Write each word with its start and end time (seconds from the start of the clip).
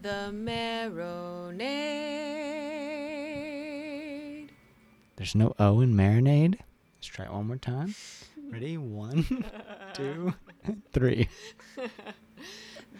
The 0.00 0.30
marinade. 0.32 0.88
There's 5.16 5.34
no 5.34 5.54
O 5.58 5.80
in 5.80 5.94
marinade. 5.94 6.58
Let's 6.96 7.08
try 7.08 7.24
it 7.24 7.32
one 7.32 7.48
more 7.48 7.56
time. 7.56 7.96
Ready? 8.50 8.78
One, 8.78 9.26
two, 9.94 10.34
three. 10.92 11.28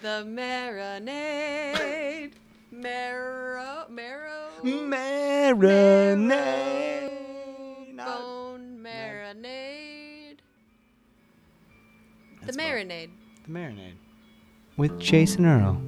The 0.00 0.22
marinade. 0.24 2.30
Marrow. 2.70 3.86
Marrow. 3.90 4.50
Marinade. 4.62 5.56
Bone 7.96 8.78
marinade. 8.80 10.36
The 12.40 12.46
That's 12.46 12.56
marinade. 12.56 13.10
The 13.44 13.50
marinade. 13.50 13.96
With 14.76 15.00
Jason 15.00 15.46
Earle. 15.46 15.82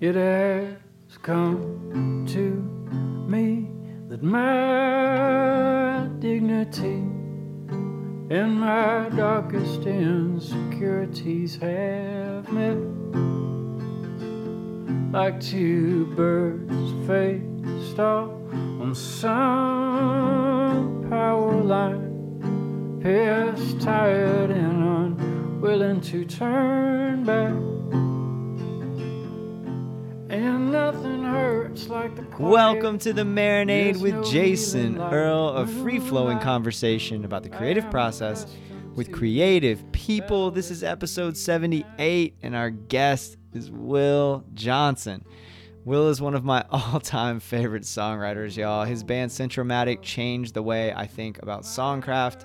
It 0.00 0.14
has 0.14 0.76
come 1.22 2.24
to 2.28 2.62
me 3.28 3.68
that 4.08 4.22
my 4.22 6.08
dignity 6.20 7.02
and 8.30 8.60
my 8.60 9.08
darkest 9.16 9.86
insecurities 9.86 11.56
have 11.56 12.48
met 12.52 12.78
like 15.12 15.40
two 15.40 16.06
birds 16.14 16.92
faced 17.08 17.98
off 17.98 18.30
on 18.52 18.94
some 18.94 21.06
power 21.10 21.60
line, 21.60 23.00
pissed, 23.02 23.80
tired, 23.80 24.52
and 24.52 25.20
unwilling 25.20 26.00
to 26.02 26.24
turn 26.24 27.24
back. 27.24 27.77
And 30.68 30.74
nothing 30.74 31.22
hurts 31.22 31.88
like 31.88 32.14
the 32.14 32.26
Welcome 32.38 32.98
to 32.98 33.14
the 33.14 33.22
Marinade 33.22 34.02
with 34.02 34.12
no 34.12 34.22
Jason 34.24 34.96
like 34.96 35.14
Earle, 35.14 35.48
a 35.54 35.66
free 35.66 35.98
flowing 35.98 36.38
conversation 36.40 37.24
about 37.24 37.42
the 37.42 37.48
creative 37.48 37.90
process 37.90 38.46
with 38.94 39.10
creative 39.10 39.90
people. 39.92 40.50
This 40.50 40.70
is 40.70 40.84
episode 40.84 41.38
78, 41.38 42.36
and 42.42 42.54
our 42.54 42.68
guest 42.68 43.38
is 43.54 43.70
Will 43.70 44.44
Johnson. 44.52 45.24
Will 45.86 46.10
is 46.10 46.20
one 46.20 46.34
of 46.34 46.44
my 46.44 46.62
all 46.70 47.00
time 47.00 47.40
favorite 47.40 47.84
songwriters, 47.84 48.54
y'all. 48.54 48.84
His 48.84 49.02
band 49.02 49.32
Centro-matic 49.32 50.02
changed 50.02 50.52
the 50.52 50.62
way 50.62 50.92
I 50.92 51.06
think 51.06 51.42
about 51.42 51.62
songcraft 51.62 52.44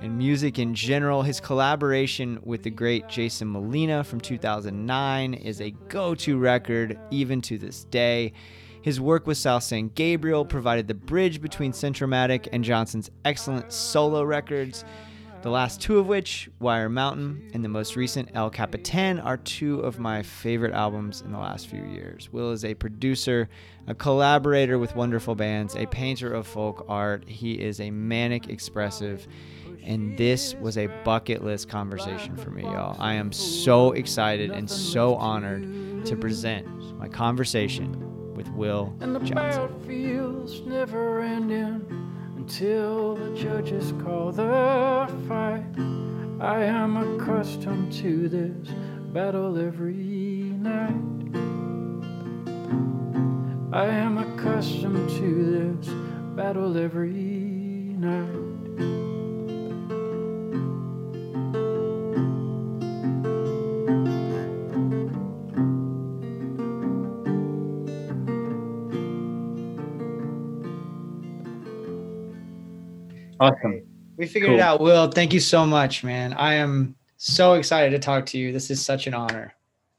and 0.00 0.16
music 0.16 0.58
in 0.58 0.74
general. 0.74 1.22
His 1.22 1.40
collaboration 1.40 2.38
with 2.42 2.62
the 2.62 2.70
great 2.70 3.08
Jason 3.08 3.50
Molina 3.50 4.04
from 4.04 4.20
2009 4.20 5.34
is 5.34 5.60
a 5.60 5.70
go 5.88 6.14
to 6.16 6.38
record 6.38 6.98
even 7.10 7.40
to 7.42 7.58
this 7.58 7.84
day. 7.84 8.32
His 8.82 9.00
work 9.00 9.26
with 9.26 9.38
South 9.38 9.64
San 9.64 9.88
Gabriel 9.88 10.44
provided 10.44 10.86
the 10.86 10.94
bridge 10.94 11.40
between 11.40 11.72
Centro-matic 11.72 12.48
and 12.52 12.62
Johnson's 12.62 13.10
excellent 13.24 13.72
solo 13.72 14.22
records. 14.22 14.84
The 15.40 15.50
last 15.50 15.80
two 15.80 15.98
of 15.98 16.08
which, 16.08 16.50
Wire 16.58 16.88
Mountain 16.88 17.50
and 17.54 17.64
the 17.64 17.68
most 17.68 17.94
recent 17.94 18.30
El 18.34 18.50
Capitan, 18.50 19.20
are 19.20 19.36
two 19.36 19.78
of 19.80 20.00
my 20.00 20.20
favorite 20.22 20.74
albums 20.74 21.20
in 21.20 21.30
the 21.30 21.38
last 21.38 21.68
few 21.68 21.84
years. 21.84 22.28
Will 22.32 22.50
is 22.50 22.64
a 22.64 22.74
producer, 22.74 23.48
a 23.86 23.94
collaborator 23.94 24.80
with 24.80 24.96
wonderful 24.96 25.36
bands, 25.36 25.76
a 25.76 25.86
painter 25.86 26.32
of 26.32 26.44
folk 26.46 26.84
art. 26.88 27.28
He 27.28 27.52
is 27.52 27.80
a 27.80 27.90
manic 27.92 28.48
expressive, 28.48 29.28
and 29.84 30.16
this 30.18 30.54
was 30.56 30.76
a 30.78 30.86
bucket 31.04 31.44
list 31.44 31.68
conversation 31.68 32.36
for 32.36 32.50
me, 32.50 32.62
y'all. 32.62 32.96
I 32.98 33.14
am 33.14 33.32
so 33.32 33.92
excited 33.92 34.50
and 34.50 34.68
so 34.68 35.14
honored 35.16 36.04
to 36.06 36.16
present 36.16 36.66
my 36.98 37.08
conversation 37.08 38.34
with 38.34 38.48
Will 38.50 38.94
And 39.00 39.14
the 39.14 39.20
Johnson. 39.20 39.34
battlefield's 39.68 40.60
never 40.62 41.20
ending 41.20 41.84
until 42.36 43.16
the 43.16 43.34
judges 43.36 43.92
call 44.04 44.32
the 44.32 45.06
fight. 45.28 45.64
I 46.40 46.62
am 46.64 46.96
accustomed 46.96 47.92
to 47.94 48.28
this 48.28 48.68
battle 49.12 49.58
every 49.58 49.94
night. 50.58 50.94
I 53.72 53.86
am 53.86 54.18
accustomed 54.18 55.10
to 55.10 55.80
this 55.80 55.88
battle 56.36 56.78
every 56.78 57.12
night. 57.98 58.47
Awesome. 73.40 73.82
We 74.16 74.26
figured 74.26 74.50
Cool. 74.50 74.58
it 74.58 74.62
out. 74.62 74.80
Will, 74.80 75.08
thank 75.10 75.32
you 75.32 75.40
so 75.40 75.64
much, 75.64 76.02
man. 76.02 76.32
I 76.34 76.54
am 76.54 76.96
so 77.16 77.54
excited 77.54 77.90
to 77.90 77.98
talk 77.98 78.26
to 78.26 78.38
you. 78.38 78.52
This 78.52 78.70
is 78.70 78.84
such 78.84 79.06
an 79.06 79.14
honor. 79.14 79.54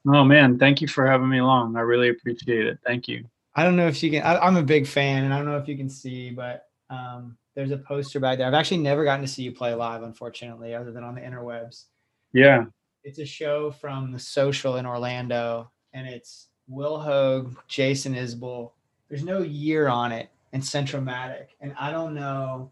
Oh 0.07 0.23
man, 0.23 0.57
thank 0.57 0.81
you 0.81 0.87
for 0.87 1.05
having 1.05 1.29
me 1.29 1.39
along. 1.39 1.75
I 1.75 1.81
really 1.81 2.09
appreciate 2.09 2.65
it. 2.65 2.79
Thank 2.85 3.07
you. 3.07 3.25
I 3.55 3.63
don't 3.63 3.75
know 3.75 3.87
if 3.87 4.01
you 4.01 4.11
can, 4.11 4.23
I, 4.23 4.37
I'm 4.39 4.55
a 4.55 4.63
big 4.63 4.87
fan, 4.87 5.25
and 5.25 5.33
I 5.33 5.37
don't 5.37 5.47
know 5.47 5.57
if 5.57 5.67
you 5.67 5.75
can 5.75 5.89
see, 5.89 6.31
but 6.31 6.67
um, 6.89 7.37
there's 7.55 7.71
a 7.71 7.77
poster 7.77 8.19
back 8.19 8.37
there. 8.37 8.47
I've 8.47 8.53
actually 8.53 8.77
never 8.77 9.03
gotten 9.03 9.25
to 9.25 9.27
see 9.31 9.43
you 9.43 9.51
play 9.51 9.73
live, 9.73 10.03
unfortunately, 10.03 10.73
other 10.73 10.91
than 10.91 11.03
on 11.03 11.15
the 11.15 11.21
interwebs. 11.21 11.85
Yeah. 12.31 12.65
It's 13.03 13.19
a 13.19 13.25
show 13.25 13.71
from 13.71 14.11
the 14.11 14.19
social 14.19 14.77
in 14.77 14.85
Orlando, 14.85 15.69
and 15.93 16.07
it's 16.07 16.47
Will 16.67 16.99
Hoge, 16.99 17.53
Jason 17.67 18.15
Isbell. 18.15 18.71
There's 19.09 19.23
no 19.23 19.41
year 19.41 19.87
on 19.87 20.11
it, 20.11 20.29
and 20.53 20.63
Centro-matic. 20.63 21.47
And 21.59 21.73
I 21.79 21.91
don't 21.91 22.13
know. 22.13 22.71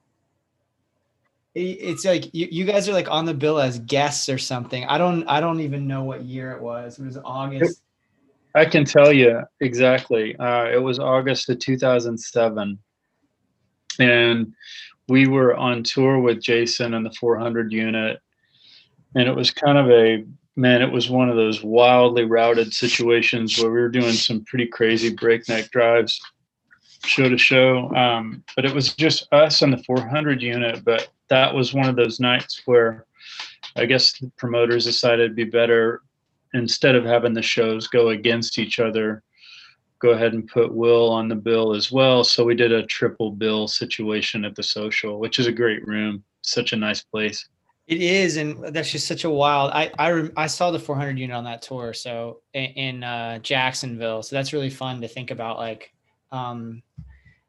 It- 1.58 1.80
It's 1.82 2.06
like 2.06 2.34
you, 2.34 2.48
you 2.52 2.66
guys 2.66 2.88
are 2.88 2.94
like 2.94 3.10
on 3.10 3.26
the 3.26 3.34
bill 3.34 3.60
as 3.60 3.80
guests 3.80 4.30
or 4.30 4.38
something. 4.38 4.86
I 4.86 4.98
don't 4.98 5.28
I 5.28 5.40
don't 5.40 5.60
even 5.62 5.88
know 5.88 6.04
what 6.04 6.24
year 6.24 6.52
it 6.52 6.62
was. 6.62 7.00
It 7.00 7.06
was 7.06 7.18
August. 7.24 7.82
I 8.56 8.66
can 8.66 8.86
tell 8.86 9.12
you 9.12 9.42
exactly. 9.60 10.36
Uh, 10.38 10.66
it 10.66 10.82
was 10.82 11.00
August 11.00 11.50
of 11.50 11.60
2007. 11.60 12.80
And 14.00 14.54
we 15.08 15.28
were 15.28 15.56
on 15.56 15.84
tour 15.84 16.20
with 16.20 16.42
Jason 16.42 16.94
and 16.94 17.06
the 17.06 17.12
400 17.20 17.72
unit. 17.72 18.20
And 19.16 19.28
it 19.28 19.36
was 19.36 19.52
kind 19.52 19.78
of 19.78 19.90
a, 19.90 20.26
man, 20.56 20.82
it 20.82 20.92
was 20.92 21.10
one 21.10 21.30
of 21.30 21.36
those 21.36 21.64
wildly 21.64 22.26
routed 22.26 22.74
situations 22.74 23.58
where 23.58 23.72
we 23.72 23.80
were 23.80 23.90
doing 23.90 24.14
some 24.14 24.44
pretty 24.46 24.68
crazy 24.68 25.14
breakneck 25.14 25.70
drives 25.72 26.20
show 27.06 27.30
to 27.30 27.38
show. 27.38 27.94
Um, 27.96 28.44
but 28.56 28.66
it 28.66 28.74
was 28.74 28.94
just 28.96 29.32
us 29.32 29.62
and 29.62 29.72
the 29.74 29.84
400 29.84 30.42
unit. 30.42 30.84
But 30.84 31.10
that 31.30 31.54
was 31.54 31.74
one 31.74 31.90
of 31.90 31.96
those 31.96 32.20
nights 32.20 32.62
where 32.66 33.06
I 33.76 33.86
guess 33.86 34.18
the 34.18 34.32
promoters 34.38 34.86
decided 34.86 35.26
it'd 35.26 35.36
be 35.36 35.44
better 35.44 36.02
instead 36.54 36.96
of 36.96 37.06
having 37.06 37.34
the 37.34 37.42
shows 37.42 37.88
go 37.88 38.10
against 38.10 38.58
each 38.58 38.80
other, 38.80 39.24
go 40.00 40.10
ahead 40.10 40.34
and 40.34 40.48
put 40.48 40.74
Will 40.74 41.10
on 41.10 41.28
the 41.28 41.36
bill 41.36 41.76
as 41.76 41.92
well. 41.92 42.24
So 42.24 42.44
we 42.44 42.56
did 42.56 42.72
a 42.72 42.86
triple 42.86 43.32
bill 43.32 43.68
situation 43.68 44.46
at 44.46 44.56
the 44.56 44.64
social, 44.64 45.20
which 45.20 45.40
is 45.40 45.48
a 45.48 45.52
great 45.52 45.86
room. 45.86 46.24
Such 46.42 46.74
a 46.74 46.78
nice 46.78 47.02
place. 47.02 47.48
It 47.88 48.02
is, 48.02 48.36
and 48.36 48.76
that's 48.76 48.92
just 48.92 49.08
such 49.08 49.24
a 49.24 49.30
wild. 49.30 49.72
I 49.72 49.92
I, 49.98 50.30
I 50.36 50.48
saw 50.48 50.72
the 50.72 50.80
400 50.80 51.18
unit 51.18 51.36
on 51.36 51.46
that 51.46 51.62
tour, 51.62 51.94
so 51.94 52.42
in, 52.54 53.02
uh, 53.02 53.40
Jacksonville. 53.40 54.24
So 54.24 54.36
that's 54.36 54.52
really 54.52 54.70
fun 54.70 55.00
to 55.02 55.08
think 55.08 55.32
about. 55.32 55.58
Like, 55.58 55.94
um, 56.34 56.84
I 57.00 57.04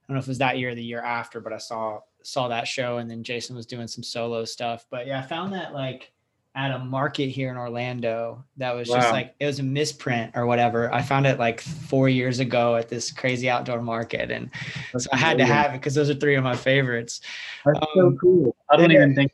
don't 0.06 0.14
know 0.14 0.18
if 0.20 0.26
it 0.26 0.28
was 0.28 0.38
that 0.38 0.58
year 0.58 0.70
or 0.70 0.74
the 0.76 0.84
year 0.84 1.02
after, 1.02 1.40
but 1.40 1.52
I 1.52 1.58
saw 1.58 2.00
saw 2.22 2.48
that 2.48 2.68
show, 2.68 2.98
and 2.98 3.10
then 3.10 3.22
Jason 3.22 3.56
was 3.56 3.66
doing 3.66 3.88
some 3.88 4.02
solo 4.02 4.44
stuff. 4.44 4.86
But 4.90 5.06
yeah, 5.06 5.18
I 5.18 5.22
found 5.22 5.52
that 5.54 5.72
like 5.72 6.12
at 6.58 6.72
a 6.72 6.78
market 6.80 7.28
here 7.28 7.50
in 7.50 7.56
Orlando 7.56 8.44
that 8.56 8.74
was 8.74 8.88
just 8.88 9.12
like 9.12 9.34
it 9.38 9.46
was 9.46 9.60
a 9.60 9.62
misprint 9.62 10.32
or 10.34 10.44
whatever. 10.44 10.92
I 10.92 11.02
found 11.02 11.24
it 11.24 11.38
like 11.38 11.60
four 11.60 12.08
years 12.08 12.40
ago 12.40 12.74
at 12.74 12.88
this 12.88 13.12
crazy 13.12 13.48
outdoor 13.48 13.80
market, 13.80 14.30
and 14.32 14.50
so 14.96 15.08
I 15.12 15.16
had 15.16 15.38
to 15.38 15.46
have 15.46 15.72
it 15.72 15.78
because 15.78 15.94
those 15.94 16.10
are 16.10 16.14
three 16.14 16.34
of 16.34 16.42
my 16.42 16.56
favorites. 16.56 17.20
That's 17.64 17.78
so 17.94 18.08
um, 18.08 18.18
cool. 18.18 18.56
I 18.68 18.76
don't 18.76 18.90
even 18.90 19.14
think. 19.14 19.30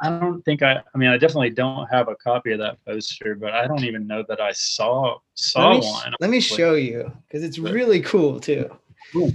I 0.00 0.10
don't 0.10 0.40
think 0.44 0.62
I. 0.62 0.80
I 0.94 0.98
mean, 0.98 1.08
I 1.08 1.18
definitely 1.18 1.50
don't 1.50 1.88
have 1.88 2.06
a 2.06 2.14
copy 2.14 2.52
of 2.52 2.60
that 2.60 2.78
poster, 2.84 3.34
but 3.34 3.54
I 3.54 3.66
don't 3.66 3.82
even 3.82 4.06
know 4.06 4.24
that 4.28 4.40
I 4.40 4.52
saw 4.52 5.18
saw 5.34 5.70
let 5.70 5.80
me, 5.80 5.86
one. 5.86 6.14
Let 6.20 6.30
me 6.30 6.40
show 6.40 6.74
you 6.74 7.12
because 7.26 7.42
it's 7.42 7.58
really 7.58 8.00
cool 8.02 8.38
too. 8.38 8.70
Cool. 9.12 9.32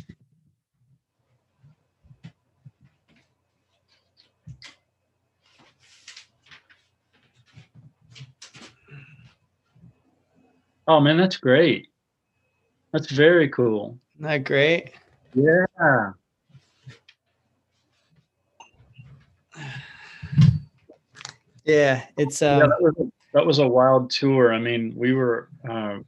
Oh 10.88 11.00
man, 11.00 11.18
that's 11.18 11.38
great. 11.38 11.88
That's 12.92 13.10
very 13.10 13.50
cool. 13.50 13.98
Isn't 14.16 14.28
that 14.28 14.44
great? 14.44 14.92
Yeah. 15.34 16.12
Yeah, 21.66 22.06
it's 22.18 22.42
yeah, 22.42 22.58
um, 22.58 22.70
that 22.70 22.82
was, 22.82 22.94
a, 23.00 23.12
that 23.34 23.46
was 23.46 23.60
a 23.60 23.68
wild 23.68 24.10
tour. 24.10 24.54
I 24.54 24.60
mean, 24.60 24.94
we 24.98 25.14
were 25.14 25.48
uh, 25.68 26.00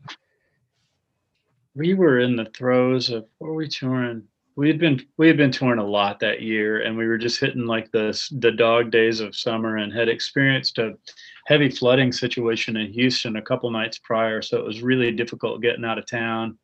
we 1.75 1.93
were 1.93 2.19
in 2.19 2.35
the 2.35 2.45
throes 2.45 3.09
of 3.09 3.25
what 3.37 3.47
were 3.47 3.55
we 3.55 3.69
touring? 3.69 4.23
We 4.57 4.69
had 4.69 4.79
been 4.79 5.05
we 5.17 5.27
had 5.27 5.35
been 5.35 5.51
touring 5.51 5.79
a 5.79 5.85
lot 5.85 6.19
that 6.21 6.41
year, 6.41 6.81
and 6.81 6.97
we 6.97 7.07
were 7.07 7.17
just 7.17 7.39
hitting 7.39 7.65
like 7.65 7.91
the 7.91 8.17
the 8.39 8.51
dog 8.51 8.89
days 8.89 9.19
of 9.19 9.35
summer, 9.35 9.77
and 9.77 9.91
had 9.91 10.07
experienced 10.07 10.77
a 10.77 10.93
heavy 11.45 11.69
flooding 11.69 12.11
situation 12.11 12.77
in 12.77 12.91
Houston 12.93 13.35
a 13.35 13.41
couple 13.41 13.69
nights 13.69 13.99
prior. 13.99 14.41
So 14.41 14.57
it 14.57 14.65
was 14.65 14.81
really 14.81 15.11
difficult 15.11 15.61
getting 15.61 15.85
out 15.85 15.97
of 15.97 16.05
town. 16.05 16.57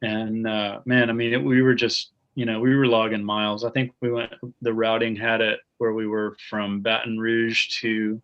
And 0.00 0.46
uh, 0.46 0.80
man, 0.86 1.10
I 1.10 1.12
mean, 1.12 1.32
it, 1.32 1.42
we 1.42 1.60
were 1.62 1.74
just 1.74 2.12
you 2.36 2.46
know 2.46 2.60
we 2.60 2.74
were 2.76 2.86
logging 2.86 3.24
miles. 3.24 3.64
I 3.64 3.70
think 3.70 3.92
we 4.00 4.12
went 4.12 4.32
the 4.62 4.72
routing 4.72 5.16
had 5.16 5.40
it 5.40 5.58
where 5.78 5.92
we 5.92 6.06
were 6.06 6.36
from 6.48 6.82
Baton 6.82 7.18
Rouge 7.18 7.80
to 7.80 8.22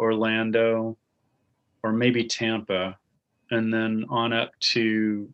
Orlando, 0.00 0.98
or 1.84 1.92
maybe 1.92 2.24
Tampa, 2.24 2.98
and 3.52 3.72
then 3.72 4.06
on 4.08 4.32
up 4.32 4.50
to 4.72 5.32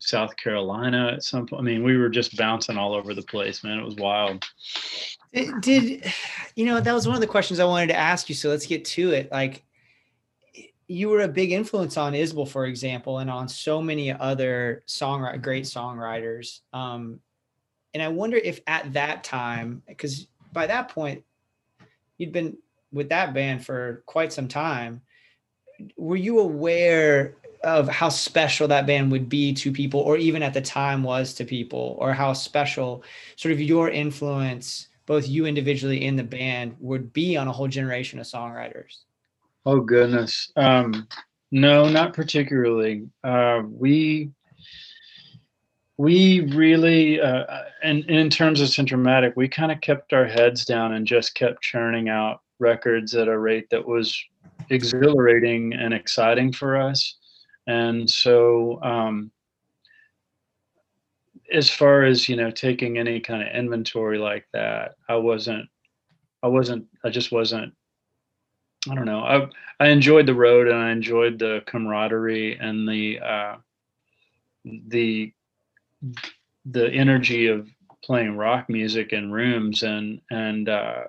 South 0.00 0.36
Carolina 0.36 1.12
at 1.12 1.22
some 1.22 1.46
point. 1.46 1.60
I 1.60 1.64
mean, 1.64 1.84
we 1.84 1.96
were 1.96 2.08
just 2.08 2.36
bouncing 2.36 2.76
all 2.76 2.94
over 2.94 3.14
the 3.14 3.22
place, 3.22 3.62
man. 3.62 3.78
It 3.78 3.84
was 3.84 3.94
wild. 3.96 4.44
Did, 5.32 5.60
did 5.60 6.12
you 6.56 6.64
know 6.64 6.80
that 6.80 6.92
was 6.92 7.06
one 7.06 7.14
of 7.14 7.20
the 7.20 7.26
questions 7.26 7.60
I 7.60 7.64
wanted 7.64 7.88
to 7.88 7.96
ask 7.96 8.28
you? 8.28 8.34
So 8.34 8.48
let's 8.48 8.66
get 8.66 8.84
to 8.86 9.12
it. 9.12 9.30
Like, 9.30 9.62
you 10.88 11.08
were 11.08 11.20
a 11.20 11.28
big 11.28 11.52
influence 11.52 11.96
on 11.96 12.14
Isbell, 12.14 12.48
for 12.48 12.66
example, 12.66 13.18
and 13.18 13.30
on 13.30 13.48
so 13.48 13.80
many 13.80 14.12
other 14.12 14.82
songwriter, 14.88 15.40
great 15.40 15.64
songwriters. 15.64 16.60
Um, 16.72 17.20
and 17.94 18.02
I 18.02 18.08
wonder 18.08 18.36
if 18.36 18.60
at 18.66 18.92
that 18.94 19.22
time, 19.22 19.82
because 19.86 20.26
by 20.52 20.66
that 20.66 20.88
point, 20.88 21.22
you'd 22.18 22.32
been 22.32 22.56
with 22.90 23.10
that 23.10 23.32
band 23.34 23.64
for 23.64 24.02
quite 24.06 24.32
some 24.32 24.48
time. 24.48 25.02
Were 25.96 26.16
you 26.16 26.40
aware 26.40 27.36
of 27.62 27.88
how 27.88 28.08
special 28.08 28.66
that 28.68 28.86
band 28.86 29.12
would 29.12 29.28
be 29.28 29.52
to 29.52 29.70
people, 29.70 30.00
or 30.00 30.16
even 30.16 30.42
at 30.42 30.54
the 30.54 30.60
time 30.60 31.02
was 31.02 31.34
to 31.34 31.44
people, 31.44 31.96
or 31.98 32.12
how 32.12 32.32
special 32.32 33.02
sort 33.36 33.52
of 33.52 33.60
your 33.60 33.90
influence, 33.90 34.88
both 35.06 35.28
you 35.28 35.46
individually 35.46 36.04
in 36.04 36.16
the 36.16 36.24
band, 36.24 36.74
would 36.80 37.12
be 37.12 37.36
on 37.36 37.48
a 37.48 37.52
whole 37.52 37.68
generation 37.68 38.18
of 38.18 38.26
songwriters? 38.26 38.98
Oh 39.66 39.80
goodness, 39.80 40.50
um, 40.56 41.06
no, 41.50 41.88
not 41.88 42.14
particularly. 42.14 43.08
Uh, 43.22 43.62
we 43.68 44.30
we 45.98 46.40
really, 46.54 47.20
uh, 47.20 47.44
and, 47.82 48.04
and 48.08 48.16
in 48.16 48.30
terms 48.30 48.62
of 48.62 48.70
Centro-matic, 48.70 49.34
we 49.36 49.48
kind 49.48 49.70
of 49.70 49.82
kept 49.82 50.14
our 50.14 50.24
heads 50.24 50.64
down 50.64 50.94
and 50.94 51.06
just 51.06 51.34
kept 51.34 51.60
churning 51.60 52.08
out 52.08 52.40
records 52.58 53.14
at 53.14 53.28
a 53.28 53.38
rate 53.38 53.68
that 53.68 53.86
was 53.86 54.18
exhilarating 54.70 55.74
and 55.74 55.92
exciting 55.92 56.52
for 56.54 56.80
us. 56.80 57.18
And 57.70 58.10
so, 58.10 58.82
um, 58.82 59.30
as 61.52 61.70
far 61.70 62.02
as 62.02 62.28
you 62.28 62.34
know, 62.34 62.50
taking 62.50 62.98
any 62.98 63.20
kind 63.20 63.42
of 63.42 63.54
inventory 63.54 64.18
like 64.18 64.44
that, 64.52 64.96
I 65.08 65.14
wasn't, 65.14 65.68
I 66.42 66.48
wasn't, 66.48 66.86
I 67.04 67.10
just 67.10 67.30
wasn't. 67.30 67.72
I 68.90 68.94
don't 68.96 69.04
know. 69.04 69.20
I 69.20 69.46
I 69.78 69.88
enjoyed 69.90 70.26
the 70.26 70.34
road 70.34 70.66
and 70.66 70.76
I 70.76 70.90
enjoyed 70.90 71.38
the 71.38 71.62
camaraderie 71.66 72.58
and 72.58 72.88
the 72.88 73.20
uh, 73.20 73.56
the 74.64 75.32
the 76.64 76.90
energy 76.90 77.46
of 77.46 77.68
playing 78.02 78.36
rock 78.36 78.68
music 78.68 79.12
in 79.12 79.30
rooms 79.30 79.84
and 79.84 80.20
and 80.30 80.68
uh, 80.68 81.04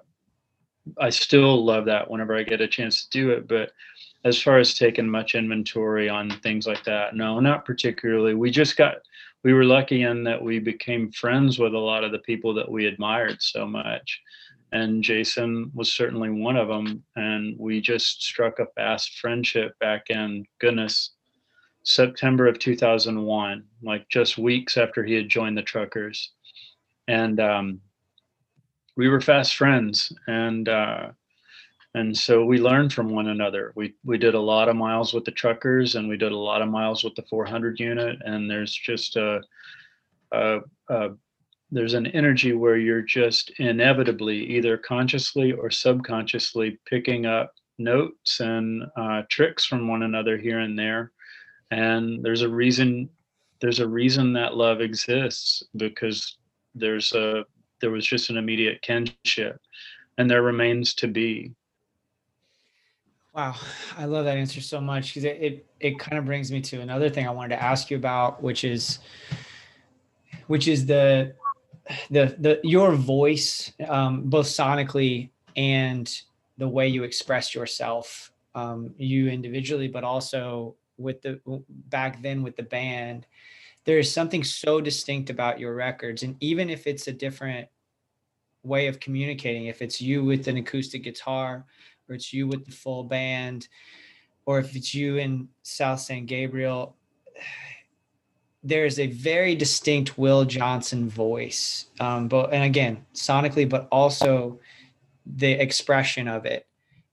I 1.00 1.10
still 1.10 1.66
love 1.66 1.86
that 1.86 2.12
whenever 2.12 2.36
I 2.36 2.44
get 2.44 2.62
a 2.62 2.68
chance 2.68 3.06
to 3.06 3.10
do 3.10 3.31
it. 3.31 3.48
But 3.48 3.72
as 4.23 4.41
far 4.41 4.59
as 4.59 4.73
taking 4.73 5.09
much 5.09 5.35
inventory 5.35 6.09
on 6.09 6.29
things 6.29 6.68
like 6.68 6.83
that, 6.83 7.15
no, 7.15 7.39
not 7.39 7.65
particularly. 7.65 8.35
We 8.35 8.51
just 8.51 8.77
got, 8.77 8.95
we 9.44 9.53
were 9.53 9.63
lucky 9.63 10.03
in 10.03 10.23
that 10.25 10.41
we 10.41 10.59
became 10.59 11.12
friends 11.12 11.57
with 11.57 11.73
a 11.73 11.79
lot 11.79 12.03
of 12.03 12.12
the 12.12 12.19
people 12.19 12.53
that 12.53 12.69
we 12.69 12.85
admired 12.85 13.41
so 13.41 13.65
much. 13.65 14.21
And 14.73 15.03
Jason 15.03 15.71
was 15.73 15.91
certainly 15.91 16.29
one 16.29 16.56
of 16.56 16.68
them. 16.68 17.03
And 17.15 17.57
we 17.57 17.81
just 17.81 18.23
struck 18.23 18.59
a 18.59 18.68
fast 18.75 19.19
friendship 19.19 19.77
back 19.79 20.09
in, 20.09 20.45
goodness, 20.59 21.12
September 21.83 22.47
of 22.47 22.59
2001, 22.59 23.63
like 23.81 24.07
just 24.09 24.38
weeks 24.38 24.77
after 24.77 25.03
he 25.03 25.15
had 25.15 25.29
joined 25.29 25.57
the 25.57 25.63
Truckers. 25.63 26.31
And, 27.07 27.39
um, 27.39 27.81
we 28.95 29.09
were 29.09 29.21
fast 29.21 29.56
friends 29.56 30.13
and 30.27 30.67
uh, 30.67 31.09
and 31.93 32.17
so 32.17 32.45
we 32.45 32.57
learned 32.57 32.93
from 32.93 33.09
one 33.09 33.27
another. 33.27 33.73
We 33.75 33.95
we 34.05 34.17
did 34.17 34.33
a 34.33 34.39
lot 34.39 34.69
of 34.69 34.77
miles 34.77 35.13
with 35.13 35.25
the 35.25 35.31
truckers 35.31 35.95
and 35.95 36.07
we 36.07 36.15
did 36.15 36.31
a 36.31 36.38
lot 36.38 36.61
of 36.61 36.69
miles 36.69 37.03
with 37.03 37.15
the 37.15 37.23
400 37.23 37.79
unit. 37.79 38.19
And 38.23 38.49
there's 38.49 38.73
just 38.73 39.17
a, 39.17 39.41
a, 40.31 40.59
a 40.89 41.09
there's 41.69 41.93
an 41.93 42.07
energy 42.07 42.53
where 42.53 42.77
you're 42.77 43.01
just 43.01 43.51
inevitably 43.59 44.38
either 44.38 44.77
consciously 44.77 45.51
or 45.51 45.69
subconsciously 45.69 46.79
picking 46.85 47.25
up 47.25 47.53
notes 47.77 48.39
and 48.39 48.83
uh, 48.95 49.23
tricks 49.29 49.65
from 49.65 49.88
one 49.88 50.03
another 50.03 50.38
here 50.38 50.59
and 50.59 50.79
there. 50.79 51.11
And 51.71 52.23
there's 52.23 52.41
a 52.41 52.49
reason 52.49 53.09
there's 53.59 53.79
a 53.79 53.88
reason 53.88 54.31
that 54.33 54.55
love 54.55 54.79
exists 54.79 55.61
because 55.75 56.38
there's 56.73 57.11
a 57.11 57.43
there 57.81 57.91
was 57.91 58.07
just 58.07 58.29
an 58.29 58.38
immediate 58.38 58.81
kinship 58.81 59.59
and 60.17 60.29
there 60.29 60.41
remains 60.41 60.93
to 60.93 61.07
be 61.07 61.51
wow 63.33 63.56
i 63.98 64.06
love 64.06 64.25
that 64.25 64.38
answer 64.38 64.62
so 64.62 64.81
much 64.81 65.10
because 65.10 65.24
it, 65.24 65.38
it 65.42 65.66
it 65.80 66.00
kind 66.00 66.18
of 66.18 66.25
brings 66.25 66.51
me 66.51 66.60
to 66.60 66.81
another 66.81 67.10
thing 67.10 67.28
i 67.28 67.31
wanted 67.31 67.56
to 67.56 67.62
ask 67.62 67.89
you 67.89 67.98
about 67.98 68.42
which 68.44 68.63
is 68.63 69.00
which 70.48 70.68
is 70.68 70.86
the 70.86 71.33
the 72.10 72.36
the 72.39 72.60
your 72.63 72.94
voice 72.94 73.72
um, 73.88 74.24
both 74.30 74.45
sonically 74.45 75.30
and 75.56 76.22
the 76.57 76.68
way 76.68 76.88
you 76.88 77.04
express 77.04 77.56
yourself 77.56 78.31
um, 78.54 78.94
you 78.98 79.28
individually 79.28 79.88
but 79.88 80.04
also 80.04 80.75
with 80.98 81.22
the 81.22 81.39
back 81.89 82.22
then 82.22 82.44
with 82.44 82.56
the 82.56 82.63
band 82.63 83.25
there 83.86 83.98
is 83.98 84.12
something 84.12 84.44
so 84.44 84.80
distinct 84.80 85.30
about 85.30 85.60
your 85.60 85.74
records 85.74 86.24
and 86.24 86.36
even 86.39 86.69
if 86.69 86.86
it's 86.86 87.07
a 87.07 87.12
different 87.12 87.68
way 88.63 88.88
of 88.88 89.00
communicating 89.00 89.66
if 89.66 89.81
it's 89.81 90.00
you 90.01 90.24
with 90.24 90.48
an 90.48 90.57
acoustic 90.57 91.04
guitar 91.04 91.66
or 92.12 92.16
it's 92.16 92.34
you 92.34 92.48
with 92.48 92.66
the 92.66 92.72
full 92.72 93.04
band 93.04 93.68
or 94.46 94.60
if 94.60 94.75
it's 94.75 94.94
you 94.94 95.18
in 95.18 95.48
south 95.63 96.00
san 96.00 96.25
gabriel 96.25 96.96
there's 98.63 99.00
a 99.00 99.08
very 99.08 99.56
distinct 99.56 100.20
will 100.20 100.46
johnson 100.46 101.10
voice 101.10 101.88
um, 102.00 102.27
but 102.27 102.53
and 102.53 102.63
again 102.63 103.03
sonically 103.15 103.68
but 103.68 103.88
also 103.91 104.60
the 105.25 105.51
expression 105.51 106.27
of 106.27 106.46
it. 106.46 106.68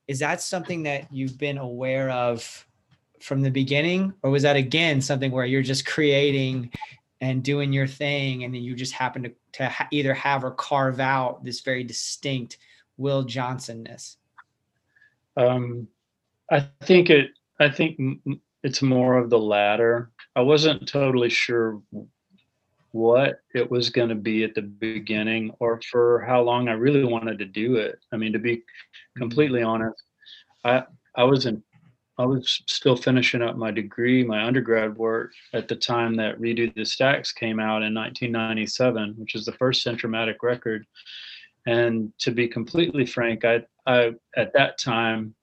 Is 0.07 0.21
that 0.21 0.41
something 0.41 0.85
that 0.85 1.13
you've 1.13 1.39
been 1.39 1.59
aware 1.59 2.11
of 2.11 2.67
from 3.21 3.43
the 3.43 3.51
beginning 3.51 4.15
or 4.23 4.31
was 4.31 4.45
that 4.45 4.57
again 4.57 5.01
something 5.01 5.33
where 5.33 5.45
you're 5.45 5.61
just 5.61 5.85
creating 5.85 6.71
and 7.21 7.43
doing 7.43 7.73
your 7.73 7.87
thing 7.87 8.45
and 8.45 8.55
then 8.55 8.63
you 8.63 8.77
just 8.77 8.93
happen 8.93 9.25
to, 9.25 9.33
to 9.53 9.69
ha- 9.69 9.89
either 9.91 10.15
have 10.15 10.45
or 10.45 10.53
carve 10.53 11.01
out 11.01 11.45
this 11.45 11.61
very 11.61 11.83
distinct 11.83 12.59
will 12.97 13.25
johnsonness 13.25 14.17
um, 15.39 15.89
i 16.51 16.61
think 16.83 17.11
it 17.11 17.31
i 17.61 17.69
think 17.69 17.99
it's 18.63 18.83
more 18.83 19.17
of 19.17 19.31
the 19.31 19.39
latter 19.39 20.11
i 20.37 20.41
wasn't 20.41 20.87
totally 20.87 21.31
sure 21.31 21.81
what 22.93 23.41
it 23.55 23.71
was 23.71 23.91
going 23.91 24.09
to 24.09 24.15
be 24.15 24.45
at 24.45 24.55
the 24.55 24.63
beginning 24.63 25.53
or 25.61 25.81
for 25.91 26.21
how 26.27 26.43
long 26.43 26.69
i 26.69 26.73
really 26.73 27.05
wanted 27.05 27.39
to 27.39 27.45
do 27.45 27.77
it 27.77 27.99
i 28.13 28.17
mean 28.17 28.33
to 28.33 28.39
be 28.39 28.63
completely 29.17 29.63
honest 29.63 30.03
i 30.65 30.83
i 31.15 31.25
was 31.25 31.47
in 31.47 31.63
I 32.19 32.27
was 32.27 32.63
still 32.67 32.97
finishing 32.97 33.43
up 33.43 33.57
my 33.57 33.71
degree, 33.71 34.25
my 34.25 34.45
undergrad 34.45 34.97
work 34.97 35.33
at 35.53 35.69
the 35.69 35.77
time 35.77 36.17
that 36.17 36.41
Redo 36.41 36.75
the 36.75 36.85
Stacks 36.85 37.31
came 37.31 37.61
out 37.61 37.85
in 37.85 37.95
1997, 37.95 39.15
which 39.17 39.37
is 39.37 39.45
the 39.45 39.53
first 39.53 39.85
Centro-matic 39.85 40.43
record. 40.43 40.85
And 41.69 42.15
to 42.21 42.31
be 42.31 42.49
completely 42.49 43.05
frank, 43.05 43.45
I, 43.45 43.63
I 43.87 44.13
at 44.35 44.55
that 44.55 44.79
time, 44.79 45.35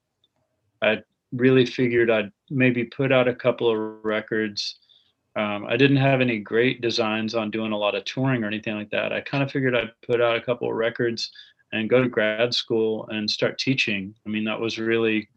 I 0.82 1.04
really 1.32 1.68
figured 1.68 2.10
I'd 2.10 2.32
maybe 2.50 2.84
put 2.84 3.12
out 3.12 3.28
a 3.28 3.36
couple 3.36 3.70
of 3.70 4.04
records. 4.04 4.80
Um, 5.36 5.68
I 5.68 5.78
didn't 5.78 5.98
have 5.98 6.22
any 6.22 6.40
great 6.40 6.82
designs 6.82 7.36
on 7.36 7.52
doing 7.52 7.74
a 7.74 7.78
lot 7.78 7.94
of 7.94 8.06
touring 8.06 8.44
or 8.44 8.48
anything 8.48 8.76
like 8.76 8.90
that. 8.90 9.14
I 9.14 9.22
kind 9.22 9.44
of 9.44 9.52
figured 9.52 9.76
I'd 9.76 9.92
put 10.04 10.20
out 10.20 10.36
a 10.36 10.42
couple 10.42 10.68
of 10.68 10.76
records 10.76 11.30
and 11.74 11.92
go 11.92 12.02
to 12.02 12.10
grad 12.10 12.56
school 12.56 13.08
and 13.10 13.30
start 13.30 13.60
teaching. 13.60 14.16
I 14.26 14.30
mean, 14.30 14.46
that 14.46 14.60
was 14.60 14.80
really 14.80 15.30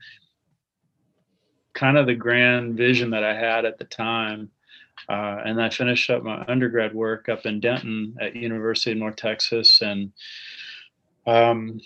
kind 1.75 1.99
of 1.99 2.07
the 2.07 2.15
grand 2.15 2.79
vision 2.79 3.11
that 3.11 3.25
I 3.25 3.35
had 3.35 3.67
at 3.67 3.77
the 3.77 3.85
time. 3.85 4.51
Uh, 5.07 5.43
and 5.45 5.63
I 5.63 5.69
finished 5.69 6.09
up 6.09 6.23
my 6.23 6.47
undergrad 6.49 6.95
work 6.95 7.29
up 7.29 7.45
in 7.45 7.61
Denton 7.61 8.17
at 8.23 8.35
University 8.35 8.93
of 8.93 8.99
North 8.99 9.17
Texas, 9.17 9.83
and 9.83 10.13
um, 11.29 11.81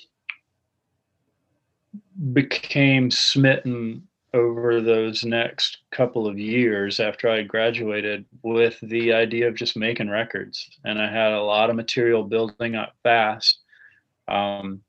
became 2.33 3.11
smitten 3.11 4.07
over 4.35 4.81
those 4.81 5.25
next 5.25 5.79
couple 5.91 6.27
of 6.27 6.39
years 6.39 7.01
after 7.01 7.29
I 7.29 7.43
graduated 7.43 8.25
with 8.43 8.79
the 8.83 9.13
idea 9.13 9.49
of 9.49 9.57
just 9.57 9.77
making 9.77 10.09
records. 10.09 10.71
And 10.85 10.99
I 10.99 11.11
had 11.11 11.33
a 11.33 11.43
lot 11.43 11.69
of 11.71 11.77
material 11.77 12.23
building 12.23 12.77
up 12.77 12.95
fast. 13.03 13.59
Um, 14.29 14.81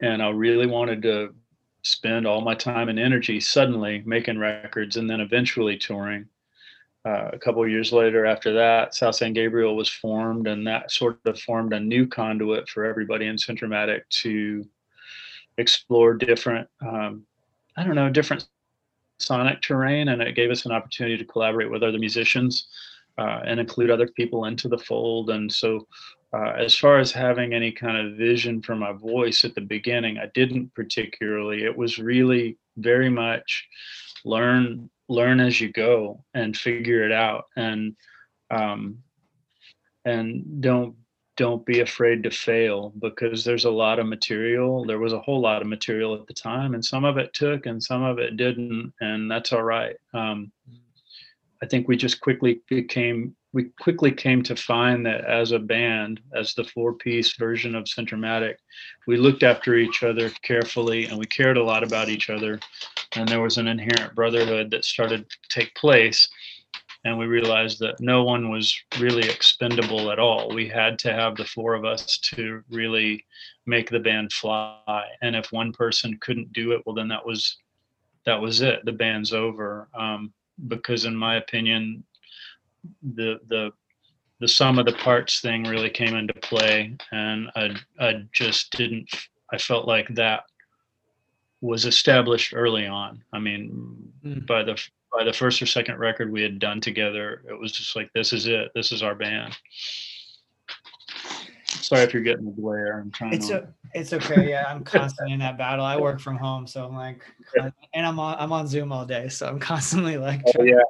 and 0.00 0.22
I 0.22 0.30
really 0.30 0.66
wanted 0.66 1.02
to 1.02 1.34
spend 1.82 2.26
all 2.26 2.40
my 2.40 2.54
time 2.54 2.88
and 2.88 2.98
energy 2.98 3.40
suddenly 3.40 4.02
making 4.06 4.38
records 4.38 4.96
and 4.96 5.10
then 5.10 5.20
eventually 5.20 5.76
touring. 5.76 6.26
Uh, 7.04 7.30
a 7.32 7.38
couple 7.38 7.66
years 7.66 7.92
later 7.92 8.24
after 8.24 8.52
that, 8.52 8.94
South 8.94 9.16
San 9.16 9.32
Gabriel 9.32 9.74
was 9.74 9.88
formed, 9.88 10.46
and 10.46 10.66
that 10.66 10.90
sort 10.90 11.18
of 11.26 11.38
formed 11.40 11.72
a 11.72 11.80
new 11.80 12.06
conduit 12.06 12.68
for 12.68 12.84
everybody 12.84 13.26
in 13.26 13.36
Centro-matic 13.36 14.02
to 14.22 14.64
explore 15.58 16.14
different 16.14 16.68
um, 16.80 17.26
I 17.76 17.84
don't 17.84 17.94
know, 17.94 18.10
different 18.10 18.46
sonic 19.18 19.62
terrain, 19.62 20.08
and 20.08 20.20
it 20.20 20.34
gave 20.34 20.50
us 20.50 20.66
an 20.66 20.72
opportunity 20.72 21.16
to 21.16 21.24
collaborate 21.24 21.70
with 21.70 21.82
other 21.82 21.98
musicians 21.98 22.66
uh, 23.18 23.40
and 23.46 23.60
include 23.60 23.90
other 23.90 24.08
people 24.08 24.44
into 24.46 24.68
the 24.68 24.78
fold. 24.78 25.30
And 25.30 25.50
so, 25.50 25.86
uh, 26.34 26.52
as 26.52 26.74
far 26.74 26.98
as 26.98 27.12
having 27.12 27.52
any 27.52 27.70
kind 27.70 27.96
of 27.96 28.16
vision 28.16 28.62
for 28.62 28.74
my 28.74 28.92
voice 28.92 29.44
at 29.44 29.54
the 29.54 29.60
beginning, 29.60 30.18
I 30.18 30.26
didn't 30.34 30.74
particularly. 30.74 31.64
It 31.64 31.76
was 31.76 31.98
really 31.98 32.58
very 32.76 33.10
much 33.10 33.68
learn 34.24 34.88
learn 35.12 35.40
as 35.40 35.60
you 35.60 35.70
go 35.72 36.24
and 36.34 36.56
figure 36.56 37.04
it 37.04 37.12
out 37.12 37.46
and 37.56 37.96
um, 38.50 38.98
and 40.04 40.60
don't 40.60 40.94
don't 41.36 41.64
be 41.64 41.80
afraid 41.80 42.22
to 42.22 42.30
fail 42.30 42.92
because 42.98 43.42
there's 43.42 43.64
a 43.64 43.70
lot 43.70 43.98
of 43.98 44.06
material. 44.06 44.84
There 44.84 44.98
was 44.98 45.14
a 45.14 45.20
whole 45.20 45.40
lot 45.40 45.62
of 45.62 45.68
material 45.68 46.14
at 46.14 46.26
the 46.26 46.34
time, 46.34 46.74
and 46.74 46.84
some 46.84 47.04
of 47.04 47.16
it 47.16 47.32
took 47.32 47.66
and 47.66 47.82
some 47.82 48.02
of 48.02 48.18
it 48.18 48.36
didn't, 48.36 48.92
and 49.00 49.30
that's 49.30 49.52
all 49.52 49.62
right. 49.62 49.96
Um, 50.12 50.52
I 51.62 51.66
think 51.66 51.86
we 51.86 51.96
just 51.96 52.20
quickly 52.20 52.60
became 52.68 53.36
we 53.54 53.64
quickly 53.80 54.10
came 54.10 54.42
to 54.44 54.56
find 54.56 55.04
that 55.04 55.26
as 55.26 55.52
a 55.52 55.58
band, 55.58 56.20
as 56.34 56.54
the 56.54 56.64
four-piece 56.64 57.36
version 57.36 57.74
of 57.74 57.86
Centro-matic, 57.86 58.54
we 59.06 59.18
looked 59.18 59.42
after 59.42 59.74
each 59.74 60.02
other 60.02 60.30
carefully 60.40 61.04
and 61.04 61.18
we 61.18 61.26
cared 61.26 61.58
a 61.58 61.62
lot 61.62 61.82
about 61.82 62.08
each 62.08 62.30
other, 62.30 62.58
and 63.14 63.28
there 63.28 63.42
was 63.42 63.58
an 63.58 63.68
inherent 63.68 64.14
brotherhood 64.14 64.70
that 64.70 64.86
started 64.86 65.28
to 65.28 65.36
take 65.50 65.74
place 65.74 66.30
and 67.04 67.18
we 67.18 67.26
realized 67.26 67.80
that 67.80 68.00
no 68.00 68.22
one 68.22 68.48
was 68.48 68.76
really 68.98 69.28
expendable 69.28 70.12
at 70.12 70.18
all. 70.18 70.54
We 70.54 70.68
had 70.68 70.98
to 71.00 71.12
have 71.12 71.36
the 71.36 71.44
four 71.44 71.74
of 71.74 71.84
us 71.84 72.18
to 72.34 72.62
really 72.70 73.24
make 73.66 73.90
the 73.90 73.98
band 73.98 74.32
fly. 74.32 75.04
And 75.20 75.34
if 75.34 75.50
one 75.50 75.72
person 75.72 76.18
couldn't 76.20 76.52
do 76.52 76.72
it, 76.72 76.82
well, 76.86 76.94
then 76.94 77.08
that 77.08 77.26
was 77.26 77.56
that 78.24 78.40
was 78.40 78.60
it. 78.60 78.84
The 78.84 78.92
band's 78.92 79.32
over. 79.32 79.88
Um, 79.98 80.32
because 80.68 81.04
in 81.04 81.16
my 81.16 81.36
opinion, 81.36 82.04
the 83.14 83.40
the 83.48 83.72
the 84.40 84.48
sum 84.48 84.78
of 84.78 84.86
the 84.86 84.92
parts 84.92 85.40
thing 85.40 85.64
really 85.64 85.90
came 85.90 86.16
into 86.16 86.34
play, 86.34 86.96
and 87.12 87.48
I 87.54 87.76
I 88.00 88.24
just 88.32 88.72
didn't. 88.72 89.08
I 89.52 89.58
felt 89.58 89.86
like 89.86 90.08
that 90.14 90.44
was 91.60 91.84
established 91.84 92.52
early 92.54 92.86
on. 92.86 93.22
I 93.32 93.38
mean, 93.38 94.12
mm. 94.24 94.46
by 94.46 94.62
the 94.64 94.82
by 95.16 95.24
the 95.24 95.32
first 95.32 95.62
or 95.62 95.66
second 95.66 95.98
record 95.98 96.32
we 96.32 96.42
had 96.42 96.58
done 96.58 96.80
together, 96.80 97.42
it 97.48 97.58
was 97.58 97.72
just 97.72 97.94
like, 97.94 98.10
this 98.14 98.32
is 98.32 98.46
it. 98.46 98.70
This 98.74 98.92
is 98.92 99.02
our 99.02 99.14
band. 99.14 99.56
Sorry 101.82 102.02
if 102.02 102.14
you're 102.14 102.22
getting 102.22 102.44
the 102.44 102.52
glare. 102.52 103.00
I'm 103.00 103.10
trying. 103.10 103.34
It's 103.34 103.48
to... 103.48 103.62
a, 103.62 103.68
it's 103.94 104.12
okay. 104.12 104.48
Yeah, 104.50 104.64
I'm 104.68 104.84
constantly 104.84 105.32
in 105.32 105.40
that 105.40 105.58
battle. 105.58 105.84
I 105.84 105.96
work 105.96 106.20
from 106.20 106.36
home, 106.36 106.66
so 106.66 106.84
I'm 106.84 106.94
like, 106.94 107.22
and 107.94 108.06
I'm 108.06 108.18
on 108.18 108.36
I'm 108.38 108.52
on 108.52 108.66
Zoom 108.66 108.92
all 108.92 109.04
day, 109.04 109.28
so 109.28 109.48
I'm 109.48 109.58
constantly 109.58 110.16
like, 110.16 110.42
oh, 110.58 110.62
yeah. 110.62 110.82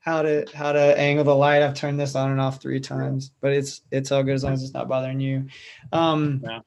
how 0.00 0.22
to 0.22 0.46
how 0.54 0.72
to 0.72 0.98
angle 0.98 1.24
the 1.24 1.34
light. 1.34 1.62
I've 1.62 1.74
turned 1.74 1.98
this 1.98 2.14
on 2.14 2.30
and 2.30 2.40
off 2.40 2.60
three 2.60 2.80
times, 2.80 3.32
but 3.40 3.52
it's 3.52 3.82
it's 3.90 4.12
all 4.12 4.22
good 4.22 4.34
as 4.34 4.44
long 4.44 4.52
as 4.52 4.62
it's 4.62 4.74
not 4.74 4.88
bothering 4.88 5.20
you. 5.20 5.46
Um, 5.92 6.42
yeah. 6.44 6.60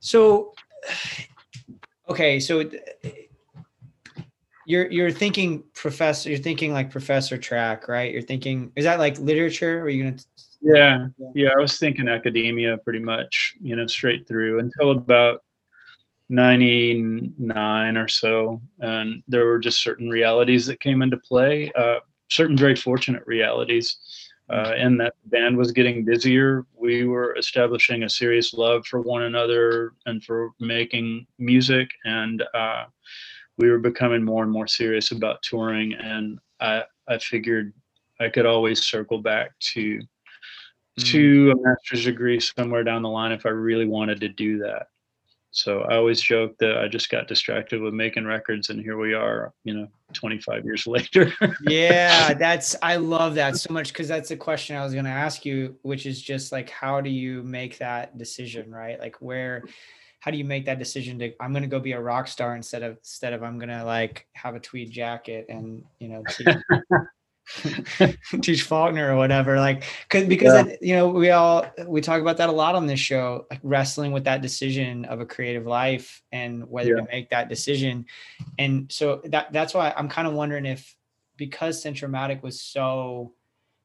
so 0.00 0.54
okay, 2.08 2.38
so 2.40 2.70
you're 4.66 4.90
you're 4.90 5.12
thinking 5.12 5.62
professor 5.74 6.28
you're 6.28 6.38
thinking 6.38 6.72
like 6.72 6.90
professor 6.90 7.38
track 7.38 7.86
right 7.86 8.12
you're 8.12 8.20
thinking 8.20 8.72
is 8.74 8.84
that 8.84 8.98
like 8.98 9.16
literature 9.20 9.78
or 9.78 9.82
are 9.82 9.88
you 9.88 10.02
gonna 10.02 10.16
yeah 10.74 11.06
yeah. 11.34 11.50
i 11.56 11.60
was 11.60 11.78
thinking 11.78 12.08
academia 12.08 12.76
pretty 12.78 12.98
much 12.98 13.54
you 13.60 13.76
know 13.76 13.86
straight 13.86 14.26
through 14.26 14.58
until 14.58 14.90
about 14.90 15.42
99 16.28 17.96
or 17.96 18.08
so 18.08 18.60
and 18.80 19.22
there 19.28 19.46
were 19.46 19.58
just 19.58 19.82
certain 19.82 20.08
realities 20.08 20.66
that 20.66 20.80
came 20.80 21.02
into 21.02 21.16
play 21.18 21.70
uh, 21.76 21.98
certain 22.28 22.56
very 22.56 22.74
fortunate 22.74 23.22
realities 23.26 23.98
uh, 24.50 24.72
and 24.76 24.98
that 25.00 25.14
the 25.24 25.30
band 25.30 25.56
was 25.56 25.72
getting 25.72 26.04
busier. 26.04 26.64
We 26.72 27.04
were 27.04 27.36
establishing 27.36 28.04
a 28.04 28.08
serious 28.08 28.54
love 28.54 28.86
for 28.86 29.00
one 29.00 29.22
another 29.22 29.94
and 30.06 30.22
for 30.22 30.52
making 30.60 31.26
music 31.38 31.90
and 32.04 32.44
uh, 32.54 32.84
we 33.58 33.70
were 33.70 33.78
becoming 33.78 34.22
more 34.22 34.42
and 34.42 34.52
more 34.52 34.66
serious 34.66 35.10
about 35.10 35.42
touring 35.42 35.94
and 35.94 36.38
i 36.60 36.82
i 37.08 37.18
figured 37.18 37.72
i 38.20 38.28
could 38.28 38.46
always 38.46 38.86
circle 38.86 39.20
back 39.20 39.50
to 39.60 40.00
mm. 40.98 41.04
to 41.12 41.50
a 41.52 41.68
master's 41.68 42.04
degree 42.04 42.40
somewhere 42.40 42.84
down 42.84 43.02
the 43.02 43.08
line 43.08 43.32
if 43.32 43.46
i 43.46 43.50
really 43.50 43.86
wanted 43.86 44.20
to 44.20 44.28
do 44.28 44.58
that. 44.58 44.88
So 45.50 45.80
i 45.82 45.96
always 45.96 46.20
joke 46.20 46.56
that 46.58 46.78
i 46.78 46.88
just 46.88 47.10
got 47.10 47.28
distracted 47.28 47.80
with 47.80 47.94
making 47.94 48.24
records 48.24 48.70
and 48.70 48.80
here 48.80 48.98
we 48.98 49.14
are 49.14 49.52
you 49.64 49.74
know 49.74 49.88
25 50.12 50.64
years 50.64 50.86
later. 50.86 51.32
Yeah 51.62 52.34
that's 52.38 52.76
i 52.82 52.96
love 52.96 53.34
that 53.36 53.56
so 53.56 53.72
much 53.72 53.88
because 53.88 54.08
that's 54.08 54.30
a 54.30 54.36
question 54.36 54.76
i 54.76 54.84
was 54.84 54.92
going 54.92 55.06
to 55.06 55.10
ask 55.10 55.44
you 55.44 55.76
which 55.82 56.06
is 56.06 56.20
just 56.20 56.52
like 56.52 56.68
how 56.70 57.00
do 57.00 57.10
you 57.10 57.42
make 57.42 57.78
that 57.78 58.18
decision 58.18 58.70
right? 58.70 59.00
Like 59.00 59.16
where 59.20 59.64
how 60.20 60.32
do 60.32 60.38
you 60.38 60.44
make 60.44 60.66
that 60.66 60.78
decision 60.80 61.18
to 61.20 61.32
i'm 61.40 61.52
going 61.52 61.62
to 61.62 61.68
go 61.68 61.78
be 61.78 61.92
a 61.92 62.00
rock 62.00 62.26
star 62.26 62.56
instead 62.56 62.82
of 62.82 62.96
instead 62.96 63.32
of 63.32 63.44
i'm 63.44 63.58
going 63.58 63.68
to 63.68 63.84
like 63.84 64.26
have 64.32 64.56
a 64.56 64.60
tweed 64.60 64.90
jacket 64.90 65.46
and 65.48 65.84
you 66.00 66.08
know 66.08 66.24
teach, 68.42 68.62
faulkner 68.62 69.12
or 69.12 69.16
whatever 69.16 69.58
like 69.58 69.84
cause, 70.08 70.24
because 70.24 70.54
yeah. 70.54 70.72
I, 70.72 70.78
you 70.80 70.94
know 70.94 71.08
we 71.08 71.30
all 71.30 71.66
we 71.86 72.00
talk 72.00 72.20
about 72.20 72.36
that 72.38 72.48
a 72.48 72.52
lot 72.52 72.74
on 72.74 72.86
this 72.86 73.00
show 73.00 73.46
like 73.50 73.60
wrestling 73.62 74.12
with 74.12 74.24
that 74.24 74.42
decision 74.42 75.04
of 75.04 75.20
a 75.20 75.26
creative 75.26 75.66
life 75.66 76.22
and 76.32 76.68
whether 76.68 76.90
yeah. 76.90 76.96
to 76.96 77.06
make 77.10 77.30
that 77.30 77.48
decision 77.48 78.06
and 78.58 78.90
so 78.90 79.20
that 79.24 79.52
that's 79.52 79.74
why 79.74 79.94
i'm 79.96 80.08
kind 80.08 80.26
of 80.26 80.34
wondering 80.34 80.66
if 80.66 80.96
because 81.36 81.80
centro-matic 81.80 82.42
was 82.42 82.60
so 82.60 83.32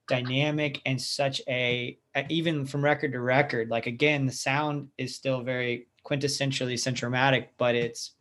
dynamic 0.08 0.82
and 0.86 1.00
such 1.00 1.42
a 1.48 1.98
even 2.30 2.66
from 2.66 2.84
record 2.84 3.12
to 3.12 3.20
record 3.20 3.70
like 3.70 3.86
again 3.86 4.26
the 4.26 4.32
sound 4.32 4.88
is 4.98 5.16
still 5.16 5.42
very 5.42 5.88
quintessentially 6.06 6.80
centro-matic, 6.80 7.50
but 7.58 7.76
it's 7.76 8.14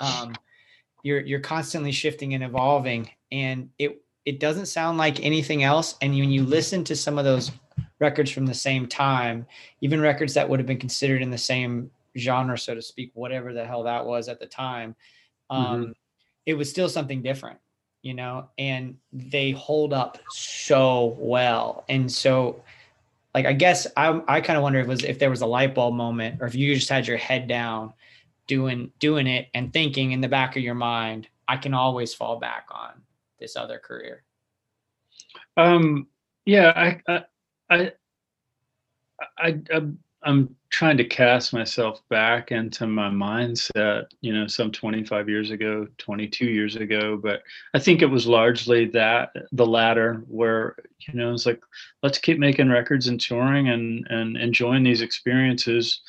um, 0.00 0.34
you're 1.02 1.20
you're 1.20 1.40
constantly 1.40 1.92
shifting 1.92 2.34
and 2.34 2.42
evolving, 2.42 3.10
and 3.30 3.70
it 3.78 4.02
it 4.24 4.40
doesn't 4.40 4.66
sound 4.66 4.98
like 4.98 5.24
anything 5.24 5.62
else. 5.62 5.96
And 6.00 6.12
when 6.14 6.30
you 6.30 6.44
listen 6.44 6.84
to 6.84 6.96
some 6.96 7.18
of 7.18 7.24
those 7.24 7.50
records 7.98 8.30
from 8.30 8.46
the 8.46 8.54
same 8.54 8.86
time, 8.86 9.46
even 9.80 10.00
records 10.00 10.34
that 10.34 10.48
would 10.48 10.58
have 10.58 10.66
been 10.66 10.78
considered 10.78 11.22
in 11.22 11.30
the 11.30 11.38
same 11.38 11.90
genre, 12.16 12.58
so 12.58 12.74
to 12.74 12.82
speak, 12.82 13.10
whatever 13.14 13.52
the 13.52 13.64
hell 13.64 13.82
that 13.82 14.06
was 14.06 14.28
at 14.28 14.40
the 14.40 14.46
time, 14.46 14.94
um, 15.50 15.66
mm-hmm. 15.66 15.92
it 16.46 16.54
was 16.54 16.70
still 16.70 16.88
something 16.88 17.22
different, 17.22 17.58
you 18.02 18.14
know. 18.14 18.48
And 18.56 18.96
they 19.12 19.50
hold 19.50 19.92
up 19.92 20.18
so 20.30 21.16
well, 21.18 21.84
and 21.88 22.10
so 22.10 22.62
like 23.34 23.46
I 23.46 23.52
guess 23.52 23.86
I 23.96 24.22
I 24.28 24.40
kind 24.40 24.56
of 24.56 24.62
wonder 24.62 24.78
if 24.78 24.86
was 24.86 25.04
if 25.04 25.18
there 25.18 25.30
was 25.30 25.42
a 25.42 25.46
light 25.46 25.74
bulb 25.74 25.94
moment 25.94 26.40
or 26.40 26.46
if 26.46 26.54
you 26.54 26.74
just 26.74 26.88
had 26.88 27.06
your 27.06 27.16
head 27.16 27.48
down 27.48 27.92
doing 28.46 28.92
doing 29.00 29.26
it 29.26 29.48
and 29.54 29.72
thinking 29.72 30.12
in 30.12 30.20
the 30.20 30.28
back 30.28 30.56
of 30.56 30.62
your 30.62 30.74
mind, 30.74 31.28
I 31.48 31.56
can 31.56 31.74
always 31.74 32.14
fall 32.14 32.38
back 32.38 32.68
on 32.70 33.03
this 33.38 33.56
other 33.56 33.78
career. 33.78 34.22
Um 35.56 36.08
yeah, 36.44 36.72
I 36.76 37.24
I 37.70 37.92
I, 39.38 39.60
I, 39.72 39.82
I'm 40.24 40.56
trying 40.70 40.96
to 40.96 41.04
cast 41.04 41.52
myself 41.52 42.02
back 42.08 42.50
into 42.50 42.86
my 42.86 43.08
mindset, 43.08 44.06
you 44.22 44.32
know, 44.32 44.46
some 44.46 44.72
25 44.72 45.28
years 45.28 45.50
ago, 45.50 45.86
22 45.98 46.46
years 46.46 46.76
ago. 46.76 47.16
But 47.16 47.42
I 47.74 47.78
think 47.78 48.02
it 48.02 48.06
was 48.06 48.26
largely 48.26 48.86
that 48.86 49.30
the 49.52 49.66
latter, 49.66 50.24
where 50.28 50.76
you 51.00 51.14
know, 51.14 51.32
it's 51.32 51.46
like 51.46 51.62
let's 52.02 52.18
keep 52.18 52.38
making 52.38 52.70
records 52.70 53.06
and 53.06 53.20
touring 53.20 53.68
and 53.68 54.06
and 54.10 54.36
enjoying 54.36 54.82
these 54.82 55.02
experiences. 55.02 56.00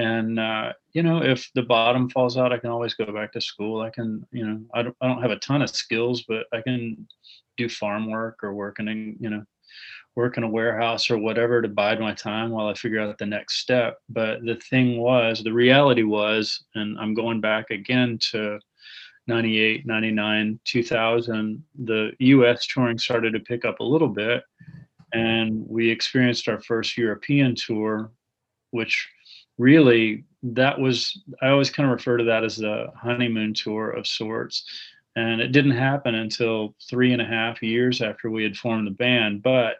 And 0.00 0.40
uh, 0.40 0.72
you 0.94 1.02
know, 1.02 1.22
if 1.22 1.50
the 1.54 1.62
bottom 1.62 2.08
falls 2.08 2.38
out, 2.38 2.54
I 2.54 2.58
can 2.58 2.70
always 2.70 2.94
go 2.94 3.12
back 3.12 3.32
to 3.32 3.40
school. 3.40 3.82
I 3.82 3.90
can, 3.90 4.26
you 4.32 4.46
know, 4.46 4.60
I 4.72 4.82
don't 4.82 4.96
I 5.02 5.06
don't 5.06 5.20
have 5.20 5.30
a 5.30 5.38
ton 5.40 5.60
of 5.60 5.68
skills, 5.68 6.24
but 6.26 6.46
I 6.54 6.62
can 6.62 7.06
do 7.58 7.68
farm 7.68 8.10
work 8.10 8.38
or 8.42 8.54
work 8.54 8.80
in, 8.80 8.88
a, 8.88 8.94
you 8.94 9.28
know, 9.28 9.44
work 10.16 10.38
in 10.38 10.42
a 10.42 10.48
warehouse 10.48 11.10
or 11.10 11.18
whatever 11.18 11.60
to 11.60 11.68
bide 11.68 12.00
my 12.00 12.14
time 12.14 12.48
while 12.48 12.66
I 12.68 12.74
figure 12.74 12.98
out 12.98 13.18
the 13.18 13.26
next 13.26 13.58
step. 13.58 13.98
But 14.08 14.42
the 14.42 14.56
thing 14.70 14.98
was, 14.98 15.42
the 15.42 15.52
reality 15.52 16.02
was, 16.02 16.64
and 16.74 16.98
I'm 16.98 17.12
going 17.12 17.42
back 17.42 17.68
again 17.70 18.18
to 18.30 18.58
98, 19.26 19.86
99, 19.86 20.60
2000, 20.64 21.62
the 21.84 22.12
US 22.20 22.66
touring 22.66 22.96
started 22.96 23.34
to 23.34 23.40
pick 23.40 23.66
up 23.66 23.80
a 23.80 23.84
little 23.84 24.08
bit. 24.08 24.44
And 25.12 25.62
we 25.68 25.90
experienced 25.90 26.48
our 26.48 26.60
first 26.60 26.96
European 26.96 27.54
tour, 27.54 28.12
which 28.70 29.06
really 29.60 30.24
that 30.42 30.80
was 30.80 31.22
i 31.42 31.48
always 31.48 31.70
kind 31.70 31.86
of 31.86 31.92
refer 31.92 32.16
to 32.16 32.24
that 32.24 32.44
as 32.44 32.56
the 32.56 32.86
honeymoon 32.96 33.54
tour 33.54 33.90
of 33.90 34.06
sorts. 34.06 34.64
And 35.16 35.40
it 35.40 35.52
didn't 35.52 35.72
happen 35.72 36.14
until 36.14 36.76
three 36.88 37.12
and 37.12 37.20
a 37.20 37.26
half 37.26 37.62
years 37.62 38.00
after 38.00 38.30
we 38.30 38.42
had 38.42 38.56
formed 38.56 38.86
the 38.86 38.92
band 38.92 39.42
but 39.42 39.76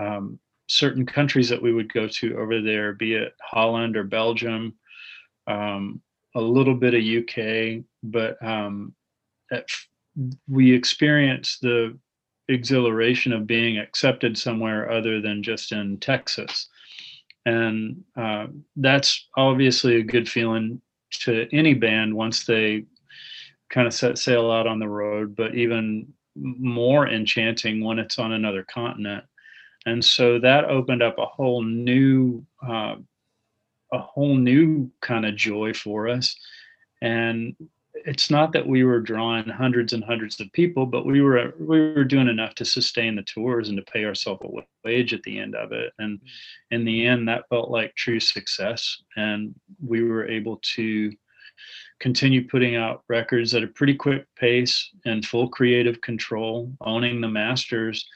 um, 0.00 0.38
certain 0.68 1.04
countries 1.04 1.48
that 1.48 1.60
we 1.60 1.72
would 1.72 1.92
go 1.92 2.08
to 2.08 2.38
over 2.38 2.62
there 2.62 2.94
be 2.94 3.14
it 3.14 3.34
holland 3.42 3.96
or 3.96 4.04
belgium 4.04 4.74
um, 5.46 6.00
a 6.34 6.40
little 6.40 6.74
bit 6.74 6.94
of 6.94 7.02
uk 7.02 7.84
but 8.02 8.42
um, 8.42 8.94
at, 9.52 9.66
we 10.48 10.72
experienced 10.72 11.60
the 11.60 11.98
exhilaration 12.48 13.32
of 13.32 13.46
being 13.46 13.78
accepted 13.78 14.38
somewhere 14.38 14.90
other 14.90 15.20
than 15.20 15.42
just 15.42 15.72
in 15.72 15.98
texas 15.98 16.68
and 17.46 18.04
uh, 18.16 18.46
that's 18.76 19.28
obviously 19.36 19.96
a 19.96 20.04
good 20.04 20.28
feeling 20.28 20.80
to 21.10 21.48
any 21.52 21.72
band 21.72 22.14
once 22.14 22.44
they 22.44 22.84
kind 23.70 23.86
of 23.86 23.94
set 23.94 24.18
sail 24.18 24.50
out 24.50 24.66
on 24.66 24.78
the 24.78 24.88
road 24.88 25.34
but 25.34 25.54
even 25.54 26.06
more 26.36 27.08
enchanting 27.08 27.82
when 27.82 27.98
it's 27.98 28.18
on 28.18 28.32
another 28.32 28.64
continent. 28.64 29.24
And 29.86 30.04
so 30.04 30.38
that 30.40 30.64
opened 30.64 31.02
up 31.02 31.18
a 31.18 31.26
whole 31.26 31.62
new 31.62 32.44
uh, 32.66 32.96
a 33.92 33.98
whole 33.98 34.34
new 34.34 34.90
kind 35.00 35.24
of 35.24 35.36
joy 35.36 35.72
for 35.72 36.08
us. 36.08 36.36
And 37.02 37.54
it's 38.06 38.30
not 38.30 38.52
that 38.52 38.66
we 38.66 38.84
were 38.84 39.00
drawing 39.00 39.48
hundreds 39.48 39.92
and 39.92 40.04
hundreds 40.04 40.40
of 40.40 40.52
people, 40.52 40.86
but 40.86 41.04
we 41.04 41.20
were 41.20 41.52
we 41.58 41.92
were 41.92 42.04
doing 42.04 42.28
enough 42.28 42.54
to 42.54 42.64
sustain 42.64 43.16
the 43.16 43.22
tours 43.22 43.68
and 43.68 43.76
to 43.76 43.92
pay 43.92 44.04
ourselves 44.04 44.42
a 44.44 44.62
wage 44.84 45.12
at 45.12 45.22
the 45.24 45.38
end 45.38 45.56
of 45.56 45.72
it. 45.72 45.92
And 45.98 46.20
in 46.70 46.84
the 46.84 47.04
end, 47.04 47.28
that 47.28 47.48
felt 47.50 47.68
like 47.68 47.94
true 47.96 48.20
success. 48.20 49.02
And 49.16 49.56
we 49.84 50.04
were 50.04 50.28
able 50.28 50.60
to 50.76 51.12
continue 51.98 52.46
putting 52.46 52.76
out 52.76 53.02
records 53.08 53.54
at 53.54 53.64
a 53.64 53.68
pretty 53.68 53.94
quick 53.94 54.24
pace 54.36 54.88
and 55.04 55.26
full 55.26 55.48
creative 55.48 56.00
control, 56.00 56.72
owning 56.82 57.20
the 57.20 57.28
masters. 57.28 58.06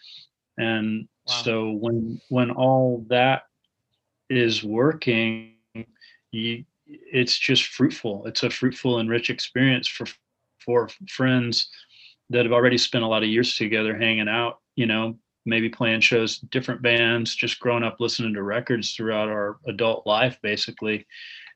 And 0.57 1.09
wow. 1.27 1.35
so 1.35 1.71
when 1.73 2.21
when 2.29 2.53
all 2.53 3.05
that 3.09 3.43
is 4.29 4.63
working, 4.63 5.55
you 6.31 6.65
it's 6.91 7.39
just 7.39 7.67
fruitful. 7.67 8.27
It's 8.27 8.43
a 8.43 8.51
fruitful 8.51 8.99
and 8.99 9.11
rich 9.11 9.31
experience 9.31 9.89
for 9.89 10.07
for 10.65 10.89
friends 11.09 11.69
that 12.31 12.45
have 12.45 12.53
already 12.53 12.79
spent 12.79 13.05
a 13.05 13.07
lot 13.07 13.23
of 13.23 13.29
years 13.29 13.57
together 13.57 13.97
hanging 13.97 14.29
out, 14.29 14.59
you 14.77 14.87
know, 14.87 15.17
maybe 15.47 15.69
playing 15.69 16.01
shows, 16.01 16.39
different 16.39 16.83
bands, 16.83 17.35
just 17.35 17.59
growing 17.61 17.83
up 17.83 17.97
listening 17.99 18.35
to 18.35 18.43
records 18.43 18.93
throughout 18.93 19.29
our 19.29 19.59
adult 19.67 20.07
life, 20.07 20.39
basically. 20.43 21.07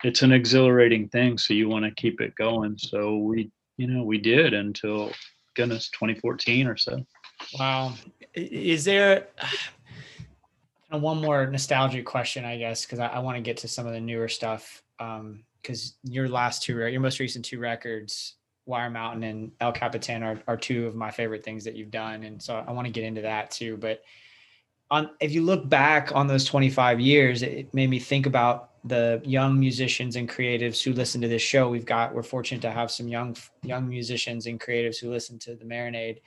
It's 0.03 0.23
an 0.23 0.33
exhilarating 0.33 1.09
thing. 1.09 1.39
So 1.39 1.55
you 1.55 1.69
want 1.69 1.85
to 1.85 1.91
keep 1.91 2.21
it 2.21 2.35
going. 2.35 2.77
So 2.79 3.19
we, 3.19 3.51
you 3.77 3.87
know, 3.87 4.05
we 4.05 4.19
did 4.19 4.55
until 4.55 5.13
goodness, 5.55 5.91
2014 5.91 6.67
or 6.67 6.77
so. 6.77 7.05
Wow. 7.59 7.95
Is 8.35 8.85
there 8.85 9.29
one 10.91 11.21
more 11.21 11.47
nostalgic 11.47 12.05
question, 12.05 12.45
I 12.45 12.57
guess, 12.57 12.85
because 12.85 12.99
I, 12.99 13.07
I 13.07 13.19
want 13.21 13.37
to 13.37 13.43
get 13.43 13.59
to 13.59 13.69
some 13.69 13.87
of 13.87 13.93
the 13.93 14.01
newer 14.01 14.29
stuff 14.29 14.84
um 14.99 15.45
because 15.63 15.95
your 16.05 16.29
last 16.29 16.63
two 16.63 16.77
your 16.87 17.01
most 17.01 17.21
recent 17.21 17.45
two 17.45 17.59
records 17.59 18.35
wire 18.67 18.91
mountain 18.91 19.25
and 19.25 19.53
el 19.61 19.73
capitan 19.73 20.23
are, 20.23 20.41
are 20.47 20.57
two 20.57 20.87
of 20.87 20.95
my 20.95 21.11
favorite 21.11 21.45
things 21.45 21.65
that 21.65 21.75
you've 21.75 21.91
done 21.91 22.25
and 22.25 22.43
so 22.43 22.65
i 22.67 22.73
want 22.73 22.87
to 22.87 22.93
get 22.93 23.05
into 23.05 23.21
that 23.21 23.51
too 23.51 23.77
but 23.77 24.03
on 24.91 25.11
if 25.21 25.33
you 25.33 25.43
look 25.43 25.69
back 25.69 26.15
on 26.15 26.27
those 26.27 26.45
25 26.45 27.01
years 27.01 27.43
it 27.43 27.73
made 27.75 27.91
me 27.91 27.99
think 27.99 28.27
about 28.27 28.71
the 28.85 29.21
young 29.25 29.59
musicians 29.59 30.17
and 30.17 30.29
creatives 30.29 30.83
who 30.83 30.93
listen 30.93 31.21
to 31.21 31.29
this 31.29 31.43
show 31.43 31.69
we've 31.69 31.87
got 31.87 32.15
we're 32.15 32.23
fortunate 32.23 32.61
to 32.61 32.71
have 32.71 32.91
some 32.91 33.09
young 33.09 33.35
young 33.63 33.89
musicians 33.89 34.47
and 34.47 34.61
creatives 34.61 34.99
who 34.99 35.11
listen 35.11 35.39
to 35.39 35.55
the 35.55 35.65
marinade 35.65 36.19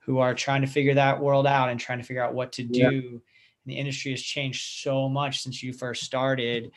who 0.00 0.18
are 0.18 0.34
trying 0.34 0.62
to 0.62 0.66
figure 0.66 0.94
that 0.94 1.20
world 1.20 1.46
out 1.46 1.68
and 1.68 1.78
trying 1.78 1.98
to 1.98 2.04
figure 2.04 2.22
out 2.22 2.32
what 2.34 2.50
to 2.50 2.62
do 2.62 2.80
yeah. 2.80 3.18
the 3.66 3.74
industry 3.74 4.10
has 4.10 4.22
changed 4.22 4.80
so 4.80 5.08
much 5.08 5.42
since 5.42 5.62
you 5.62 5.72
first 5.72 6.02
started 6.02 6.70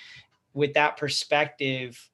with 0.54 0.74
that 0.74 0.98
perspective, 0.98 2.10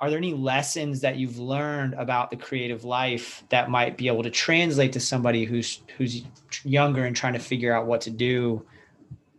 are 0.00 0.08
there 0.08 0.18
any 0.18 0.32
lessons 0.32 1.00
that 1.02 1.16
you've 1.16 1.38
learned 1.38 1.94
about 1.94 2.30
the 2.30 2.36
creative 2.36 2.84
life 2.84 3.44
that 3.50 3.68
might 3.68 3.96
be 3.98 4.08
able 4.08 4.22
to 4.22 4.30
translate 4.30 4.92
to 4.94 5.00
somebody 5.00 5.44
who's 5.44 5.82
who's 5.96 6.22
younger 6.64 7.04
and 7.04 7.14
trying 7.14 7.34
to 7.34 7.38
figure 7.38 7.72
out 7.72 7.86
what 7.86 8.00
to 8.02 8.10
do? 8.10 8.64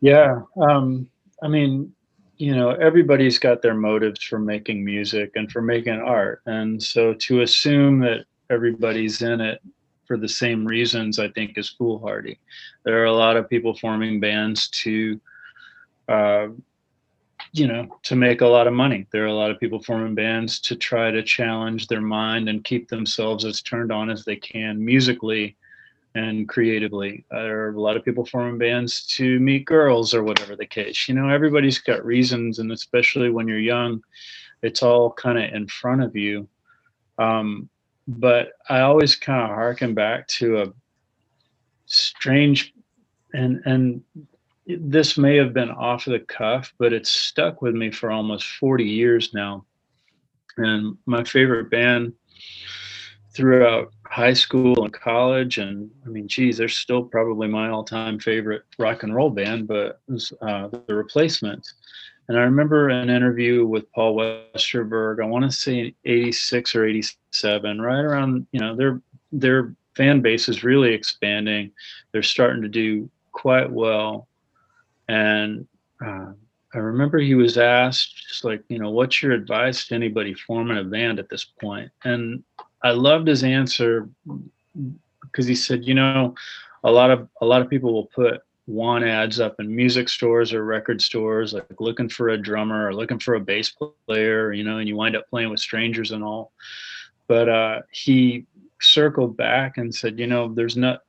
Yeah, 0.01 0.41
um, 0.61 1.09
I 1.41 1.47
mean, 1.47 1.91
you 2.37 2.55
know, 2.55 2.71
everybody's 2.71 3.39
got 3.39 3.61
their 3.61 3.73
motives 3.73 4.23
for 4.23 4.37
making 4.39 4.85
music 4.85 5.31
and 5.35 5.51
for 5.51 5.61
making 5.61 5.99
art, 5.99 6.41
and 6.45 6.81
so 6.81 7.13
to 7.15 7.41
assume 7.41 7.99
that 8.01 8.25
everybody's 8.51 9.21
in 9.21 9.41
it 9.41 9.61
for 10.05 10.17
the 10.17 10.27
same 10.27 10.65
reasons, 10.65 11.19
I 11.19 11.29
think, 11.29 11.57
is 11.57 11.69
foolhardy. 11.69 12.37
There 12.83 13.01
are 13.01 13.05
a 13.05 13.13
lot 13.13 13.37
of 13.37 13.49
people 13.49 13.73
forming 13.73 14.19
bands 14.19 14.67
to 14.83 15.21
uh, 16.09 16.47
you 17.51 17.67
know, 17.67 17.99
to 18.03 18.15
make 18.15 18.41
a 18.41 18.47
lot 18.47 18.67
of 18.67 18.73
money. 18.73 19.07
There 19.11 19.23
are 19.23 19.27
a 19.27 19.33
lot 19.33 19.51
of 19.51 19.59
people 19.59 19.81
forming 19.81 20.15
bands 20.15 20.59
to 20.61 20.75
try 20.75 21.11
to 21.11 21.23
challenge 21.23 21.87
their 21.87 22.01
mind 22.01 22.49
and 22.49 22.63
keep 22.63 22.89
themselves 22.89 23.45
as 23.45 23.61
turned 23.61 23.91
on 23.91 24.09
as 24.09 24.23
they 24.23 24.35
can 24.35 24.83
musically 24.83 25.57
and 26.15 26.47
creatively. 26.47 27.25
There 27.31 27.67
are 27.67 27.73
a 27.73 27.81
lot 27.81 27.97
of 27.97 28.03
people 28.03 28.25
forming 28.25 28.57
bands 28.57 29.05
to 29.15 29.39
meet 29.39 29.65
girls 29.65 30.13
or 30.13 30.23
whatever 30.23 30.55
the 30.55 30.65
case. 30.65 31.07
You 31.07 31.15
know, 31.15 31.29
everybody's 31.29 31.79
got 31.79 32.05
reasons, 32.05 32.59
and 32.59 32.71
especially 32.71 33.29
when 33.29 33.47
you're 33.47 33.59
young, 33.59 34.03
it's 34.61 34.83
all 34.83 35.11
kind 35.11 35.37
of 35.37 35.53
in 35.53 35.67
front 35.67 36.03
of 36.03 36.15
you. 36.15 36.47
Um, 37.17 37.69
but 38.07 38.53
I 38.69 38.81
always 38.81 39.15
kind 39.15 39.43
of 39.43 39.55
harken 39.55 39.93
back 39.93 40.27
to 40.29 40.61
a 40.61 40.73
strange 41.85 42.73
and 43.33 43.61
and 43.65 44.03
this 44.79 45.17
may 45.17 45.37
have 45.37 45.53
been 45.53 45.71
off 45.71 46.05
the 46.05 46.19
cuff, 46.19 46.73
but 46.77 46.93
it's 46.93 47.11
stuck 47.11 47.61
with 47.61 47.73
me 47.73 47.91
for 47.91 48.11
almost 48.11 48.45
40 48.45 48.83
years 48.83 49.33
now. 49.33 49.65
And 50.57 50.97
my 51.05 51.23
favorite 51.23 51.69
band 51.69 52.13
throughout 53.33 53.93
high 54.05 54.33
school 54.33 54.83
and 54.83 54.93
college, 54.93 55.57
and 55.57 55.89
I 56.05 56.09
mean, 56.09 56.27
geez, 56.27 56.57
they're 56.57 56.67
still 56.67 57.03
probably 57.03 57.47
my 57.47 57.69
all 57.69 57.83
time 57.83 58.19
favorite 58.19 58.63
rock 58.77 59.03
and 59.03 59.15
roll 59.15 59.29
band, 59.29 59.67
but 59.67 60.01
was, 60.07 60.33
uh, 60.41 60.67
The 60.67 60.95
Replacements. 60.95 61.73
And 62.27 62.37
I 62.37 62.43
remember 62.43 62.89
an 62.89 63.09
interview 63.09 63.65
with 63.65 63.91
Paul 63.91 64.15
Westerberg, 64.15 65.23
I 65.23 65.27
want 65.27 65.43
to 65.45 65.51
say 65.51 65.95
86 66.05 66.75
or 66.75 66.85
87, 66.85 67.81
right 67.81 68.05
around, 68.05 68.47
you 68.51 68.59
know, 68.59 68.75
their, 68.75 69.01
their 69.31 69.75
fan 69.95 70.21
base 70.21 70.47
is 70.47 70.63
really 70.63 70.93
expanding. 70.93 71.71
They're 72.11 72.23
starting 72.23 72.61
to 72.61 72.69
do 72.69 73.09
quite 73.31 73.69
well 73.69 74.27
and 75.11 75.67
uh, 76.05 76.31
I 76.73 76.77
remember 76.77 77.17
he 77.19 77.35
was 77.35 77.57
asked, 77.57 78.29
just 78.29 78.45
like, 78.45 78.63
you 78.69 78.79
know, 78.79 78.91
what's 78.91 79.21
your 79.21 79.33
advice 79.33 79.87
to 79.87 79.95
anybody 79.95 80.33
forming 80.33 80.77
a 80.77 80.85
band 80.85 81.19
at 81.19 81.27
this 81.27 81.43
point? 81.43 81.91
And 82.05 82.43
I 82.81 82.91
loved 82.91 83.27
his 83.27 83.43
answer 83.43 84.07
because 85.21 85.45
he 85.45 85.55
said, 85.55 85.85
you 85.85 85.93
know, 85.93 86.33
a 86.85 86.91
lot 86.91 87.11
of 87.11 87.27
a 87.41 87.45
lot 87.45 87.61
of 87.61 87.69
people 87.69 87.93
will 87.93 88.05
put 88.05 88.41
want 88.67 89.03
ads 89.03 89.41
up 89.41 89.59
in 89.59 89.75
music 89.75 90.07
stores 90.07 90.53
or 90.53 90.63
record 90.63 91.01
stores, 91.01 91.53
like 91.53 91.81
looking 91.81 92.07
for 92.07 92.29
a 92.29 92.41
drummer 92.41 92.87
or 92.87 92.95
looking 92.95 93.19
for 93.19 93.33
a 93.33 93.39
bass 93.39 93.75
player, 94.07 94.53
you 94.53 94.63
know, 94.63 94.77
and 94.77 94.87
you 94.87 94.95
wind 94.95 95.17
up 95.17 95.29
playing 95.29 95.49
with 95.49 95.59
strangers 95.59 96.11
and 96.11 96.23
all. 96.23 96.53
But 97.27 97.49
uh, 97.49 97.81
he 97.91 98.45
circled 98.79 99.35
back 99.35 99.77
and 99.77 99.93
said, 99.93 100.19
you 100.19 100.27
know, 100.27 100.53
there's 100.53 100.77
not 100.77 101.01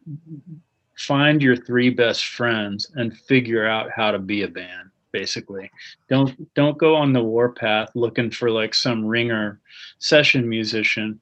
find 1.07 1.43
your 1.43 1.57
three 1.57 1.91
best 1.91 2.27
friends 2.27 2.91
and 2.95 3.17
figure 3.17 3.67
out 3.67 3.91
how 3.91 4.11
to 4.11 4.19
be 4.19 4.43
a 4.43 4.49
band 4.49 4.91
basically. 5.13 5.71
Don't 6.09 6.53
don't 6.55 6.79
go 6.79 6.95
on 6.97 7.13
the 7.13 7.23
warpath 7.23 7.91
looking 7.95 8.31
for 8.31 8.51
like 8.51 8.75
some 8.75 9.05
ringer 9.05 9.61
session 9.99 10.49
musician. 10.49 11.21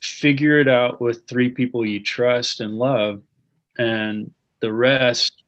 Figure 0.00 0.58
it 0.58 0.68
out 0.68 1.00
with 1.00 1.26
three 1.28 1.48
people 1.48 1.86
you 1.86 2.02
trust 2.02 2.60
and 2.60 2.74
love 2.74 3.22
and 3.78 4.32
the 4.60 4.72
rest 4.72 5.42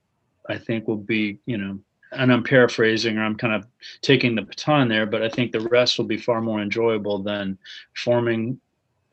i 0.48 0.56
think 0.56 0.86
will 0.86 0.96
be 0.96 1.38
you 1.46 1.56
know 1.56 1.78
and 2.12 2.32
i'm 2.32 2.42
paraphrasing 2.42 3.16
or 3.18 3.24
i'm 3.24 3.36
kind 3.36 3.54
of 3.54 3.66
taking 4.02 4.34
the 4.34 4.42
baton 4.42 4.88
there 4.88 5.06
but 5.06 5.22
i 5.22 5.28
think 5.28 5.52
the 5.52 5.60
rest 5.60 5.98
will 5.98 6.04
be 6.04 6.16
far 6.16 6.40
more 6.40 6.60
enjoyable 6.60 7.18
than 7.18 7.58
forming 7.94 8.60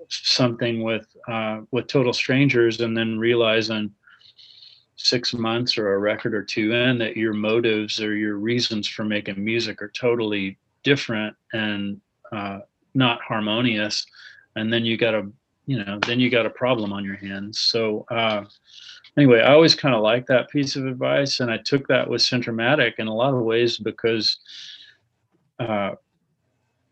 something 0.07 0.83
with 0.83 1.07
uh, 1.27 1.61
with 1.71 1.87
total 1.87 2.13
strangers 2.13 2.81
and 2.81 2.95
then 2.95 3.17
realizing 3.17 3.91
six 5.05 5.35
months 5.35 5.77
or 5.77 5.93
a 5.93 5.99
record 5.99 6.33
or 6.33 6.43
two 6.43 6.73
in 6.73 6.97
that 6.97 7.15
your 7.15 7.33
motives 7.33 8.01
or 8.01 8.15
your 8.15 8.37
reasons 8.37 8.87
for 8.87 9.05
making 9.05 9.43
music 9.43 9.79
are 9.79 9.89
totally 9.89 10.57
different 10.83 11.35
and 11.53 12.01
uh, 12.31 12.59
not 12.95 13.21
harmonious. 13.21 14.03
And 14.55 14.73
then 14.73 14.83
you 14.83 14.97
got 14.97 15.13
a 15.13 15.29
you 15.67 15.83
know 15.83 15.99
then 16.07 16.19
you 16.19 16.29
got 16.31 16.47
a 16.47 16.49
problem 16.49 16.91
on 16.91 17.03
your 17.03 17.17
hands. 17.17 17.59
So 17.59 18.05
uh, 18.09 18.45
anyway 19.17 19.39
i 19.39 19.53
always 19.53 19.75
kind 19.75 19.95
of 19.95 20.01
liked 20.01 20.27
that 20.27 20.49
piece 20.49 20.75
of 20.75 20.85
advice 20.85 21.39
and 21.39 21.49
i 21.49 21.57
took 21.57 21.87
that 21.87 22.09
with 22.09 22.21
centro-matic 22.21 22.95
in 22.97 23.07
a 23.07 23.13
lot 23.13 23.33
of 23.33 23.41
ways 23.43 23.77
because 23.77 24.37
uh, 25.59 25.91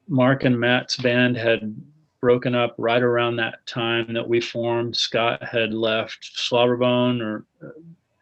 mark 0.07 0.45
and 0.45 0.57
matt's 0.57 0.95
band 0.95 1.35
had 1.35 1.75
broken 2.23 2.55
up 2.55 2.73
right 2.77 3.03
around 3.03 3.35
that 3.35 3.67
time 3.67 4.13
that 4.13 4.25
we 4.25 4.39
formed. 4.39 4.95
Scott 4.95 5.43
had 5.43 5.73
left 5.73 6.37
slobberbone 6.37 7.21
or 7.21 7.45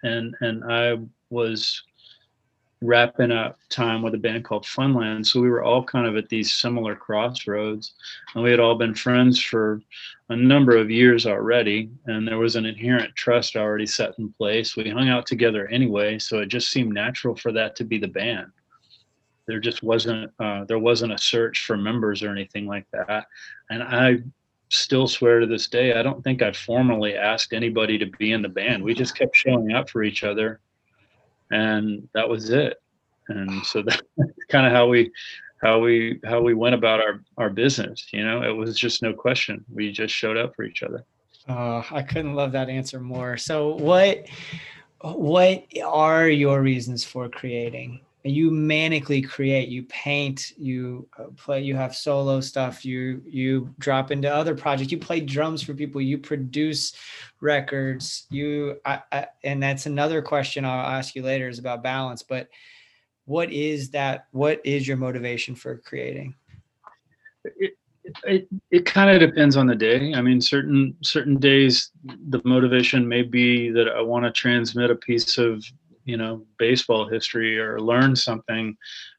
and 0.03 0.35
and 0.41 0.63
i 0.71 0.97
was 1.29 1.83
wrapping 2.81 3.31
up 3.31 3.59
time 3.69 4.01
with 4.01 4.15
a 4.15 4.17
band 4.17 4.43
called 4.43 4.65
Funland. 4.65 5.25
So 5.25 5.39
we 5.39 5.49
were 5.49 5.63
all 5.63 5.83
kind 5.83 6.07
of 6.07 6.17
at 6.17 6.29
these 6.29 6.51
similar 6.51 6.95
crossroads, 6.95 7.93
and 8.33 8.43
we 8.43 8.49
had 8.49 8.59
all 8.59 8.75
been 8.75 8.95
friends 8.95 9.39
for 9.39 9.81
a 10.29 10.35
number 10.35 10.75
of 10.75 10.89
years 10.89 11.27
already, 11.27 11.91
and 12.07 12.27
there 12.27 12.39
was 12.39 12.55
an 12.55 12.65
inherent 12.65 13.15
trust 13.15 13.55
already 13.55 13.85
set 13.85 14.17
in 14.17 14.33
place. 14.33 14.75
We 14.75 14.89
hung 14.89 15.09
out 15.09 15.27
together 15.27 15.67
anyway, 15.67 16.17
so 16.17 16.39
it 16.39 16.47
just 16.47 16.71
seemed 16.71 16.93
natural 16.93 17.35
for 17.35 17.51
that 17.51 17.75
to 17.77 17.83
be 17.83 17.99
the 17.99 18.07
band. 18.07 18.51
There 19.45 19.59
just 19.59 19.83
wasn't 19.83 20.31
uh, 20.39 20.65
there 20.65 20.79
wasn't 20.79 21.13
a 21.13 21.17
search 21.17 21.65
for 21.65 21.77
members 21.77 22.23
or 22.23 22.31
anything 22.31 22.65
like 22.65 22.85
that, 22.93 23.27
and 23.69 23.83
I 23.83 24.19
still 24.71 25.07
swear 25.07 25.41
to 25.41 25.45
this 25.45 25.67
day 25.67 25.93
I 25.93 26.01
don't 26.01 26.23
think 26.23 26.41
I 26.41 26.53
formally 26.53 27.15
asked 27.15 27.53
anybody 27.53 27.97
to 27.97 28.05
be 28.17 28.31
in 28.31 28.41
the 28.41 28.49
band. 28.49 28.83
We 28.83 28.93
just 28.93 29.17
kept 29.17 29.35
showing 29.35 29.73
up 29.73 29.89
for 29.89 30.01
each 30.01 30.23
other 30.23 30.61
and 31.51 32.07
that 32.13 32.27
was 32.27 32.49
it. 32.49 32.81
And 33.27 33.63
so 33.65 33.81
that's 33.85 34.01
kind 34.49 34.65
of 34.65 34.71
how 34.71 34.87
we 34.87 35.11
how 35.61 35.79
we 35.79 36.19
how 36.23 36.41
we 36.41 36.53
went 36.53 36.73
about 36.73 37.01
our 37.01 37.21
our 37.37 37.49
business 37.49 38.07
you 38.11 38.23
know? 38.23 38.43
It 38.43 38.55
was 38.55 38.77
just 38.77 39.01
no 39.01 39.13
question. 39.13 39.63
We 39.71 39.91
just 39.91 40.13
showed 40.13 40.37
up 40.37 40.55
for 40.55 40.63
each 40.63 40.83
other. 40.83 41.03
Uh, 41.49 41.83
i 41.91 42.03
couldn't 42.03 42.35
love 42.35 42.51
that 42.53 42.69
answer 42.69 42.99
more. 42.99 43.35
So 43.35 43.75
what 43.75 44.25
what 45.01 45.65
are 45.83 46.29
your 46.29 46.61
reasons 46.61 47.03
for 47.03 47.27
creating 47.27 47.99
you 48.23 48.51
manically 48.51 49.27
create 49.27 49.69
you 49.69 49.83
paint 49.83 50.51
you 50.57 51.07
uh, 51.17 51.23
play 51.35 51.61
you 51.61 51.75
have 51.75 51.95
solo 51.95 52.39
stuff 52.39 52.85
you 52.85 53.21
you 53.25 53.73
drop 53.79 54.11
into 54.11 54.31
other 54.31 54.55
projects 54.55 54.91
you 54.91 54.97
play 54.97 55.19
drums 55.19 55.63
for 55.63 55.73
people 55.73 55.99
you 55.99 56.17
produce 56.17 56.93
records 57.39 58.27
you 58.29 58.79
I, 58.85 59.01
I, 59.11 59.27
and 59.43 59.61
that's 59.61 59.87
another 59.87 60.21
question 60.21 60.65
i'll 60.65 60.85
ask 60.85 61.15
you 61.15 61.23
later 61.23 61.49
is 61.49 61.57
about 61.57 61.81
balance 61.81 62.21
but 62.21 62.47
what 63.25 63.51
is 63.51 63.89
that 63.91 64.27
what 64.31 64.59
is 64.65 64.87
your 64.87 64.97
motivation 64.97 65.55
for 65.55 65.77
creating? 65.77 66.35
It, 67.45 67.75
it, 68.23 68.47
it 68.71 68.85
kind 68.85 69.09
of 69.09 69.25
depends 69.25 69.55
on 69.55 69.67
the 69.67 69.75
day. 69.75 70.13
I 70.13 70.21
mean 70.21 70.41
certain 70.41 70.95
certain 71.01 71.37
days 71.37 71.91
the 72.29 72.41
motivation 72.43 73.07
may 73.07 73.21
be 73.21 73.69
that 73.71 73.87
i 73.89 74.01
want 74.01 74.25
to 74.25 74.31
transmit 74.31 74.89
a 74.89 74.95
piece 74.95 75.37
of 75.37 75.63
you 76.05 76.17
know 76.17 76.45
baseball 76.57 77.07
history 77.07 77.59
or 77.59 77.79
learn 77.79 78.15
something 78.15 78.75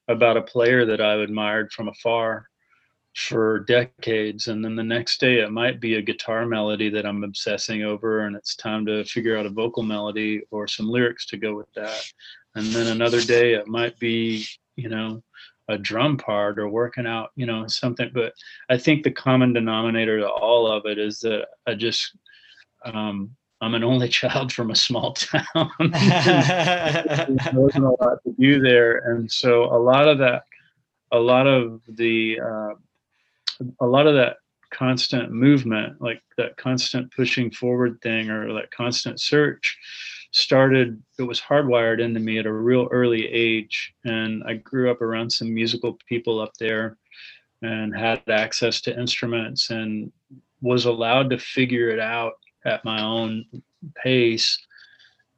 about 0.09 0.37
a 0.37 0.43
player 0.43 0.85
that 0.85 1.01
I've 1.01 1.21
admired 1.21 1.73
from 1.73 1.89
afar 1.89 2.49
for 3.15 3.61
decades 3.61 4.49
and 4.49 4.65
then 4.65 4.75
the 4.75 4.83
next 4.83 5.21
day 5.21 5.41
it 5.41 5.51
might 5.51 5.81
be 5.81 5.97
a 5.97 6.03
guitar 6.03 6.47
melody 6.47 6.89
that 6.89 7.05
I'm 7.05 7.25
obsessing 7.25 7.83
over 7.83 8.21
and 8.21 8.35
it's 8.35 8.57
time 8.57 8.87
to 8.87 9.05
figure 9.05 9.37
out 9.37 9.45
a 9.45 9.51
vocal 9.51 9.83
melody 9.83 10.43
or 10.51 10.67
some 10.67 10.89
lyrics 10.89 11.27
to 11.27 11.37
go 11.37 11.55
with 11.55 11.71
that. 11.75 12.03
And 12.55 12.67
then 12.67 12.87
another 12.87 13.21
day 13.21 13.53
it 13.53 13.67
might 13.67 13.99
be 13.99 14.47
you 14.77 14.89
know 14.89 15.23
a 15.69 15.77
drum 15.77 16.17
part 16.17 16.59
or 16.59 16.69
working 16.69 17.07
out 17.07 17.31
you 17.37 17.45
know 17.45 17.67
something. 17.67 18.11
But 18.15 18.33
I 18.71 18.79
think 18.79 19.03
the 19.03 19.11
common 19.11 19.53
denominator 19.53 20.19
to 20.21 20.29
all 20.29 20.67
of 20.67 20.87
it 20.87 20.99
is 20.99 21.21
that 21.21 21.49
I 21.67 21.75
just 21.75 22.17
um, 22.85 23.37
I'm 23.63 23.75
an 23.75 23.85
only 23.85 24.09
child 24.21 24.53
from 24.53 24.71
a 24.71 24.77
small 24.77 25.13
town. 25.15 25.45
there 25.79 27.27
wasn't 27.55 27.85
a 27.85 27.97
lot 28.01 28.19
to 28.25 28.35
do 28.39 28.61
there, 28.61 29.13
and 29.13 29.31
so 29.31 29.65
a 29.65 29.79
lot 29.79 30.09
of 30.09 30.19
that, 30.19 30.43
a 31.13 31.19
lot 31.19 31.47
of 31.47 31.81
the, 31.89 32.41
uh, 32.41 32.75
a 33.81 33.87
lot 33.87 34.07
of 34.07 34.15
that 34.15 34.39
constant 34.71 35.31
movement, 35.31 36.01
like 36.03 36.21
that 36.37 36.57
constant 36.57 37.13
pushing 37.15 37.51
forward 37.51 38.01
thing, 38.03 38.31
or 38.31 38.53
that 38.55 38.73
constant 38.73 39.21
search, 39.21 39.79
started. 40.33 41.01
It 41.19 41.23
was 41.23 41.41
hardwired 41.41 42.01
into 42.01 42.19
me 42.19 42.39
at 42.39 42.47
a 42.47 42.53
real 42.53 42.89
early 42.91 43.29
age, 43.29 43.95
and 44.05 44.43
I 44.45 44.55
grew 44.55 44.91
up 44.91 45.01
around 45.01 45.31
some 45.31 45.55
musical 45.55 45.99
people 46.09 46.41
up 46.41 46.53
there, 46.59 46.97
and 47.61 47.95
had 47.97 48.23
access 48.29 48.81
to 48.83 48.99
instruments, 48.99 49.71
and 49.71 50.11
was 50.63 50.85
allowed 50.85 51.31
to 51.31 51.39
figure 51.39 51.91
it 51.91 52.01
out 52.01 52.35
at 52.65 52.85
my 52.85 53.03
own 53.03 53.45
pace. 53.97 54.59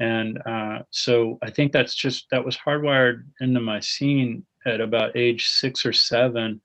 And 0.00 0.38
uh, 0.44 0.80
so 0.90 1.38
i 1.42 1.50
think 1.50 1.72
that's 1.72 1.94
just 1.94 2.26
that 2.30 2.44
was 2.44 2.56
hardwired 2.56 3.24
into 3.40 3.60
my 3.60 3.80
scene 3.80 4.44
at 4.66 4.80
about 4.80 5.16
age 5.16 5.48
six 5.48 5.86
or 5.86 5.92
seven. 5.92 6.60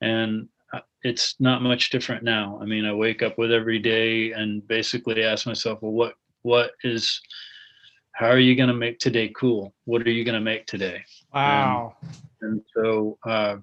And 0.00 0.48
uh, 0.72 0.80
it's 1.02 1.34
not 1.40 1.62
much 1.62 1.90
different 1.90 2.22
now. 2.22 2.58
I 2.62 2.64
mean 2.64 2.84
i 2.84 2.94
wake 2.94 3.22
up 3.22 3.38
with 3.38 3.52
every 3.52 3.78
day 3.78 4.32
and 4.32 4.66
basically 4.66 5.24
ask 5.24 5.46
myself 5.46 5.80
well 5.82 5.92
what 5.92 6.14
what 6.42 6.72
is 6.84 7.20
how 8.12 8.28
are 8.28 8.38
you 8.38 8.54
going 8.54 8.68
to 8.68 8.74
make 8.74 8.98
today 8.98 9.32
cool? 9.34 9.74
What 9.86 10.02
are 10.02 10.10
you 10.10 10.24
going 10.24 10.34
to 10.34 10.40
make 10.40 10.66
today? 10.66 11.02
Wow. 11.32 11.96
And, 12.42 12.52
and 12.52 12.62
so 12.74 13.18
uh, 13.26 13.56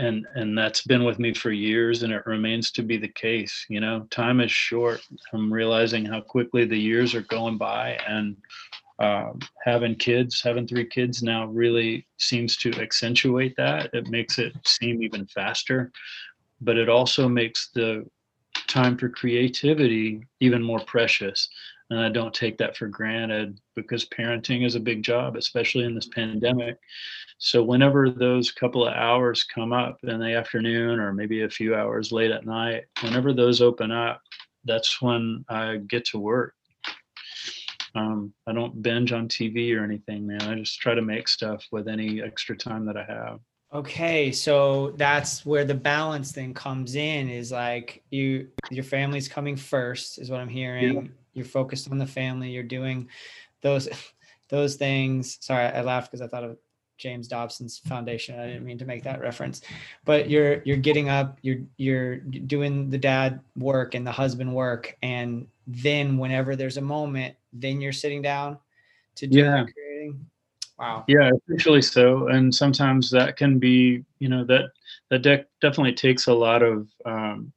and 0.00 0.26
and 0.34 0.56
that's 0.56 0.82
been 0.82 1.04
with 1.04 1.18
me 1.18 1.34
for 1.34 1.50
years 1.50 2.02
and 2.02 2.12
it 2.12 2.26
remains 2.26 2.70
to 2.72 2.82
be 2.82 2.96
the 2.96 3.08
case 3.08 3.66
you 3.68 3.80
know? 3.80 4.06
Time 4.10 4.40
is 4.40 4.50
short. 4.50 5.00
I'm 5.32 5.52
realizing 5.52 6.04
how 6.04 6.20
quickly 6.20 6.64
the 6.64 6.78
years 6.78 7.14
are 7.14 7.22
going 7.22 7.58
by 7.58 7.98
and 8.06 8.36
uh, 8.98 9.32
having 9.64 9.94
kids 9.94 10.42
having 10.42 10.66
three 10.66 10.86
kids 10.86 11.22
now 11.22 11.46
really 11.46 12.06
seems 12.18 12.56
to 12.58 12.70
accentuate 12.80 13.54
that. 13.56 13.90
It 13.94 14.08
makes 14.08 14.38
it 14.38 14.52
seem 14.66 15.02
even 15.02 15.26
faster 15.26 15.92
but 16.60 16.76
it 16.76 16.88
also 16.88 17.28
makes 17.28 17.70
the 17.74 18.04
time 18.66 18.96
for 18.96 19.08
creativity 19.08 20.22
even 20.40 20.62
more 20.62 20.80
precious 20.80 21.48
and 21.90 22.00
i 22.00 22.08
don't 22.08 22.34
take 22.34 22.56
that 22.58 22.76
for 22.76 22.88
granted 22.88 23.60
because 23.76 24.06
parenting 24.06 24.64
is 24.64 24.74
a 24.74 24.80
big 24.80 25.02
job 25.02 25.36
especially 25.36 25.84
in 25.84 25.94
this 25.94 26.08
pandemic 26.08 26.76
so 27.42 27.62
whenever 27.62 28.10
those 28.10 28.52
couple 28.52 28.86
of 28.86 28.92
hours 28.92 29.44
come 29.44 29.72
up 29.72 29.98
in 30.02 30.20
the 30.20 30.34
afternoon 30.34 31.00
or 31.00 31.14
maybe 31.14 31.40
a 31.40 31.48
few 31.48 31.74
hours 31.74 32.12
late 32.12 32.30
at 32.30 32.44
night, 32.44 32.84
whenever 33.00 33.32
those 33.32 33.62
open 33.62 33.90
up, 33.90 34.20
that's 34.66 35.00
when 35.00 35.42
I 35.48 35.78
get 35.78 36.04
to 36.08 36.18
work. 36.18 36.52
Um, 37.94 38.34
I 38.46 38.52
don't 38.52 38.82
binge 38.82 39.12
on 39.12 39.26
TV 39.26 39.74
or 39.74 39.82
anything, 39.82 40.26
man. 40.26 40.42
I 40.42 40.54
just 40.54 40.80
try 40.80 40.94
to 40.94 41.00
make 41.00 41.28
stuff 41.28 41.66
with 41.72 41.88
any 41.88 42.20
extra 42.22 42.54
time 42.54 42.84
that 42.84 42.98
I 42.98 43.04
have. 43.04 43.40
Okay, 43.72 44.32
so 44.32 44.92
that's 44.98 45.46
where 45.46 45.64
the 45.64 45.74
balance 45.74 46.32
thing 46.32 46.52
comes 46.52 46.94
in 46.94 47.30
is 47.30 47.50
like 47.50 48.02
you 48.10 48.48
your 48.70 48.84
family's 48.84 49.28
coming 49.28 49.56
first 49.56 50.18
is 50.18 50.28
what 50.28 50.40
I'm 50.40 50.48
hearing. 50.48 50.94
Yeah. 50.94 51.02
You're 51.32 51.44
focused 51.44 51.90
on 51.90 51.98
the 51.98 52.06
family, 52.06 52.50
you're 52.50 52.62
doing 52.62 53.08
those 53.62 53.88
those 54.48 54.76
things. 54.76 55.38
Sorry, 55.40 55.66
I 55.66 55.82
laughed 55.82 56.10
because 56.10 56.22
I 56.22 56.28
thought 56.28 56.44
of 56.44 56.58
James 56.98 57.28
Dobson's 57.28 57.78
foundation. 57.78 58.38
I 58.38 58.46
didn't 58.46 58.64
mean 58.64 58.78
to 58.78 58.84
make 58.84 59.02
that 59.04 59.20
reference, 59.20 59.62
but 60.04 60.28
you're 60.28 60.62
you're 60.64 60.76
getting 60.76 61.08
up, 61.08 61.38
you're 61.42 61.60
you're 61.76 62.16
doing 62.16 62.90
the 62.90 62.98
dad 62.98 63.40
work 63.56 63.94
and 63.94 64.06
the 64.06 64.12
husband 64.12 64.54
work, 64.54 64.96
and 65.02 65.46
then 65.66 66.18
whenever 66.18 66.56
there's 66.56 66.76
a 66.76 66.82
moment, 66.82 67.34
then 67.52 67.80
you're 67.80 67.92
sitting 67.92 68.22
down 68.22 68.58
to 69.16 69.26
do 69.26 69.38
yeah. 69.38 69.64
creating. 69.64 70.26
Wow. 70.78 71.04
Yeah, 71.08 71.30
essentially 71.44 71.82
so, 71.82 72.28
and 72.28 72.54
sometimes 72.54 73.10
that 73.10 73.36
can 73.36 73.58
be, 73.58 74.02
you 74.18 74.28
know, 74.28 74.44
that 74.44 74.70
that 75.10 75.22
de- 75.22 75.44
definitely 75.60 75.92
takes 75.92 76.26
a 76.26 76.34
lot 76.34 76.62
of 76.62 76.88
um, 77.04 77.52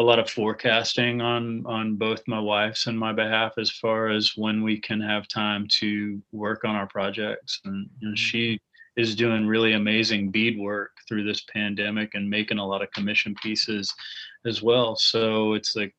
a 0.00 0.02
lot 0.02 0.18
of 0.18 0.30
forecasting 0.30 1.20
on 1.20 1.62
on 1.66 1.94
both 1.94 2.22
my 2.26 2.40
wife's 2.40 2.86
and 2.86 2.98
my 2.98 3.12
behalf 3.12 3.52
as 3.58 3.70
far 3.70 4.08
as 4.08 4.32
when 4.34 4.62
we 4.62 4.80
can 4.80 4.98
have 4.98 5.28
time 5.28 5.68
to 5.68 6.20
work 6.32 6.64
on 6.64 6.74
our 6.74 6.86
projects. 6.86 7.60
And 7.66 7.86
you 8.00 8.08
know, 8.08 8.14
mm-hmm. 8.14 8.14
she 8.14 8.58
is 8.96 9.14
doing 9.14 9.46
really 9.46 9.74
amazing 9.74 10.30
bead 10.30 10.58
work 10.58 10.92
through 11.06 11.24
this 11.24 11.42
pandemic 11.52 12.14
and 12.14 12.30
making 12.30 12.58
a 12.58 12.66
lot 12.66 12.82
of 12.82 12.90
commission 12.92 13.34
pieces 13.42 13.92
as 14.46 14.62
well. 14.62 14.96
So 14.96 15.52
it's 15.52 15.76
like 15.76 15.94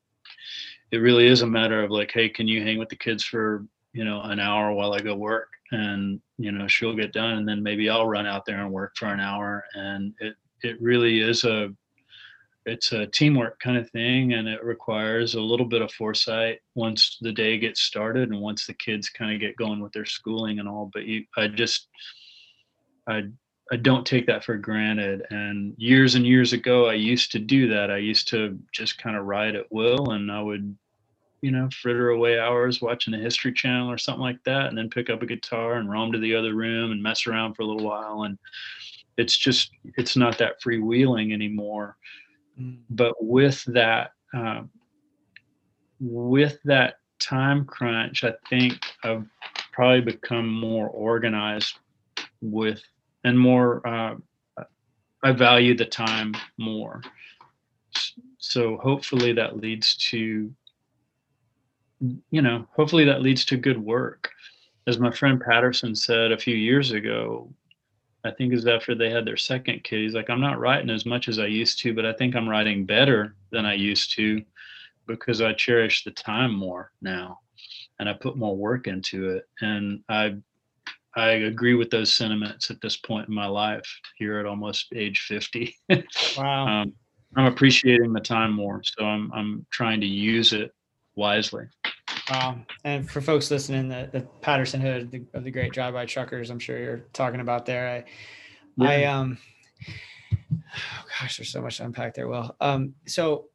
it 0.90 0.98
really 0.98 1.28
is 1.28 1.44
a 1.44 1.48
matter 1.48 1.84
of 1.84 1.92
like 1.92 2.12
hey 2.12 2.28
can 2.28 2.48
you 2.48 2.64
hang 2.64 2.80
with 2.80 2.90
the 2.90 2.96
kids 2.96 3.24
for 3.24 3.68
you 3.94 4.04
know 4.04 4.22
an 4.24 4.40
hour 4.40 4.74
while 4.74 4.94
i 4.94 5.00
go 5.00 5.16
work? 5.16 5.50
And 5.72 6.20
you 6.40 6.52
know 6.52 6.68
she'll 6.68 6.96
get 6.96 7.14
done 7.14 7.38
and 7.38 7.48
then 7.48 7.62
maybe 7.62 7.88
i'll 7.88 8.08
run 8.08 8.26
out 8.26 8.48
there 8.48 8.62
and 8.62 8.72
work 8.72 8.94
for 8.96 9.10
an 9.10 9.20
hour. 9.20 9.64
And 9.76 10.16
it 10.20 10.34
it 10.64 10.82
really 10.82 11.22
is 11.22 11.44
a 11.44 11.72
it's 12.66 12.92
a 12.92 13.08
teamwork 13.08 13.60
kind 13.60 13.78
of 13.78 13.90
thing 13.90 14.34
and 14.34 14.48
it 14.48 14.64
requires 14.64 15.34
a 15.34 15.42
little 15.42 15.66
bit 15.66 15.82
of 15.82 15.92
foresight 15.94 16.60
once 16.76 17.18
the 17.22 17.32
day 17.32 17.58
gets 17.58 17.82
started 17.82 18.30
and 18.30 18.40
once 18.40 18.68
the 18.68 18.74
kids 18.74 19.10
kind 19.10 19.34
of 19.34 19.40
get 19.40 19.56
going 19.56 19.80
with 19.80 19.92
their 19.94 20.06
schooling 20.06 20.60
and 20.60 20.70
all 20.70 20.90
but 20.94 21.06
you 21.06 21.24
i 21.38 21.48
just 21.48 21.88
i 23.08 23.24
i 23.72 23.76
don't 23.76 24.06
take 24.06 24.28
that 24.28 24.44
for 24.44 24.58
granted 24.58 25.24
and 25.32 25.74
years 25.78 26.14
and 26.16 26.26
years 26.26 26.54
ago 26.54 26.88
i 26.88 26.94
used 26.94 27.32
to 27.32 27.40
do 27.40 27.68
that. 27.68 27.90
I 27.90 27.98
used 27.98 28.28
to 28.30 28.60
just 28.72 28.98
kind 28.98 29.18
of 29.18 29.26
ride 29.26 29.56
at 29.56 29.72
will 29.72 30.12
and 30.12 30.32
i 30.32 30.42
would 30.42 30.76
you 31.42 31.50
know 31.50 31.68
fritter 31.82 32.10
away 32.10 32.40
hours 32.40 32.82
watching 32.82 33.12
the 33.12 33.18
history 33.18 33.52
channel 33.52 33.90
or 33.90 33.98
something 33.98 34.22
like 34.22 34.44
that 34.46 34.68
and 34.68 34.78
then 34.78 34.90
pick 34.90 35.10
up 35.10 35.24
a 35.24 35.26
guitar 35.26 35.76
and 35.76 35.90
roam 35.90 36.12
to 36.12 36.20
the 36.20 36.36
other 36.36 36.54
room 36.54 36.92
and 36.92 37.02
mess 37.02 37.26
around 37.26 37.56
for 37.56 37.64
a 37.64 37.66
little 37.66 37.88
while 37.88 38.24
and 38.24 38.38
it's 39.18 39.36
just 39.36 39.72
it's 39.98 40.16
not 40.16 40.38
that 40.38 40.62
freewheeling 40.62 41.34
anymore 41.34 41.98
Mm. 42.60 42.80
but 42.90 43.14
with 43.20 43.64
that 43.68 44.12
um, 44.34 44.70
with 46.00 46.58
that 46.66 46.96
time 47.20 47.66
crunch 47.66 48.24
i 48.24 48.34
think 48.50 48.80
i've 49.04 49.26
probably 49.72 50.02
become 50.02 50.52
more 50.52 50.90
organized 50.90 51.78
with 52.42 52.82
and 53.24 53.40
more 53.40 53.88
uh, 53.88 54.16
i 55.24 55.32
value 55.32 55.76
the 55.76 55.86
time 55.86 56.34
more 56.58 57.02
so 58.38 58.78
hopefully 58.78 59.32
that 59.34 59.58
leads 59.58 59.96
to 59.96 60.52
you 62.32 62.42
know 62.42 62.68
hopefully 62.76 63.06
that 63.06 63.22
leads 63.22 63.46
to 63.46 63.56
good 63.56 63.78
work 63.78 64.30
as 64.88 64.98
my 64.98 65.12
friend 65.12 65.40
patterson 65.40 65.96
said 65.96 66.32
a 66.32 66.38
few 66.38 66.56
years 66.56 66.92
ago 66.92 67.54
I 68.24 68.32
think 68.32 68.54
is 68.54 68.68
after 68.68 68.94
they 68.94 69.10
had 69.10 69.26
their 69.26 69.38
second 69.38 69.84
kid. 69.84 70.02
He's 70.02 70.14
like, 70.14 70.30
I'm 70.30 70.42
not 70.42 70.60
writing 70.60 70.90
as 70.90 71.06
much 71.06 71.28
as 71.28 71.40
I 71.40 71.48
used 71.48 71.80
to, 71.80 71.94
but 71.94 72.06
I 72.06 72.14
think 72.14 72.36
I'm 72.36 72.48
writing 72.48 72.86
better 72.86 73.36
than 73.52 73.66
I 73.66 73.74
used 73.74 74.14
to 74.16 74.44
because 75.08 75.42
I 75.42 75.54
cherish 75.54 76.04
the 76.04 76.12
time 76.12 76.54
more 76.54 76.92
now 77.02 77.40
and 78.00 78.08
I 78.08 78.14
put 78.14 78.38
more 78.38 78.56
work 78.56 78.88
into 78.88 79.30
it. 79.32 79.48
And 79.62 80.02
I 80.10 80.36
I 81.16 81.30
agree 81.32 81.74
with 81.74 81.90
those 81.90 82.14
sentiments 82.14 82.72
at 82.72 82.80
this 82.80 82.96
point 82.96 83.28
in 83.28 83.34
my 83.34 83.48
life 83.48 83.86
here 84.18 84.40
at 84.40 84.46
almost 84.46 84.88
age 84.96 85.20
50. 85.28 85.76
Wow. 86.38 86.68
um, 86.68 86.94
I'm 87.36 87.46
appreciating 87.46 88.14
the 88.14 88.22
time 88.22 88.54
more. 88.54 88.82
So 88.84 89.06
I'm 89.06 89.32
I'm 89.34 89.66
trying 89.72 90.02
to 90.02 90.08
use 90.08 90.54
it 90.54 90.74
wisely. 91.16 91.66
Wow. 92.32 92.56
And 92.86 93.10
for 93.10 93.20
folks 93.20 93.52
listening, 93.52 93.90
the, 93.90 94.10
the 94.10 94.22
Patterson 94.40 94.80
Hood 94.80 95.02
of 95.02 95.12
the, 95.12 95.24
of 95.34 95.44
the 95.44 95.52
Great 95.52 95.74
Drive 95.74 95.94
By 95.94 96.06
Truckers, 96.06 96.50
I'm 96.50 96.60
sure 96.60 96.80
you're 96.80 97.06
talking 97.12 97.42
about 97.42 97.66
there. 97.66 98.06
I, 98.80 98.86
I 98.86 99.04
um, 99.04 99.38
oh 99.90 100.56
gosh, 101.20 101.38
there's 101.38 101.50
so 101.50 101.62
much 101.62 101.78
to 101.78 101.84
unpack 101.84 102.14
there. 102.14 102.30
Well, 102.30 102.56
um, 102.62 102.94
so 103.06 103.50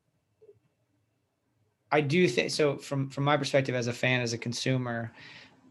I 1.90 2.02
do 2.02 2.28
think 2.28 2.50
so. 2.50 2.76
From 2.76 3.08
from 3.08 3.24
my 3.24 3.38
perspective 3.38 3.74
as 3.74 3.86
a 3.86 3.94
fan, 3.94 4.20
as 4.20 4.34
a 4.34 4.38
consumer, 4.38 5.10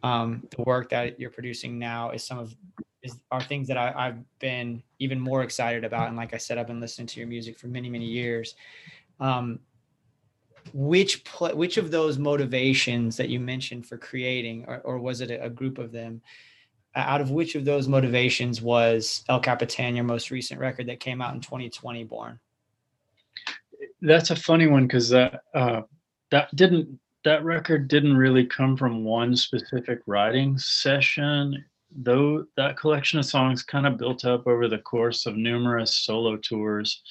um, 0.02 0.48
the 0.56 0.64
work 0.64 0.90
that 0.90 1.20
you're 1.20 1.30
producing 1.30 1.78
now 1.78 2.10
is 2.10 2.26
some 2.26 2.40
of 2.40 2.56
is 3.04 3.20
are 3.30 3.44
things 3.44 3.68
that 3.68 3.78
I, 3.78 3.94
I've 3.96 4.40
been 4.40 4.82
even 4.98 5.20
more 5.20 5.44
excited 5.44 5.84
about. 5.84 6.08
And 6.08 6.18
like 6.18 6.34
I 6.34 6.38
said, 6.38 6.58
I've 6.58 6.66
been 6.66 6.80
listening 6.80 7.06
to 7.08 7.20
your 7.20 7.28
music 7.28 7.60
for 7.60 7.68
many 7.68 7.88
many 7.88 8.06
years. 8.06 8.56
Um, 9.20 9.60
which 10.74 11.24
pl- 11.24 11.56
which 11.56 11.78
of 11.78 11.92
those 11.92 12.18
motivations 12.18 13.18
that 13.18 13.30
you 13.30 13.40
mentioned 13.40 13.86
for 13.86 13.98
creating, 13.98 14.66
or, 14.68 14.80
or 14.80 15.00
was 15.00 15.22
it 15.22 15.32
a, 15.32 15.46
a 15.46 15.50
group 15.50 15.78
of 15.78 15.92
them? 15.92 16.22
Out 16.96 17.20
of 17.20 17.30
which 17.30 17.56
of 17.56 17.66
those 17.66 17.90
motivations 17.90 18.62
was 18.62 19.24
El 19.28 19.42
Capitan, 19.42 19.96
your 19.96 20.06
most 20.06 20.32
recent 20.32 20.60
record 20.60 20.88
that 20.88 21.02
came 21.02 21.22
out 21.22 21.34
in 21.34 21.42
2020, 21.42 22.06
born? 22.06 22.40
that's 24.02 24.30
a 24.30 24.36
funny 24.36 24.68
one 24.68 24.88
because 24.88 25.10
that 25.10 25.42
uh, 25.54 25.82
that 26.32 26.54
didn't 26.56 27.00
that 27.24 27.44
record 27.44 27.88
didn't 27.88 28.16
really 28.16 28.46
come 28.46 28.78
from 28.78 29.04
one 29.04 29.36
specific 29.36 30.00
writing 30.06 30.58
session 30.58 31.64
though 31.98 32.46
that 32.58 32.78
collection 32.78 33.20
of 33.20 33.26
songs 33.26 33.64
kind 33.64 33.88
of 33.88 33.98
built 33.98 34.26
up 34.26 34.46
over 34.48 34.68
the 34.68 34.78
course 34.80 35.26
of 35.26 35.38
numerous 35.38 35.98
solo 35.98 36.36
tours 36.38 37.02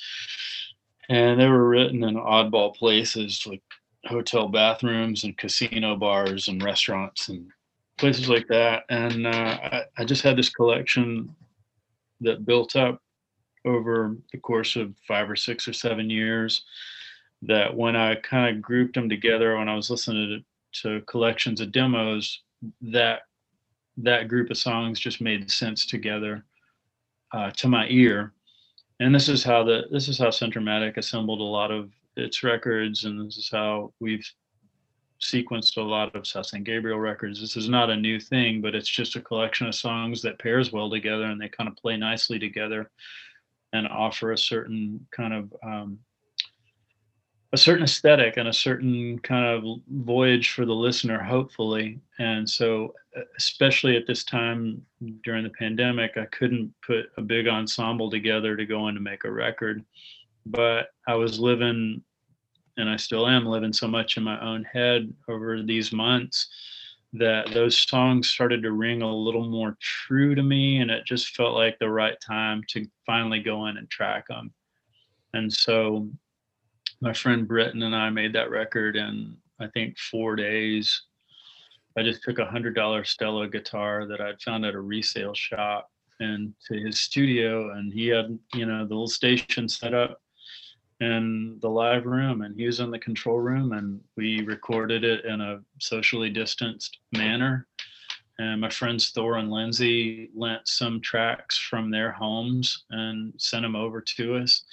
and 1.09 1.41
they 1.41 1.49
were 1.49 1.69
written 1.69 2.05
in 2.05 2.15
oddball 2.15 2.75
places 2.75 3.47
like 3.47 3.63
hotel 4.07 4.49
bathrooms 4.49 5.25
and 5.25 5.39
casino 5.39 5.97
bars 5.97 6.49
and 6.49 6.63
restaurants 6.63 7.29
and 7.29 7.51
places 7.99 8.29
like 8.29 8.47
that 8.49 8.85
and 8.91 9.27
uh, 9.27 9.31
I, 9.31 9.83
I 9.99 10.05
just 10.05 10.23
had 10.23 10.37
this 10.37 10.51
collection 10.51 11.35
that 12.21 12.45
built 12.45 12.77
up 12.77 13.01
over 13.65 14.17
the 14.33 14.39
course 14.39 14.77
of 14.77 14.95
five 15.09 15.31
or 15.31 15.37
six 15.37 15.67
or 15.67 15.73
seven 15.73 16.11
years 16.11 16.65
that 17.43 17.75
when 17.75 17.97
I 17.97 18.15
kind 18.17 18.55
of 18.55 18.63
grouped 18.63 18.95
them 18.95 19.09
together 19.09 19.57
when 19.57 19.69
I 19.69 19.75
was 19.75 19.91
listening 19.91 20.43
to, 20.83 20.99
to 20.99 21.05
collections 21.07 21.61
of 21.61 21.73
demos, 21.73 22.43
that 22.81 23.23
that 23.99 24.29
group 24.29 24.51
of 24.51 24.59
songs 24.59 24.99
just 24.99 25.21
made 25.21 25.51
sense 25.51 25.87
together 25.87 26.45
uh, 27.33 27.51
to 27.53 27.69
my 27.69 27.87
ear. 27.89 28.33
And 29.01 29.15
this 29.15 29.29
is 29.29 29.43
how 29.43 29.65
the 29.65 29.83
this 29.91 30.09
is 30.09 30.19
how 30.19 30.31
Centro-matic 30.31 30.97
assembled 30.97 31.41
a 31.41 31.45
lot 31.45 31.71
of 31.71 31.91
its 32.17 32.43
records, 32.43 33.05
and 33.05 33.27
this 33.27 33.37
is 33.37 33.49
how 33.51 33.93
we've 34.01 34.25
sequenced 35.21 35.77
a 35.77 35.83
lot 35.83 36.15
of 36.15 36.27
South 36.27 36.47
San 36.47 36.63
Gabriel 36.63 36.99
records. 36.99 37.41
This 37.41 37.57
is 37.57 37.69
not 37.69 37.91
a 37.91 37.97
new 37.97 38.21
thing, 38.21 38.61
but 38.61 38.75
it's 38.75 38.89
just 38.89 39.17
a 39.17 39.21
collection 39.21 39.67
of 39.67 39.75
songs 39.75 40.23
that 40.23 40.39
pairs 40.39 40.73
well 40.73 40.91
together 40.91 41.25
and 41.25 41.41
they 41.41 41.49
kind 41.49 41.69
of 41.69 41.77
play 41.77 41.97
nicely 41.97 42.39
together 42.39 42.91
and 43.73 43.89
offer 43.89 44.33
a 44.33 44.39
certain 44.39 45.07
kind 45.11 45.33
of 45.33 45.55
um, 45.65 45.99
a 47.55 47.57
certain 47.57 47.85
aesthetic 47.85 48.37
and 48.37 48.49
a 48.49 48.53
certain 48.53 49.17
kind 49.21 49.47
of 49.47 49.81
voyage 49.89 50.51
for 50.51 50.67
the 50.67 50.75
listener 50.75 51.23
hopefully. 51.23 52.01
And 52.19 52.51
so 52.51 52.95
especially 53.39 53.97
at 53.97 54.09
this 54.09 54.25
time 54.25 54.85
during 55.23 55.45
the 55.45 55.51
pandemic 55.51 56.17
i 56.17 56.25
couldn't 56.27 56.75
put 56.85 57.07
a 57.17 57.23
big 57.23 57.47
ensemble 57.47 58.11
together 58.11 58.57
to 58.57 58.67
go 58.67 58.89
in 58.89 58.97
to 58.97 59.01
make 59.01 59.23
a 59.23 59.31
record. 59.31 59.85
But 60.45 60.89
i 61.07 61.15
was 61.15 61.39
living 61.39 62.03
and 62.77 62.91
i 62.91 62.97
still 62.97 63.29
am 63.29 63.47
living 63.47 63.73
so 63.73 63.87
much 63.87 64.17
in 64.17 64.25
my 64.25 64.41
own 64.41 64.65
head 64.65 65.15
over 65.29 65.63
these 65.63 65.93
months 65.93 66.49
that 67.13 67.55
those 67.55 67.79
songs 67.79 68.29
started 68.29 68.65
to 68.65 68.73
ring 68.73 69.03
a 69.03 69.17
little 69.17 69.49
more 69.49 69.77
true 69.81 70.35
to 70.35 70.43
me 70.43 70.79
and 70.79 70.91
it 70.91 71.07
just 71.07 71.37
felt 71.37 71.55
like 71.55 71.79
the 71.79 71.89
right 71.89 72.21
time 72.21 72.65
to 72.67 72.85
finally 73.07 73.39
go 73.39 73.67
in 73.67 73.77
and 73.77 73.89
track 73.89 74.27
them 74.27 74.53
and 75.35 75.53
so 75.53 76.09
my 77.05 77.13
friend 77.13 77.47
Britton 77.47 77.83
and 77.83 77.95
I 77.95 78.09
made 78.09 78.33
that 78.33 78.49
record 78.49 78.97
in 78.97 79.37
I 79.61 79.67
think 79.69 79.99
four 79.99 80.37
days. 80.37 81.03
I 81.99 82.03
just 82.03 82.23
took 82.23 82.39
a 82.39 82.47
hundred 82.47 82.75
dollar 82.75 83.05
Stella 83.05 83.47
guitar 83.47 84.07
that 84.09 84.23
I'd 84.23 84.41
found 84.41 84.65
at 84.65 84.75
a 84.75 84.81
resale 84.81 85.35
shop 85.35 85.91
and 86.21 86.55
to 86.67 86.79
his 86.79 87.01
studio 87.01 87.73
and 87.73 87.93
he 87.93 88.07
had, 88.07 88.39
you 88.55 88.65
know, 88.65 88.87
the 88.87 88.95
little 88.95 89.07
station 89.07 89.69
set 89.69 89.93
up 89.93 90.23
in 91.01 91.59
the 91.61 91.69
live 91.69 92.07
room 92.07 92.41
and 92.41 92.57
he 92.57 92.65
was 92.65 92.81
in 92.81 92.91
the 92.91 92.99
control 92.99 93.39
room 93.39 93.73
and 93.73 94.01
we 94.17 94.41
recorded 94.41 95.05
it 95.05 95.27
in 95.27 95.43
a 95.43 95.61
socially 95.81 96.31
distanced 96.31 97.01
manner. 97.13 97.67
And 98.39 98.63
my 98.63 98.71
friends 98.71 99.11
Thor 99.11 99.37
and 99.37 99.51
Lindsay 99.51 100.31
lent 100.35 100.67
some 100.67 101.03
tracks 101.03 101.59
from 101.59 101.91
their 101.91 102.13
homes 102.13 102.87
and 102.89 103.35
sent 103.37 103.63
them 103.63 103.77
over 103.77 104.01
to 104.01 104.37
us 104.37 104.65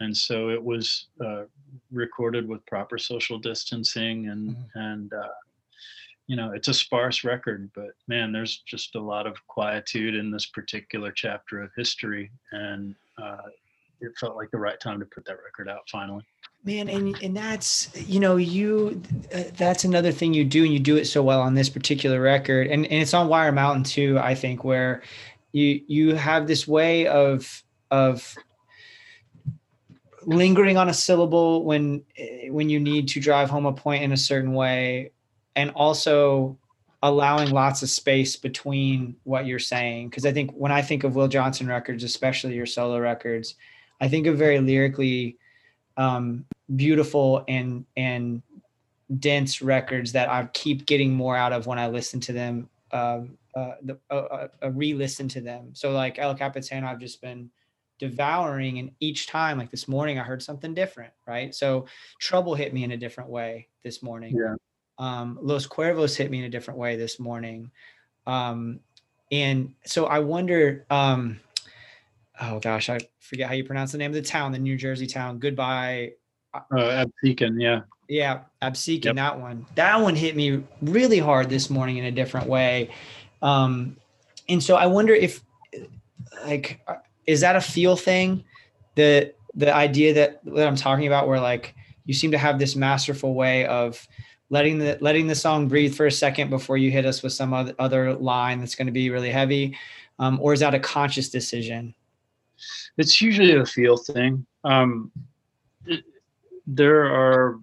and 0.00 0.16
so 0.16 0.50
it 0.50 0.62
was 0.62 1.06
uh, 1.24 1.44
recorded 1.90 2.48
with 2.48 2.64
proper 2.66 2.98
social 2.98 3.38
distancing 3.38 4.28
and 4.28 4.56
Mhm. 4.56 4.64
and 4.74 5.12
uh, 5.12 5.28
you 6.26 6.36
know 6.36 6.52
it's 6.52 6.68
a 6.68 6.74
sparse 6.74 7.24
record 7.24 7.70
but 7.74 7.90
man 8.08 8.32
there's 8.32 8.58
just 8.58 8.94
a 8.96 9.00
lot 9.00 9.26
of 9.26 9.46
quietude 9.46 10.14
in 10.14 10.30
this 10.30 10.46
particular 10.46 11.12
chapter 11.12 11.60
of 11.62 11.70
history 11.76 12.30
and 12.52 12.94
uh, 13.22 13.42
it 14.00 14.12
felt 14.18 14.36
like 14.36 14.50
the 14.50 14.58
right 14.58 14.80
time 14.80 14.98
to 15.00 15.06
put 15.06 15.24
that 15.24 15.38
record 15.44 15.68
out 15.68 15.88
finally 15.90 16.24
Man, 16.64 16.88
and 16.88 17.16
and 17.22 17.36
that's 17.36 17.90
you 18.08 18.18
know 18.18 18.36
you 18.36 19.00
uh, 19.32 19.44
that's 19.56 19.84
another 19.84 20.10
thing 20.10 20.34
you 20.34 20.44
do, 20.44 20.64
and 20.64 20.72
you 20.72 20.80
do 20.80 20.96
it 20.96 21.04
so 21.04 21.22
well 21.22 21.40
on 21.40 21.54
this 21.54 21.68
particular 21.68 22.20
record, 22.20 22.66
and 22.66 22.84
and 22.86 23.02
it's 23.02 23.14
on 23.14 23.28
Wire 23.28 23.52
Mountain 23.52 23.84
too. 23.84 24.18
I 24.18 24.34
think 24.34 24.64
where 24.64 25.00
you 25.52 25.80
you 25.86 26.16
have 26.16 26.48
this 26.48 26.66
way 26.66 27.06
of 27.06 27.62
of 27.92 28.36
lingering 30.26 30.76
on 30.76 30.88
a 30.88 30.94
syllable 30.94 31.64
when 31.64 32.04
eh, 32.18 32.48
when 32.50 32.68
you 32.68 32.78
need 32.78 33.08
to 33.08 33.20
drive 33.20 33.48
home 33.48 33.64
a 33.64 33.72
point 33.72 34.02
in 34.02 34.12
a 34.12 34.16
certain 34.16 34.52
way, 34.52 35.12
and 35.54 35.70
also 35.70 36.58
allowing 37.02 37.50
lots 37.50 37.82
of 37.82 37.88
space 37.88 38.36
between 38.36 39.16
what 39.24 39.46
you're 39.46 39.58
saying. 39.58 40.10
Because 40.10 40.26
I 40.26 40.32
think 40.32 40.50
when 40.52 40.72
I 40.72 40.82
think 40.82 41.04
of 41.04 41.14
Will 41.14 41.28
Johnson 41.28 41.66
records, 41.66 42.04
especially 42.04 42.54
your 42.54 42.66
solo 42.66 42.98
records, 42.98 43.54
I 44.00 44.08
think 44.08 44.26
of 44.26 44.36
very 44.36 44.58
lyrically 44.58 45.38
um, 45.96 46.44
beautiful 46.74 47.44
and 47.48 47.86
and 47.96 48.42
dense 49.20 49.62
records 49.62 50.12
that 50.12 50.28
I 50.28 50.48
keep 50.52 50.84
getting 50.84 51.12
more 51.12 51.36
out 51.36 51.52
of 51.52 51.66
when 51.66 51.78
I 51.78 51.86
listen 51.86 52.20
to 52.20 52.32
them. 52.32 52.68
Um, 52.92 53.38
uh, 53.54 53.76
the, 53.82 53.98
uh, 54.10 54.14
uh, 54.14 54.48
uh, 54.62 54.70
re-listen 54.72 55.28
to 55.28 55.40
them. 55.40 55.70
So 55.72 55.92
like 55.92 56.18
El 56.18 56.34
Capitan, 56.34 56.84
I've 56.84 57.00
just 57.00 57.22
been 57.22 57.50
devouring 57.98 58.78
and 58.78 58.90
each 59.00 59.26
time 59.26 59.58
like 59.58 59.70
this 59.70 59.88
morning 59.88 60.18
i 60.18 60.22
heard 60.22 60.42
something 60.42 60.74
different 60.74 61.12
right 61.26 61.54
so 61.54 61.86
trouble 62.20 62.54
hit 62.54 62.72
me 62.74 62.84
in 62.84 62.90
a 62.92 62.96
different 62.96 63.30
way 63.30 63.68
this 63.84 64.02
morning 64.02 64.36
Yeah. 64.38 64.54
um 64.98 65.38
los 65.40 65.66
cuervos 65.66 66.16
hit 66.16 66.30
me 66.30 66.38
in 66.40 66.44
a 66.44 66.50
different 66.50 66.78
way 66.78 66.96
this 66.96 67.18
morning 67.18 67.70
um 68.26 68.80
and 69.32 69.74
so 69.84 70.06
i 70.06 70.18
wonder 70.18 70.84
um 70.90 71.40
oh 72.40 72.58
gosh 72.60 72.90
i 72.90 72.98
forget 73.20 73.48
how 73.48 73.54
you 73.54 73.64
pronounce 73.64 73.92
the 73.92 73.98
name 73.98 74.10
of 74.10 74.14
the 74.14 74.22
town 74.22 74.52
the 74.52 74.58
new 74.58 74.76
jersey 74.76 75.06
town 75.06 75.38
goodbye 75.38 76.12
Uh, 76.54 77.04
Absecon, 77.04 77.60
yeah. 77.60 77.80
yeah, 78.08 78.40
Absecon, 78.62 79.04
Yep. 79.04 79.16
that 79.16 79.38
one. 79.40 79.66
That 79.74 80.00
one 80.00 80.16
hit 80.16 80.34
me 80.34 80.62
really 80.80 81.18
hard 81.18 81.50
this 81.50 81.68
morning 81.68 81.98
in 81.98 82.04
a 82.06 82.10
different 82.10 82.46
way. 82.46 82.88
Um, 83.42 83.96
and 84.48 84.62
so 84.62 84.74
I 84.76 84.86
wonder 84.86 85.12
if, 85.12 85.42
like, 86.46 86.80
uh, 86.88 86.94
is 87.26 87.40
that 87.40 87.56
a 87.56 87.60
feel 87.60 87.96
thing? 87.96 88.44
The 88.94 89.34
the 89.54 89.74
idea 89.74 90.14
that 90.14 90.44
that 90.44 90.66
I'm 90.66 90.76
talking 90.76 91.06
about, 91.06 91.28
where 91.28 91.40
like 91.40 91.74
you 92.04 92.14
seem 92.14 92.30
to 92.30 92.38
have 92.38 92.58
this 92.58 92.76
masterful 92.76 93.34
way 93.34 93.66
of 93.66 94.06
letting 94.50 94.78
the 94.78 94.98
letting 95.00 95.26
the 95.26 95.34
song 95.34 95.68
breathe 95.68 95.94
for 95.94 96.06
a 96.06 96.12
second 96.12 96.50
before 96.50 96.76
you 96.76 96.90
hit 96.90 97.04
us 97.04 97.22
with 97.22 97.32
some 97.32 97.52
other, 97.52 97.74
other 97.78 98.14
line 98.14 98.60
that's 98.60 98.74
going 98.74 98.86
to 98.86 98.92
be 98.92 99.10
really 99.10 99.30
heavy, 99.30 99.76
um, 100.18 100.38
or 100.40 100.52
is 100.52 100.60
that 100.60 100.74
a 100.74 100.80
conscious 100.80 101.28
decision? 101.28 101.94
It's 102.96 103.20
usually 103.20 103.56
a 103.56 103.66
feel 103.66 103.96
thing. 103.96 104.46
Um, 104.64 105.10
there 106.66 107.04
are 107.04 107.58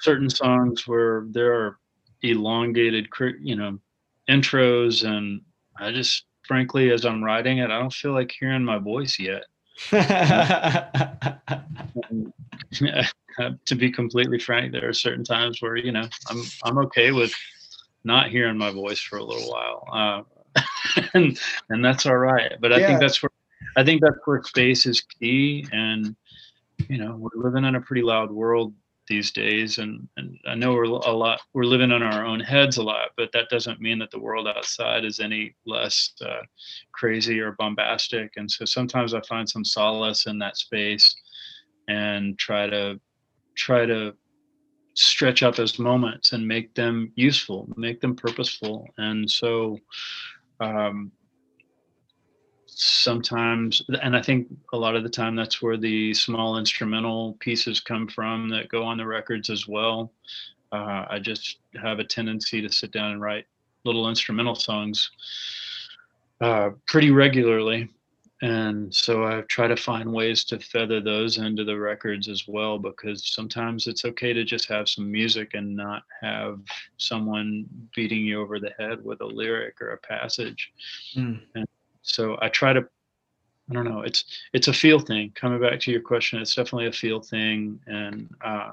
certain 0.00 0.30
songs 0.30 0.86
where 0.88 1.26
there 1.30 1.52
are 1.52 1.78
elongated, 2.22 3.08
you 3.40 3.56
know, 3.56 3.78
intros, 4.28 5.04
and 5.04 5.42
I 5.78 5.92
just, 5.92 6.24
frankly, 6.52 6.90
as 6.90 7.06
I'm 7.06 7.24
writing 7.24 7.58
it, 7.58 7.70
I 7.70 7.78
don't 7.78 7.90
feel 7.90 8.12
like 8.12 8.30
hearing 8.38 8.62
my 8.62 8.76
voice 8.76 9.18
yet. 9.18 9.44
To 13.66 13.74
be 13.74 13.90
completely 13.90 14.38
frank, 14.38 14.72
there 14.72 14.86
are 14.86 14.92
certain 14.92 15.24
times 15.24 15.62
where 15.62 15.76
you 15.76 15.90
know 15.90 16.06
I'm 16.28 16.42
I'm 16.62 16.76
okay 16.78 17.10
with 17.12 17.32
not 18.04 18.28
hearing 18.28 18.58
my 18.58 18.70
voice 18.70 19.00
for 19.00 19.16
a 19.16 19.24
little 19.24 19.50
while, 19.50 20.26
uh, 20.56 20.62
and 21.14 21.40
and 21.70 21.82
that's 21.82 22.04
all 22.04 22.18
right. 22.18 22.52
But 22.60 22.74
I 22.74 22.80
Yeah. 22.80 22.88
think 22.88 23.00
that's 23.00 23.22
where 23.22 23.30
I 23.78 23.84
think 23.84 24.02
that's 24.02 24.18
where 24.26 24.42
space 24.42 24.84
is 24.84 25.00
key, 25.00 25.66
and 25.72 26.14
you 26.88 26.98
know 26.98 27.16
we're 27.16 27.42
living 27.42 27.64
in 27.64 27.76
a 27.76 27.80
pretty 27.80 28.02
loud 28.02 28.30
world 28.30 28.74
these 29.08 29.32
days, 29.32 29.78
and 29.78 30.08
and 30.16 30.38
I 30.46 30.54
know 30.54 30.72
we're 30.72 30.84
a 30.84 31.12
lot 31.12 31.40
we're 31.52 31.64
living 31.64 31.90
in 31.90 32.02
our 32.02 32.24
own 32.24 32.40
heads 32.40 32.76
a 32.76 32.82
lot, 32.82 33.10
but 33.16 33.30
that 33.32 33.48
doesn't 33.50 33.80
mean 33.80 33.98
that 33.98 34.10
the 34.10 34.20
world 34.20 34.48
outside 34.48 35.04
is 35.04 35.20
any 35.20 35.54
less 35.66 36.12
uh, 36.24 36.42
crazy 36.92 37.40
or 37.40 37.52
bombastic. 37.52 38.32
And 38.36 38.50
so 38.50 38.64
sometimes 38.64 39.14
I 39.14 39.20
find 39.22 39.48
some 39.48 39.64
solace 39.64 40.26
in 40.26 40.38
that 40.38 40.56
space, 40.56 41.14
and 41.88 42.38
try 42.38 42.66
to 42.68 43.00
try 43.56 43.86
to 43.86 44.14
stretch 44.94 45.42
out 45.42 45.56
those 45.56 45.78
moments 45.78 46.32
and 46.32 46.46
make 46.46 46.74
them 46.74 47.12
useful, 47.16 47.68
make 47.76 48.00
them 48.00 48.14
purposeful. 48.14 48.86
And 48.98 49.30
so 49.30 49.78
um, 50.60 51.12
sometimes, 52.74 53.82
and 54.02 54.16
I 54.16 54.22
think 54.22 54.48
a 54.72 54.76
lot 54.76 54.96
of 54.96 55.02
the 55.02 55.08
time 55.08 55.36
that's 55.36 55.60
where 55.60 55.76
the 55.76 56.14
small 56.14 56.58
instrumental 56.58 57.36
pieces 57.40 57.80
come 57.80 58.08
from 58.08 58.48
that 58.50 58.68
go 58.68 58.84
on 58.84 58.98
the 58.98 59.06
records 59.06 59.50
as 59.50 59.68
well. 59.68 60.12
Uh, 60.72 61.04
I 61.10 61.18
just 61.18 61.58
have 61.80 61.98
a 61.98 62.04
tendency 62.04 62.62
to 62.62 62.72
sit 62.72 62.92
down 62.92 63.12
and 63.12 63.20
write 63.20 63.46
little 63.84 64.08
instrumental 64.08 64.54
songs 64.54 65.10
uh, 66.40 66.70
pretty 66.86 67.10
regularly 67.10 67.88
and 68.42 68.92
so 68.92 69.24
I 69.24 69.42
try 69.42 69.68
to 69.68 69.76
find 69.76 70.12
ways 70.12 70.42
to 70.46 70.58
feather 70.58 71.00
those 71.00 71.38
into 71.38 71.62
the 71.62 71.78
records 71.78 72.28
as 72.28 72.48
well 72.48 72.76
because 72.76 73.32
sometimes 73.32 73.86
it's 73.86 74.04
okay 74.04 74.32
to 74.32 74.42
just 74.42 74.68
have 74.68 74.88
some 74.88 75.10
music 75.10 75.54
and 75.54 75.76
not 75.76 76.02
have 76.20 76.58
someone 76.96 77.66
beating 77.94 78.24
you 78.24 78.40
over 78.40 78.58
the 78.58 78.72
head 78.76 78.98
with 79.04 79.20
a 79.20 79.26
lyric 79.26 79.80
or 79.80 79.90
a 79.90 79.98
passage. 79.98 80.72
Mm. 81.16 81.40
And 81.54 81.66
so 82.02 82.38
I 82.40 82.48
try 82.48 82.72
to 82.72 82.86
I 83.70 83.74
don't 83.74 83.84
know, 83.84 84.02
it's 84.02 84.24
it's 84.52 84.68
a 84.68 84.72
feel 84.72 84.98
thing. 84.98 85.32
Coming 85.34 85.60
back 85.60 85.80
to 85.80 85.90
your 85.90 86.00
question, 86.00 86.40
it's 86.40 86.54
definitely 86.54 86.86
a 86.86 86.92
feel 86.92 87.20
thing 87.20 87.80
and 87.86 88.28
uh 88.44 88.72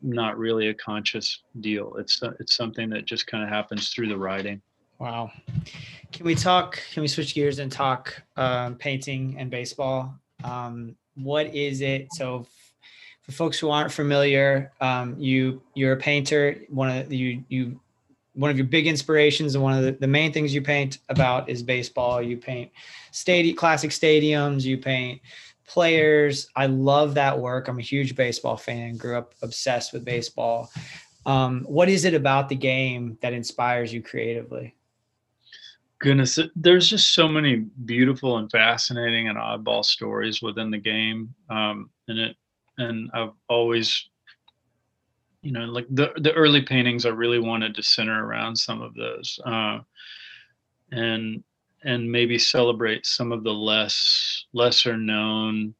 not 0.00 0.38
really 0.38 0.68
a 0.68 0.74
conscious 0.74 1.40
deal. 1.60 1.96
It's 1.96 2.22
it's 2.40 2.56
something 2.56 2.88
that 2.90 3.04
just 3.04 3.26
kind 3.26 3.42
of 3.42 3.50
happens 3.50 3.90
through 3.90 4.08
the 4.08 4.16
writing. 4.16 4.62
Wow. 4.98 5.30
Can 6.12 6.24
we 6.24 6.34
talk? 6.34 6.80
Can 6.92 7.02
we 7.02 7.08
switch 7.08 7.34
gears 7.34 7.58
and 7.58 7.70
talk 7.70 8.22
um, 8.36 8.76
painting 8.76 9.36
and 9.38 9.50
baseball? 9.50 10.14
Um, 10.44 10.96
what 11.16 11.46
is 11.54 11.80
it? 11.80 12.08
So, 12.12 12.46
for 13.22 13.32
folks 13.32 13.58
who 13.58 13.70
aren't 13.70 13.92
familiar, 13.92 14.72
um, 14.80 15.16
you 15.18 15.60
you're 15.74 15.94
a 15.94 15.96
painter. 15.96 16.60
One 16.68 16.90
of 16.90 17.12
you 17.12 17.42
you 17.48 17.80
one 18.34 18.50
of 18.50 18.56
your 18.56 18.66
big 18.66 18.86
inspirations 18.86 19.54
and 19.54 19.62
one 19.62 19.76
of 19.76 19.84
the, 19.84 19.92
the 19.92 20.06
main 20.06 20.32
things 20.32 20.54
you 20.54 20.62
paint 20.62 20.98
about 21.08 21.48
is 21.48 21.62
baseball. 21.62 22.20
You 22.20 22.36
paint 22.36 22.70
stadium 23.12 23.56
classic 23.56 23.90
stadiums. 23.90 24.62
You 24.62 24.78
paint 24.78 25.20
players. 25.66 26.48
I 26.54 26.66
love 26.66 27.14
that 27.14 27.38
work. 27.38 27.68
I'm 27.68 27.78
a 27.78 27.82
huge 27.82 28.14
baseball 28.16 28.56
fan. 28.56 28.96
Grew 28.96 29.16
up 29.16 29.34
obsessed 29.42 29.92
with 29.92 30.04
baseball. 30.04 30.70
Um, 31.26 31.62
what 31.62 31.88
is 31.88 32.04
it 32.04 32.12
about 32.12 32.48
the 32.48 32.56
game 32.56 33.16
that 33.22 33.32
inspires 33.32 33.92
you 33.92 34.02
creatively? 34.02 34.74
goodness 36.00 36.38
there's 36.54 36.90
just 36.90 37.14
so 37.14 37.26
many 37.26 37.56
beautiful 37.86 38.36
and 38.36 38.50
fascinating 38.50 39.28
and 39.28 39.38
oddball 39.38 39.82
stories 39.82 40.42
within 40.42 40.70
the 40.70 40.78
game 40.78 41.34
um 41.48 41.88
and 42.08 42.18
it 42.18 42.36
and 42.76 43.10
i've 43.14 43.30
always 43.48 44.10
you 45.44 45.52
know 45.52 45.64
like 45.66 45.86
the 45.90 46.10
the 46.16 46.32
early 46.32 46.62
paintings 46.62 47.06
i 47.06 47.10
really 47.10 47.38
wanted 47.38 47.74
to 47.74 47.82
center 47.82 48.26
around 48.26 48.56
some 48.56 48.80
of 48.82 48.94
those 48.94 49.38
uh 49.46 49.78
and 50.92 51.42
and 51.84 52.10
maybe 52.10 52.38
celebrate 52.38 53.04
some 53.04 53.30
of 53.30 53.44
the 53.44 53.52
less 53.52 54.46
lesser 54.52 54.96
known 54.96 55.74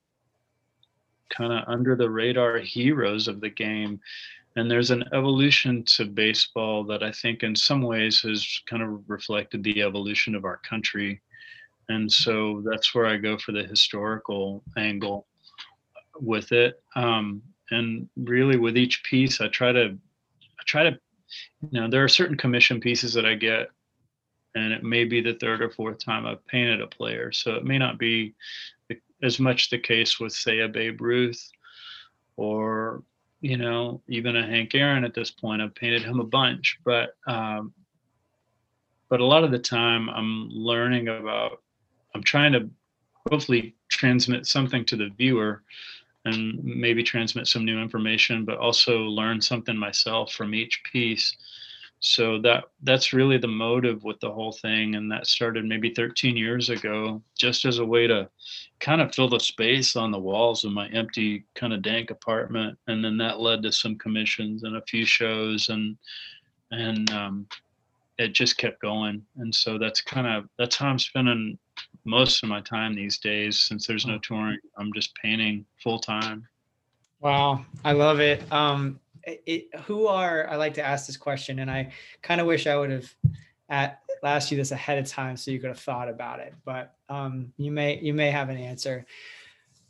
kind 1.31 1.53
of 1.53 1.65
under 1.67 1.97
the 1.97 2.09
radar 2.09 2.59
heroes 2.59 3.27
of 3.27 3.41
the 3.41 3.49
game 3.49 3.99
and 4.57 4.71
there's 4.71 4.91
an 4.91 5.05
evolution 5.13 5.83
to 5.85 6.05
baseball 6.05 6.85
that 6.85 7.03
I 7.03 7.11
think 7.11 7.43
in 7.43 7.57
some 7.57 7.83
ways 7.83 8.21
has 8.21 8.63
kind 8.67 8.83
of 8.83 9.03
reflected 9.09 9.65
the 9.65 9.83
evolution 9.83 10.35
of 10.35 10.45
our 10.45 10.59
country. 10.59 11.21
And 11.89 12.11
so 12.11 12.63
that's 12.65 12.95
where 12.95 13.07
I 13.07 13.17
go 13.17 13.37
for 13.37 13.53
the 13.53 13.65
historical 13.65 14.63
angle 14.77 15.27
with 16.21 16.53
it. 16.53 16.81
Um, 16.95 17.43
and 17.71 18.09
really 18.17 18.57
with 18.57 18.77
each 18.77 19.03
piece, 19.05 19.41
I 19.41 19.49
try 19.49 19.73
to, 19.73 19.97
I 20.43 20.63
try 20.67 20.85
to, 20.85 20.99
you 21.71 21.81
know, 21.81 21.89
there 21.89 22.05
are 22.05 22.09
certain 22.09 22.37
commission 22.37 22.81
pieces 22.81 23.15
that 23.15 23.27
I 23.27 23.35
get 23.35 23.69
and 24.55 24.73
it 24.73 24.85
may 24.85 25.05
be 25.05 25.21
the 25.21 25.35
third 25.35 25.63
or 25.63 25.71
fourth 25.71 25.99
time 25.99 26.27
I've 26.27 26.47
painted 26.47 26.81
a 26.81 26.87
player. 26.87 27.33
So 27.33 27.55
it 27.55 27.65
may 27.65 27.79
not 27.79 27.99
be 27.99 28.35
as 29.23 29.41
much 29.41 29.71
the 29.71 29.79
case 29.79 30.21
with 30.21 30.33
say 30.33 30.61
a 30.61 30.69
Babe 30.69 31.01
Ruth 31.01 31.51
or 32.37 33.03
you 33.45 33.59
know, 33.59 34.01
even 34.09 34.37
a 34.37 34.47
Hank 34.47 34.75
Aaron 34.75 35.05
at 35.05 35.13
this 35.13 35.31
point. 35.31 35.61
I've 35.61 35.75
painted 35.75 36.03
him 36.03 36.19
a 36.19 36.25
bunch, 36.25 36.79
but 36.83 37.11
um, 37.27 37.75
but 39.11 39.21
a 39.21 39.25
lot 39.25 39.45
of 39.45 39.51
the 39.51 39.59
time 39.59 40.09
I'm 40.09 40.49
learning 40.49 41.09
about. 41.09 41.61
I'm 42.15 42.23
trying 42.23 42.53
to 42.55 42.71
hopefully 43.31 43.75
transmit 43.89 44.47
something 44.47 44.83
to 44.87 44.97
the 44.97 45.11
viewer, 45.19 45.63
and 46.25 46.63
maybe 46.63 47.03
transmit 47.03 47.47
some 47.47 47.65
new 47.65 47.79
information, 47.79 48.45
but 48.45 48.59
also 48.59 48.99
learn 49.01 49.41
something 49.41 49.77
myself 49.77 50.33
from 50.33 50.55
each 50.55 50.83
piece. 50.91 51.37
So 52.01 52.41
that 52.43 52.65
that's 52.83 53.13
really 53.13 53.39
the 53.39 53.49
motive 53.49 54.05
with 54.05 54.21
the 54.21 54.31
whole 54.31 54.53
thing, 54.53 54.95
and 54.95 55.11
that 55.11 55.27
started 55.27 55.65
maybe 55.65 55.95
13 55.95 56.37
years 56.37 56.69
ago, 56.69 57.23
just 57.37 57.65
as 57.65 57.79
a 57.79 57.85
way 57.85 58.07
to 58.07 58.29
kind 58.81 59.01
of 59.01 59.15
fill 59.15 59.29
the 59.29 59.41
space 59.41 59.97
on 59.97 60.11
the 60.11 60.19
walls 60.19 60.63
of 60.65 60.73
my 60.73 60.89
empty 60.89 61.45
kind 61.55 61.73
of 61.73 61.81
dank 61.81 62.11
apartment 62.11 62.79
and 62.87 63.03
then 63.03 63.17
that 63.17 63.41
led 63.41 63.63
to 63.63 63.73
some 63.73 63.97
commissions 63.97 64.63
and 64.63 64.77
a 64.77 64.83
few 64.83 65.07
shows 65.07 65.71
and 65.71 65.97
and 66.71 67.11
um, 67.11 67.47
it 68.19 68.35
just 68.35 68.59
kept 68.59 68.83
going 68.83 69.23
and 69.39 69.55
so 69.55 69.79
that's 69.79 70.03
kind 70.03 70.27
of 70.27 70.49
that's 70.59 70.77
how 70.77 70.89
i'm 70.89 70.99
spending 70.99 71.59
most 72.05 72.43
of 72.43 72.49
my 72.49 72.61
time 72.61 72.95
these 72.95 73.19
days 73.19 73.61
since 73.61 73.87
there's 73.87 74.07
no 74.07 74.19
touring 74.19 74.59
i'm 74.79 74.93
just 74.93 75.15
painting 75.17 75.65
full 75.83 75.99
time 75.99 76.47
Wow, 77.21 77.65
I 77.83 77.93
love 77.93 78.21
it. 78.21 78.43
Um, 78.53 79.01
it, 79.23 79.43
it- 79.47 79.81
who 79.87 80.07
are 80.09 80.47
I 80.47 80.57
like 80.57 80.75
to 80.75 80.85
ask 80.85 81.07
this 81.07 81.17
question, 81.17 81.61
and 81.61 81.71
I 81.71 81.91
kind 82.21 82.39
of 82.39 82.47
wish 82.47 82.67
I 82.67 82.77
would 82.77 82.91
have 82.91 83.15
at, 83.71 84.01
asked 84.23 84.51
you 84.51 84.59
this 84.59 84.73
ahead 84.73 84.99
of 84.99 85.07
time 85.07 85.39
so 85.39 85.51
you 85.51 85.59
could 85.59 85.71
have 85.71 85.79
thought 85.79 86.11
about 86.11 86.41
it. 86.41 86.53
But 86.67 86.95
um, 87.09 87.51
you 87.57 87.73
may 87.73 87.99
you 87.99 88.13
may 88.13 88.31
have 88.31 88.51
an 88.51 88.59
answer 88.59 89.07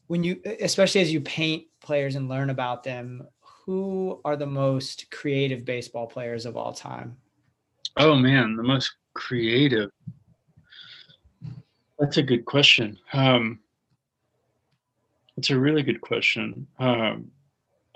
when 0.07 0.23
you, 0.23 0.41
especially 0.61 1.01
as 1.01 1.13
you 1.13 1.21
paint 1.23 1.65
players 1.81 2.15
and 2.15 2.29
learn 2.29 2.51
about 2.51 2.85
them. 2.85 3.27
Who 3.67 4.21
are 4.25 4.37
the 4.37 4.47
most 4.47 5.11
creative 5.11 5.65
baseball 5.65 6.07
players 6.07 6.47
of 6.47 6.57
all 6.57 6.73
time? 6.73 7.17
oh 7.97 8.15
man 8.15 8.55
the 8.55 8.63
most 8.63 8.95
creative 9.15 9.91
that's 11.99 12.17
a 12.17 12.23
good 12.23 12.45
question 12.45 12.99
um, 13.13 13.59
It's 15.37 15.51
a 15.51 15.59
really 15.59 15.83
good 15.83 16.01
question. 16.01 16.67
Um, 16.79 17.31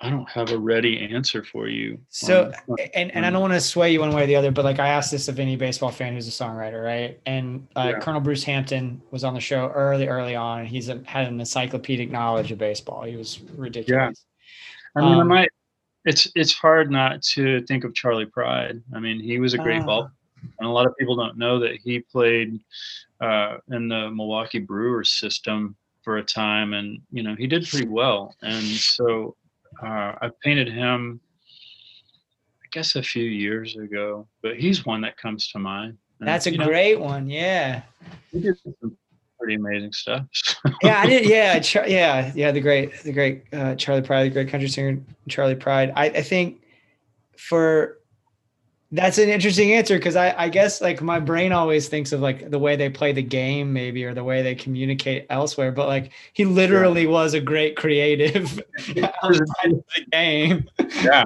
I 0.00 0.10
don't 0.10 0.28
have 0.30 0.52
a 0.52 0.58
ready 0.58 0.96
answer 1.12 1.42
for 1.42 1.66
you. 1.68 1.98
So, 2.08 2.52
on- 2.68 2.76
and, 2.94 3.12
and 3.14 3.26
I 3.26 3.30
don't 3.30 3.40
want 3.40 3.54
to 3.54 3.60
sway 3.60 3.92
you 3.92 3.98
one 4.00 4.14
way 4.14 4.22
or 4.22 4.26
the 4.26 4.36
other, 4.36 4.52
but 4.52 4.64
like 4.64 4.78
I 4.78 4.88
asked 4.88 5.10
this 5.10 5.26
of 5.26 5.40
any 5.40 5.56
baseball 5.56 5.90
fan 5.90 6.14
who's 6.14 6.28
a 6.28 6.30
songwriter, 6.30 6.84
right? 6.84 7.20
And 7.26 7.66
uh, 7.76 7.92
Yeah. 7.94 7.98
Colonel 7.98 8.20
Bruce 8.20 8.44
Hampton 8.44 9.02
was 9.10 9.24
on 9.24 9.34
the 9.34 9.40
show 9.40 9.68
early, 9.74 10.06
early 10.06 10.36
on. 10.36 10.60
and 10.60 10.68
He's 10.68 10.88
a, 10.88 11.00
had 11.04 11.26
an 11.26 11.40
encyclopedic 11.40 12.10
knowledge 12.12 12.52
of 12.52 12.58
baseball. 12.58 13.02
He 13.02 13.16
was 13.16 13.40
ridiculous. 13.56 14.24
Yeah. 14.96 15.02
I 15.02 15.04
mean, 15.04 15.18
I 15.18 15.20
um, 15.20 15.28
might. 15.28 15.48
It's 16.04 16.26
it's 16.34 16.54
hard 16.54 16.90
not 16.90 17.20
to 17.34 17.60
think 17.66 17.84
of 17.84 17.92
Charley 17.94 18.24
Pride. 18.24 18.80
I 18.94 19.00
mean, 19.00 19.20
he 19.20 19.38
was 19.40 19.52
a 19.54 19.58
great 19.58 19.82
Ah. 19.82 19.86
ball, 19.86 20.10
and 20.58 20.68
a 20.68 20.70
lot 20.72 20.86
of 20.86 20.96
people 20.96 21.16
don't 21.16 21.36
know 21.36 21.58
that 21.58 21.76
he 21.84 21.98
played 22.00 22.58
uh, 23.20 23.56
in 23.70 23.88
the 23.88 24.10
Milwaukee 24.10 24.58
Brewers 24.58 25.10
system 25.10 25.76
for 26.02 26.18
a 26.18 26.24
time, 26.24 26.72
and 26.72 27.00
you 27.10 27.22
know 27.22 27.34
he 27.36 27.46
did 27.46 27.68
pretty 27.68 27.88
well. 27.88 28.34
And 28.42 28.64
so 28.64 29.36
uh, 29.82 30.14
I 30.20 30.30
painted 30.42 30.68
him, 30.68 31.20
I 32.64 32.66
guess, 32.72 32.96
a 32.96 33.02
few 33.02 33.24
years 33.24 33.76
ago, 33.76 34.26
but 34.42 34.56
he's 34.56 34.86
one 34.86 35.00
that 35.02 35.16
comes 35.16 35.48
to 35.48 35.58
mind. 35.58 35.98
And, 36.20 36.28
That's 36.28 36.46
a 36.46 36.52
you 36.52 36.58
know, 36.58 36.66
great 36.66 36.98
one. 36.98 37.28
Yeah. 37.28 37.82
he 38.32 38.40
did 38.40 38.56
some 38.58 38.96
pretty 39.38 39.54
amazing 39.54 39.92
stuff. 39.92 40.24
yeah, 40.82 41.00
I 41.00 41.06
did. 41.06 41.28
Yeah, 41.28 41.58
Char- 41.60 41.88
yeah, 41.88 42.32
yeah. 42.34 42.50
The 42.50 42.60
great, 42.60 43.02
the 43.02 43.12
great 43.12 43.44
uh, 43.52 43.74
Charley 43.76 44.02
Pride, 44.02 44.24
the 44.24 44.30
great 44.30 44.48
country 44.48 44.68
singer 44.68 45.00
Charley 45.28 45.54
Pride. 45.54 45.92
I, 45.94 46.06
I 46.06 46.22
think 46.22 46.62
for 47.36 47.98
that's 48.90 49.18
an 49.18 49.28
interesting 49.28 49.72
answer 49.72 49.96
because 49.98 50.16
I, 50.16 50.34
I 50.36 50.48
guess 50.48 50.80
like 50.80 51.02
my 51.02 51.20
brain 51.20 51.52
always 51.52 51.88
thinks 51.88 52.12
of 52.12 52.20
like 52.20 52.50
the 52.50 52.58
way 52.58 52.76
they 52.76 52.88
play 52.88 53.12
the 53.12 53.22
game, 53.22 53.72
maybe, 53.72 54.04
or 54.04 54.14
the 54.14 54.24
way 54.24 54.42
they 54.42 54.54
communicate 54.54 55.26
elsewhere. 55.28 55.72
But 55.72 55.88
like 55.88 56.12
he 56.32 56.44
literally 56.44 57.06
was 57.06 57.34
a 57.34 57.40
great 57.40 57.76
creative 57.76 58.62
outside 59.22 59.72
of 59.72 59.84
the 59.96 60.06
game. 60.10 60.68
Yeah. 61.02 61.24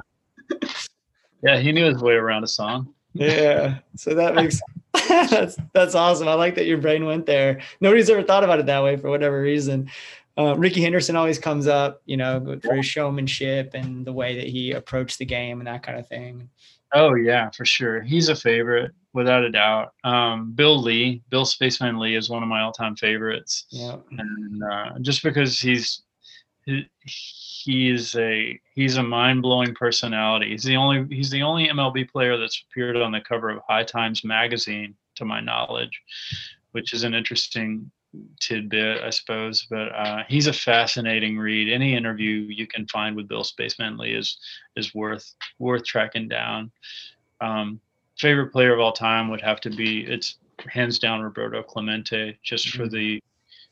Yeah, 1.41 1.59
he 1.59 1.71
knew 1.71 1.85
his 1.85 2.01
way 2.01 2.13
around 2.13 2.43
a 2.43 2.47
song. 2.47 2.93
Yeah. 3.13 3.79
So 3.95 4.13
that 4.13 4.35
makes 4.35 4.59
that's 5.09 5.57
that's 5.73 5.95
awesome. 5.95 6.27
I 6.27 6.33
like 6.33 6.55
that 6.55 6.65
your 6.65 6.77
brain 6.77 7.05
went 7.05 7.25
there. 7.25 7.61
Nobody's 7.81 8.09
ever 8.09 8.23
thought 8.23 8.43
about 8.43 8.59
it 8.59 8.67
that 8.67 8.83
way 8.83 8.97
for 8.97 9.09
whatever 9.09 9.41
reason. 9.41 9.89
Uh, 10.37 10.55
Rickey 10.57 10.81
Henderson 10.81 11.15
always 11.15 11.37
comes 11.37 11.67
up, 11.67 12.01
you 12.05 12.17
know, 12.17 12.59
for 12.63 12.75
his 12.75 12.85
showmanship 12.85 13.71
and 13.73 14.05
the 14.05 14.13
way 14.13 14.35
that 14.35 14.47
he 14.47 14.71
approached 14.71 15.19
the 15.19 15.25
game 15.25 15.59
and 15.59 15.67
that 15.67 15.83
kind 15.83 15.99
of 15.99 16.07
thing. 16.07 16.49
Oh 16.93 17.15
yeah, 17.15 17.49
for 17.51 17.65
sure. 17.65 18.01
He's 18.01 18.29
a 18.29 18.35
favorite 18.35 18.91
without 19.13 19.43
a 19.43 19.49
doubt. 19.49 19.93
Um, 20.03 20.51
Bill 20.53 20.79
Lee, 20.81 21.21
Bill 21.29 21.45
Spaceman 21.45 21.97
Lee, 21.99 22.15
is 22.15 22.29
one 22.29 22.43
of 22.43 22.49
my 22.49 22.61
all-time 22.61 22.95
favorites, 22.95 23.65
Yeah. 23.69 23.97
and 24.11 24.63
uh, 24.63 24.99
just 25.01 25.23
because 25.23 25.59
he's 25.59 26.03
he, 26.65 26.85
he's 27.03 28.15
a 28.15 28.59
he's 28.75 28.97
a 28.97 29.03
mind-blowing 29.03 29.73
personality. 29.75 30.49
He's 30.51 30.63
the 30.63 30.75
only 30.77 31.05
he's 31.15 31.29
the 31.31 31.41
only 31.43 31.67
MLB 31.67 32.09
player 32.09 32.37
that's 32.37 32.63
appeared 32.69 32.95
on 32.95 33.11
the 33.11 33.21
cover 33.21 33.49
of 33.49 33.59
High 33.67 33.83
Times 33.83 34.23
magazine, 34.23 34.95
to 35.15 35.25
my 35.25 35.39
knowledge, 35.41 35.99
which 36.71 36.93
is 36.93 37.03
an 37.03 37.13
interesting 37.13 37.91
tidbit, 38.39 39.03
I 39.03 39.09
suppose. 39.09 39.65
But 39.69 39.93
uh, 39.95 40.23
he's 40.27 40.47
a 40.47 40.53
fascinating 40.53 41.37
read. 41.37 41.71
Any 41.71 41.95
interview 41.95 42.47
you 42.49 42.67
can 42.67 42.87
find 42.87 43.15
with 43.15 43.27
Bill 43.27 43.43
Spaceman 43.43 43.97
Lee 43.97 44.13
is 44.13 44.37
is 44.75 44.93
worth 44.93 45.33
worth 45.59 45.85
tracking 45.85 46.27
down. 46.27 46.71
Um, 47.41 47.79
favorite 48.17 48.51
player 48.51 48.73
of 48.73 48.79
all 48.79 48.93
time 48.93 49.29
would 49.29 49.41
have 49.41 49.59
to 49.61 49.69
be 49.69 50.05
it's 50.05 50.37
hands 50.67 50.99
down 50.99 51.21
Roberto 51.21 51.63
Clemente, 51.63 52.37
just 52.43 52.69
for 52.69 52.87
the 52.87 53.21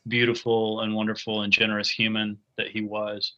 beautiful 0.07 0.81
and 0.81 0.95
wonderful 0.95 1.43
and 1.43 1.53
generous 1.53 1.89
human 1.89 2.37
that 2.57 2.67
he 2.67 2.81
was. 2.81 3.33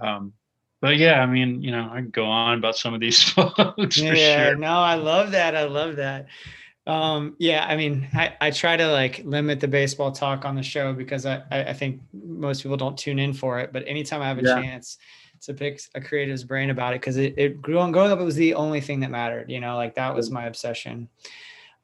Um, 0.00 0.32
but 0.80 0.96
yeah, 0.96 1.20
I 1.20 1.26
mean, 1.26 1.62
you 1.62 1.70
know, 1.70 1.88
I 1.90 2.00
could 2.00 2.12
go 2.12 2.26
on 2.26 2.58
about 2.58 2.76
some 2.76 2.94
of 2.94 3.00
these 3.00 3.22
folks 3.30 3.98
yeah, 3.98 4.48
sure. 4.48 4.56
no, 4.56 4.78
I 4.78 4.96
love 4.96 5.30
that. 5.30 5.56
I 5.56 5.64
love 5.64 5.96
that. 5.96 6.26
Um, 6.86 7.36
yeah, 7.38 7.64
I 7.66 7.76
mean, 7.76 8.08
I, 8.12 8.34
I 8.40 8.50
try 8.50 8.76
to 8.76 8.88
like 8.92 9.22
limit 9.24 9.60
the 9.60 9.68
baseball 9.68 10.12
talk 10.12 10.44
on 10.44 10.54
the 10.54 10.62
show 10.62 10.92
because 10.92 11.24
I, 11.24 11.42
I 11.50 11.72
think 11.72 12.02
most 12.12 12.62
people 12.62 12.76
don't 12.76 12.98
tune 12.98 13.18
in 13.18 13.32
for 13.32 13.58
it. 13.60 13.72
But 13.72 13.84
anytime 13.88 14.20
I 14.20 14.28
have 14.28 14.38
a 14.38 14.42
Yeah. 14.42 14.54
chance 14.54 14.98
to 15.42 15.54
pick 15.54 15.80
a 15.94 16.00
creative's 16.00 16.44
brain 16.44 16.70
about 16.70 16.92
it, 16.92 17.00
because 17.00 17.16
it, 17.16 17.34
it 17.38 17.62
grew 17.62 17.78
on 17.78 17.90
growing 17.90 18.12
up, 18.12 18.20
it 18.20 18.24
was 18.24 18.36
the 18.36 18.54
only 18.54 18.82
thing 18.82 19.00
that 19.00 19.10
mattered, 19.10 19.50
you 19.50 19.60
know, 19.60 19.76
like 19.76 19.94
that 19.94 20.14
was 20.14 20.30
my 20.30 20.44
obsession. 20.44 21.08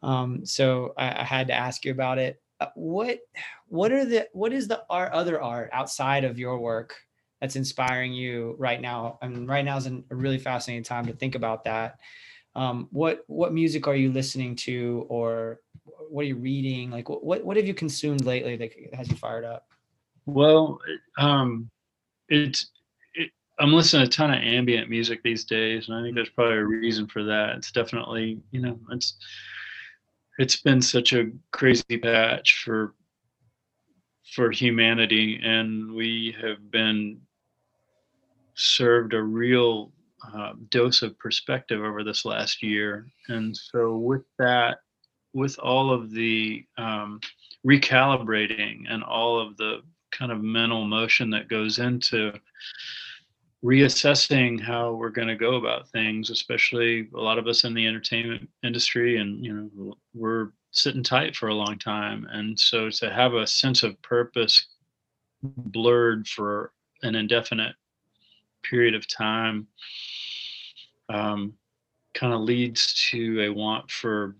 Um, 0.02 0.44
so 0.44 0.92
I, 0.96 1.20
I 1.20 1.24
had 1.24 1.46
to 1.48 1.54
ask 1.54 1.84
you 1.84 1.92
about 1.92 2.18
it. 2.18 2.40
Uh, 2.60 2.66
what 2.74 3.20
what 3.68 3.90
are 3.92 4.04
the 4.04 4.28
what 4.32 4.52
is 4.52 4.68
the 4.68 4.84
art 4.90 5.12
other 5.12 5.40
art 5.40 5.70
outside 5.72 6.24
of 6.24 6.38
your 6.38 6.58
work 6.58 6.94
that's 7.40 7.56
inspiring 7.56 8.12
you 8.12 8.54
right 8.58 8.80
now? 8.80 9.18
I 9.22 9.28
mean, 9.28 9.46
right 9.46 9.64
now 9.64 9.78
is 9.78 9.86
a 9.86 10.02
really 10.10 10.38
fascinating 10.38 10.84
time 10.84 11.06
to 11.06 11.14
think 11.14 11.34
about 11.34 11.64
that. 11.64 11.98
Um, 12.54 12.88
what 12.90 13.24
what 13.26 13.54
music 13.54 13.86
are 13.86 13.94
you 13.94 14.12
listening 14.12 14.56
to, 14.56 15.06
or 15.08 15.60
what 16.08 16.22
are 16.22 16.28
you 16.28 16.36
reading? 16.36 16.90
Like, 16.90 17.08
what 17.08 17.44
what, 17.44 17.56
have 17.56 17.66
you 17.66 17.74
consumed 17.74 18.24
lately 18.24 18.56
that 18.56 18.72
has 18.94 19.08
you 19.08 19.16
fired 19.16 19.44
up? 19.44 19.68
Well, 20.26 20.80
um, 21.18 21.70
it's 22.28 22.70
it, 23.14 23.30
I'm 23.58 23.72
listening 23.72 24.06
to 24.06 24.08
a 24.08 24.12
ton 24.12 24.32
of 24.32 24.42
ambient 24.42 24.90
music 24.90 25.22
these 25.22 25.44
days, 25.44 25.88
and 25.88 25.96
I 25.96 26.02
think 26.02 26.14
there's 26.14 26.28
probably 26.30 26.56
a 26.56 26.64
reason 26.64 27.06
for 27.06 27.22
that. 27.24 27.56
It's 27.56 27.70
definitely 27.70 28.40
you 28.50 28.60
know 28.60 28.78
it's 28.90 29.14
it's 30.38 30.56
been 30.56 30.82
such 30.82 31.12
a 31.12 31.30
crazy 31.52 31.98
patch 32.02 32.62
for 32.64 32.94
for 34.34 34.50
humanity, 34.50 35.40
and 35.42 35.92
we 35.92 36.34
have 36.40 36.70
been 36.70 37.20
served 38.54 39.14
a 39.14 39.22
real 39.22 39.92
uh, 40.34 40.52
dose 40.68 41.02
of 41.02 41.18
perspective 41.18 41.82
over 41.82 42.04
this 42.04 42.24
last 42.24 42.62
year, 42.62 43.06
and 43.28 43.56
so 43.56 43.96
with 43.96 44.24
that, 44.38 44.78
with 45.32 45.58
all 45.58 45.92
of 45.92 46.10
the 46.10 46.64
um, 46.78 47.20
recalibrating 47.66 48.84
and 48.88 49.02
all 49.02 49.38
of 49.38 49.56
the 49.56 49.80
kind 50.10 50.32
of 50.32 50.42
mental 50.42 50.84
motion 50.84 51.30
that 51.30 51.48
goes 51.48 51.78
into 51.78 52.32
reassessing 53.64 54.60
how 54.60 54.92
we're 54.92 55.10
going 55.10 55.28
to 55.28 55.36
go 55.36 55.56
about 55.56 55.86
things 55.90 56.30
especially 56.30 57.06
a 57.14 57.20
lot 57.20 57.38
of 57.38 57.46
us 57.46 57.64
in 57.64 57.74
the 57.74 57.86
entertainment 57.86 58.48
industry 58.64 59.18
and 59.18 59.44
you 59.44 59.52
know 59.52 59.94
we're 60.14 60.50
sitting 60.72 61.02
tight 61.02 61.34
for 61.36 61.48
a 61.48 61.54
long 61.54 61.78
time. 61.78 62.26
And 62.30 62.58
so 62.58 62.90
to 62.90 63.10
have 63.10 63.34
a 63.34 63.46
sense 63.46 63.82
of 63.82 64.00
purpose 64.02 64.66
blurred 65.42 66.28
for 66.28 66.72
an 67.02 67.14
indefinite 67.14 67.74
period 68.62 68.94
of 68.94 69.06
time 69.06 69.66
um, 71.08 71.54
kind 72.14 72.32
of 72.32 72.40
leads 72.40 73.08
to 73.10 73.42
a 73.42 73.48
want 73.48 73.90
for 73.90 74.36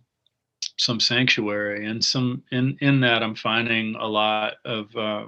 some 0.76 1.00
sanctuary. 1.00 1.86
And 1.86 2.04
some 2.04 2.42
in 2.52 2.76
in 2.80 3.00
that 3.00 3.22
i'm 3.22 3.34
finding 3.34 3.94
a 3.96 4.06
lot 4.06 4.54
of 4.64 4.94
uh, 4.96 5.26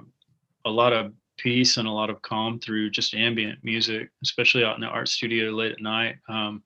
a 0.65 0.69
lot 0.69 0.93
of 0.93 1.13
peace 1.37 1.77
and 1.77 1.87
a 1.87 1.91
lot 1.91 2.09
of 2.09 2.21
calm 2.21 2.59
through 2.59 2.89
just 2.89 3.15
ambient 3.15 3.59
music 3.63 4.09
especially 4.21 4.63
out 4.63 4.75
in 4.75 4.81
the 4.81 4.87
art 4.87 5.09
studio 5.09 5.51
late 5.51 5.71
at 5.71 5.81
night. 5.81 6.15
Um, 6.29 6.63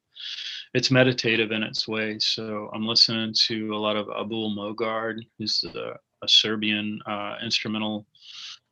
it's 0.74 0.92
meditative 0.92 1.52
in 1.52 1.64
its 1.64 1.88
way. 1.88 2.20
So 2.20 2.70
i'm 2.74 2.86
listening 2.86 3.34
to 3.48 3.74
a 3.74 3.78
lot 3.78 3.96
of 3.96 4.08
abul 4.16 4.56
mogard 4.56 5.20
who's 5.38 5.64
a, 5.76 5.94
a 6.24 6.28
serbian 6.28 7.00
uh, 7.06 7.36
instrumental 7.44 8.06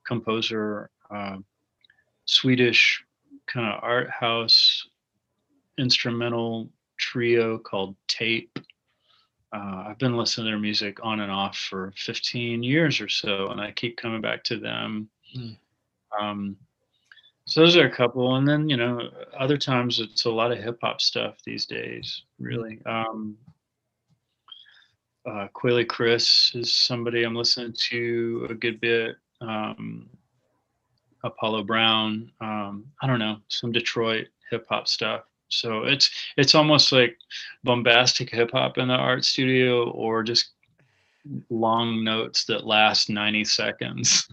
composer 0.06 0.90
uh, 1.10 1.38
swedish 2.26 3.04
kind 3.48 3.68
of 3.68 3.80
art 3.84 4.10
house 4.10 4.88
instrumental 5.78 6.70
trio 6.98 7.58
called 7.58 7.96
tape 8.08 8.58
uh, 9.56 9.86
I've 9.88 10.00
been 10.00 10.18
listening 10.18 10.46
to 10.46 10.52
their 10.52 10.60
music 10.60 11.00
on 11.02 11.22
and 11.22 11.32
off 11.32 11.58
for 11.58 11.94
15 11.96 12.62
years 12.62 13.00
or 13.00 13.08
so, 13.08 13.50
and 13.50 13.62
I 13.62 13.72
keep 13.72 13.96
coming 13.96 14.20
back 14.20 14.44
to 14.46 14.58
them. 14.58 15.10
Mm. 15.38 15.58
Um, 16.20 16.58
so 17.46 17.62
those 17.62 17.78
are 17.78 17.88
a 17.88 17.96
couple, 17.96 18.36
and 18.36 18.48
then 18.48 18.68
you 18.68 18.76
know, 18.76 19.10
other 19.38 19.58
times 19.58 20.00
it's 20.00 20.26
a 20.26 20.32
lot 20.32 20.52
of 20.52 20.58
hip 20.58 20.80
hop 20.82 21.00
stuff 21.00 21.38
these 21.46 21.66
days. 21.66 22.24
Really, 22.40 22.80
um, 22.86 23.38
uh, 25.26 25.48
Quelle 25.54 25.86
Chris 25.86 26.52
is 26.56 26.74
somebody 26.74 27.24
I'm 27.24 27.36
listening 27.36 27.76
to 27.92 28.48
a 28.50 28.54
good 28.56 28.82
bit. 28.82 29.16
Um, 29.40 30.10
Apollo 31.26 31.64
Brown, 31.64 32.32
um, 32.40 32.86
I 33.02 33.08
don't 33.08 33.20
know, 33.20 33.38
some 33.48 33.72
Detroit 33.72 34.28
hip 34.52 34.66
hop 34.70 34.88
stuff. 34.88 35.24
So 35.50 35.84
it's 35.84 36.10
it's 36.38 36.56
almost 36.56 36.92
like 36.92 37.18
bombastic 37.64 38.30
hip 38.30 38.52
hop 38.52 38.78
in 38.78 38.88
the 38.88 38.94
art 38.94 39.26
studio, 39.26 39.90
or 39.92 40.24
just 40.24 40.50
long 41.50 42.04
notes 42.04 42.46
that 42.46 42.66
last 42.68 43.10
90 43.10 43.44
seconds. 43.46 44.28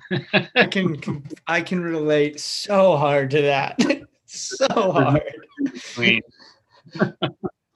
I 0.55 0.67
can 0.67 1.25
I 1.47 1.63
can 1.63 1.83
relate 1.83 2.39
so 2.39 2.97
hard 2.97 3.31
to 3.31 3.43
that, 3.43 3.79
so 4.27 4.93
hard. 4.93 5.23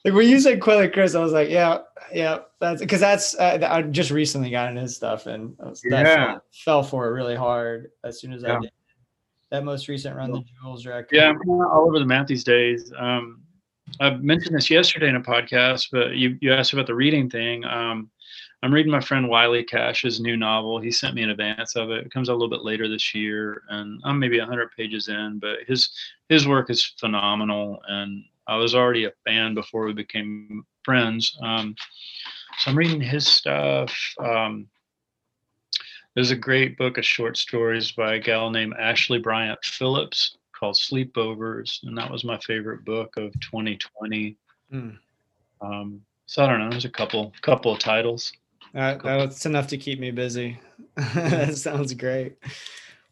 Like 0.04 0.14
when 0.14 0.28
you 0.28 0.38
said 0.38 0.60
Quelle 0.60 0.88
Chris, 0.88 1.16
I 1.16 1.20
was 1.20 1.32
like, 1.32 1.48
yeah, 1.48 1.78
yeah, 2.12 2.38
that's 2.60 2.80
because 2.80 3.00
that's 3.00 3.34
uh, 3.34 3.58
I 3.68 3.82
just 3.82 4.12
recently 4.12 4.50
got 4.50 4.68
into 4.68 4.82
his 4.82 4.94
stuff 4.94 5.26
and 5.26 5.56
I 5.60 5.68
was, 5.68 5.82
Yeah. 5.84 6.04
fell, 6.04 6.42
fell 6.52 6.82
for 6.84 7.08
it 7.08 7.10
really 7.10 7.34
hard 7.34 7.90
as 8.04 8.20
soon 8.20 8.32
as 8.32 8.44
I 8.44 8.60
did. 8.60 8.70
That 9.56 9.64
most 9.64 9.88
recent 9.88 10.14
Run 10.14 10.30
the 10.30 10.44
Jewels 10.60 10.86
record. 10.86 11.16
Yeah, 11.16 11.30
I'm 11.30 11.40
kinda 11.40 11.66
all 11.66 11.86
over 11.88 11.98
the 11.98 12.04
map 12.04 12.26
these 12.26 12.44
days. 12.44 12.92
Um, 12.96 13.42
I 14.00 14.10
mentioned 14.10 14.54
this 14.54 14.70
yesterday 14.70 15.08
in 15.08 15.16
a 15.16 15.20
podcast, 15.20 15.88
but 15.90 16.16
you, 16.16 16.36
you 16.40 16.52
asked 16.52 16.72
about 16.72 16.86
the 16.86 16.94
reading 16.94 17.30
thing. 17.30 17.64
Um, 17.64 18.10
I'm 18.62 18.72
reading 18.72 18.92
my 18.92 19.00
friend 19.00 19.28
Wiley 19.28 19.64
Cash's 19.64 20.20
new 20.20 20.36
novel. 20.36 20.80
He 20.80 20.90
sent 20.90 21.14
me 21.14 21.22
in 21.22 21.30
advance 21.30 21.76
of 21.76 21.90
it. 21.90 22.06
It 22.06 22.12
comes 22.12 22.28
out 22.28 22.32
a 22.32 22.38
little 22.38 22.50
bit 22.50 22.64
later 22.64 22.88
this 22.88 23.14
year, 23.14 23.62
and 23.68 24.00
I'm 24.04 24.18
maybe 24.18 24.38
100 24.38 24.70
pages 24.76 25.08
in. 25.08 25.38
But 25.40 25.60
his 25.66 25.90
his 26.28 26.48
work 26.48 26.68
is 26.68 26.84
phenomenal, 26.98 27.80
and 27.88 28.24
I 28.46 28.56
was 28.56 28.74
already 28.74 29.04
a 29.04 29.12
fan 29.24 29.54
before 29.54 29.86
we 29.86 29.92
became 29.92 30.64
friends. 30.84 31.36
Um, 31.42 31.76
so 32.58 32.70
I'm 32.70 32.78
reading 32.78 33.00
his 33.00 33.26
stuff. 33.26 33.94
Um, 34.18 34.66
there's 36.16 36.30
a 36.30 36.36
great 36.36 36.78
book 36.78 36.96
of 36.96 37.04
short 37.04 37.36
stories 37.36 37.92
by 37.92 38.14
a 38.14 38.18
gal 38.18 38.50
named 38.50 38.72
Ashleigh 38.80 39.22
Bryant 39.22 39.62
Phillips 39.62 40.38
called 40.58 40.74
Sleepovers, 40.74 41.82
and 41.84 41.96
that 41.96 42.10
was 42.10 42.24
my 42.24 42.38
favorite 42.38 42.86
book 42.86 43.18
of 43.18 43.38
2020. 43.40 44.34
Hmm. 44.70 44.90
Um, 45.60 46.00
so 46.24 46.42
I 46.42 46.48
don't 46.48 46.58
know. 46.58 46.70
There's 46.70 46.86
a 46.86 46.90
couple 46.90 47.34
couple 47.42 47.70
of 47.70 47.78
titles. 47.78 48.32
That, 48.72 49.02
that's 49.02 49.44
enough 49.44 49.68
to 49.68 49.78
keep 49.78 50.00
me 50.00 50.10
busy. 50.10 50.58
that 51.14 51.54
sounds 51.56 51.92
great. 51.92 52.36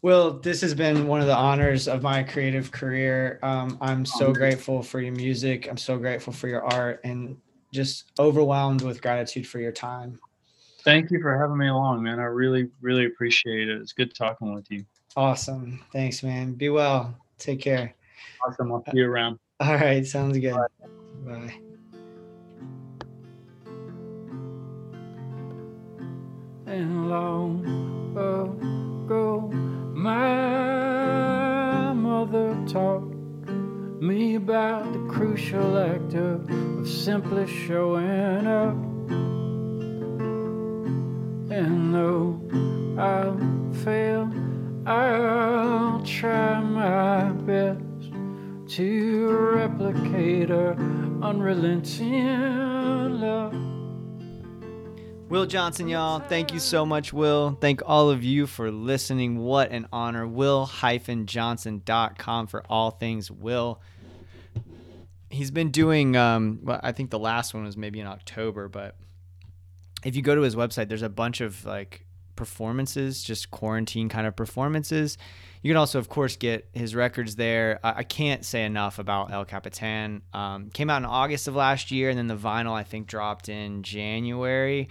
Well, 0.00 0.32
this 0.32 0.62
has 0.62 0.74
been 0.74 1.07
one 1.07 1.20
of 1.20 1.26
the 1.26 1.36
honors 1.36 1.88
of 1.88 2.02
my 2.02 2.22
creative 2.22 2.70
career. 2.70 3.38
Um, 3.42 3.76
I'm 3.82 4.07
so 4.07 4.32
grateful 4.32 4.82
for 4.82 5.00
your 5.00 5.12
music. 5.12 5.68
I'm 5.68 5.76
so 5.76 5.98
grateful 5.98 6.32
for 6.32 6.48
your 6.48 6.64
art 6.72 7.00
and 7.05 7.36
just 7.70 8.12
overwhelmed 8.18 8.82
with 8.82 9.02
gratitude 9.02 9.46
for 9.46 9.59
your 9.61 9.72
time. 9.72 10.18
Thank 10.85 11.11
you 11.11 11.20
for 11.20 11.39
having 11.39 11.57
me 11.57 11.68
along, 11.68 12.03
man. 12.03 12.18
I 12.18 12.24
really, 12.24 12.68
really 12.82 13.07
appreciate 13.07 13.68
it. 13.68 13.80
It's 13.80 13.93
good 13.93 14.14
talking 14.14 14.55
with 14.55 14.70
you. 14.70 14.85
Awesome. 15.16 15.80
Thanks, 15.93 16.22
man. 16.22 16.53
Be 16.53 16.68
well. 16.68 17.16
Take 17.39 17.61
care. 17.61 17.95
Awesome. 18.47 18.70
I'll 18.72 18.85
see 18.85 18.99
you 18.99 19.11
around. 19.11 19.39
All 19.61 19.74
right. 19.74 20.07
Sounds 20.07 20.39
good. 20.39 20.55
Bye. 21.24 21.55
and 26.66 27.09
long 27.09 27.64
ago 28.16 29.49
my 29.95 31.93
mother 31.93 32.57
taught 32.66 33.05
me 34.03 34.35
about 34.35 34.93
the 34.93 34.99
crucial 35.12 35.78
act 35.78 36.14
of, 36.14 36.51
of 36.51 36.89
simply 36.89 37.47
showing 37.47 38.47
up 38.47 38.93
and 41.55 41.94
though 41.94 42.40
I'll 43.00 43.38
fail 43.84 44.28
I'll 44.86 46.02
try 46.05 46.61
my 46.61 47.30
best 47.30 47.80
to 48.76 49.28
replicate 49.55 50.48
her 50.48 50.72
unrelenting 51.22 53.20
love 53.20 53.55
Will 55.28 55.46
Johnson, 55.46 55.88
y'all. 55.88 56.18
Thank 56.20 56.52
you 56.52 56.61
so 56.61 56.84
much, 56.84 57.11
Will. 57.12 57.57
Thank 57.61 57.82
all 57.86 58.11
of 58.11 58.22
you 58.22 58.46
for 58.46 58.70
listening. 58.70 59.38
What 59.38 59.72
an 59.72 59.88
honor. 59.90 60.28
Will-Johnson.com 60.28 62.46
for 62.46 62.62
all 62.68 62.90
things 62.90 63.30
Will. 63.30 63.80
He's 65.30 65.50
been 65.50 65.70
doing, 65.70 66.14
um, 66.14 66.61
well, 66.62 66.78
I 66.82 66.92
think 66.92 67.09
the 67.11 67.18
last 67.18 67.55
one 67.55 67.64
was 67.64 67.74
maybe 67.76 68.00
in 68.00 68.07
October, 68.07 68.68
but 68.68 68.96
if 70.05 70.14
you 70.16 70.22
go 70.22 70.34
to 70.34 70.42
his 70.42 70.55
website, 70.55 70.88
there's 70.88 71.02
a 71.02 71.09
bunch 71.09 71.40
of 71.40 71.64
like 71.64 72.05
performances, 72.36 73.22
just 73.22 73.50
quarantine 73.50 74.09
kind 74.09 74.26
of 74.26 74.36
performances. 74.36 75.16
You 75.62 75.70
can 75.70 75.76
also, 75.78 75.98
of 75.98 76.09
course, 76.09 76.36
get 76.36 76.68
his 76.72 76.94
records 76.94 77.36
there. 77.36 77.80
I, 77.82 77.98
I 77.98 78.02
can't 78.02 78.44
say 78.44 78.64
enough 78.64 78.98
about 78.98 79.32
El 79.32 79.44
Capitan. 79.44 80.22
Um, 80.32 80.70
came 80.70 80.90
out 80.90 80.98
in 80.98 81.07
August 81.07 81.48
of 81.48 81.57
last 81.57 81.90
year, 81.90 82.11
and 82.11 82.18
then 82.18 82.26
the 82.26 82.36
vinyl 82.36 82.72
I 82.72 82.82
think 82.82 83.07
dropped 83.07 83.48
in 83.48 83.82
January. 83.82 84.88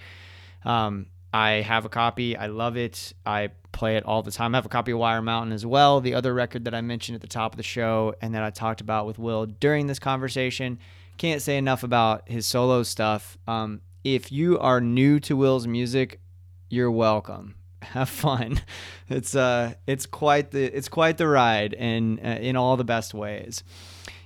Um, 0.66 1.08
I 1.34 1.62
have 1.62 1.86
a 1.86 1.90
copy. 1.90 2.36
I 2.38 2.48
love 2.48 2.78
it. 2.78 3.14
I 3.26 3.50
play 3.72 3.98
it 3.98 4.06
all 4.06 4.22
the 4.24 4.32
time. 4.32 4.54
I 4.54 4.58
have 4.58 4.66
a 4.66 4.70
copy 4.70 4.92
of 4.92 5.00
Wire 5.00 5.22
Mountain 5.22 5.52
as 5.52 5.66
well, 5.66 6.00
the 6.00 6.14
other 6.14 6.34
record 6.34 6.66
that 6.66 6.76
I 6.76 6.82
mentioned 6.82 7.16
at 7.16 7.22
the 7.22 7.28
top 7.28 7.54
of 7.54 7.58
the 7.58 7.64
show 7.64 8.16
and 8.22 8.34
that 8.36 8.44
I 8.44 8.52
talked 8.52 8.82
about 8.82 9.06
with 9.06 9.18
Will 9.20 9.46
during 9.46 9.88
this 9.88 10.00
conversation. 10.00 10.80
Can't 11.18 11.42
say 11.42 11.58
enough 11.58 11.84
about 11.84 12.30
his 12.30 12.48
solo 12.48 12.84
stuff. 12.84 13.38
Um, 13.48 13.82
if 14.04 14.32
you 14.32 14.60
are 14.60 14.82
new 14.82 15.20
to 15.22 15.36
Will's 15.36 15.68
music, 15.68 16.20
you're 16.70 16.92
welcome. 16.92 17.56
Have 17.82 18.10
fun. 18.10 18.60
It's 19.10 19.36
uh, 19.36 19.74
it's 19.86 20.08
quite 20.08 20.50
the 20.52 20.64
it's 20.64 20.88
quite 20.88 21.18
the 21.18 21.28
ride, 21.28 21.76
and 21.76 22.20
uh, 22.20 22.40
in 22.42 22.56
all 22.56 22.78
the 22.78 22.86
best 22.86 23.14
ways. 23.14 23.64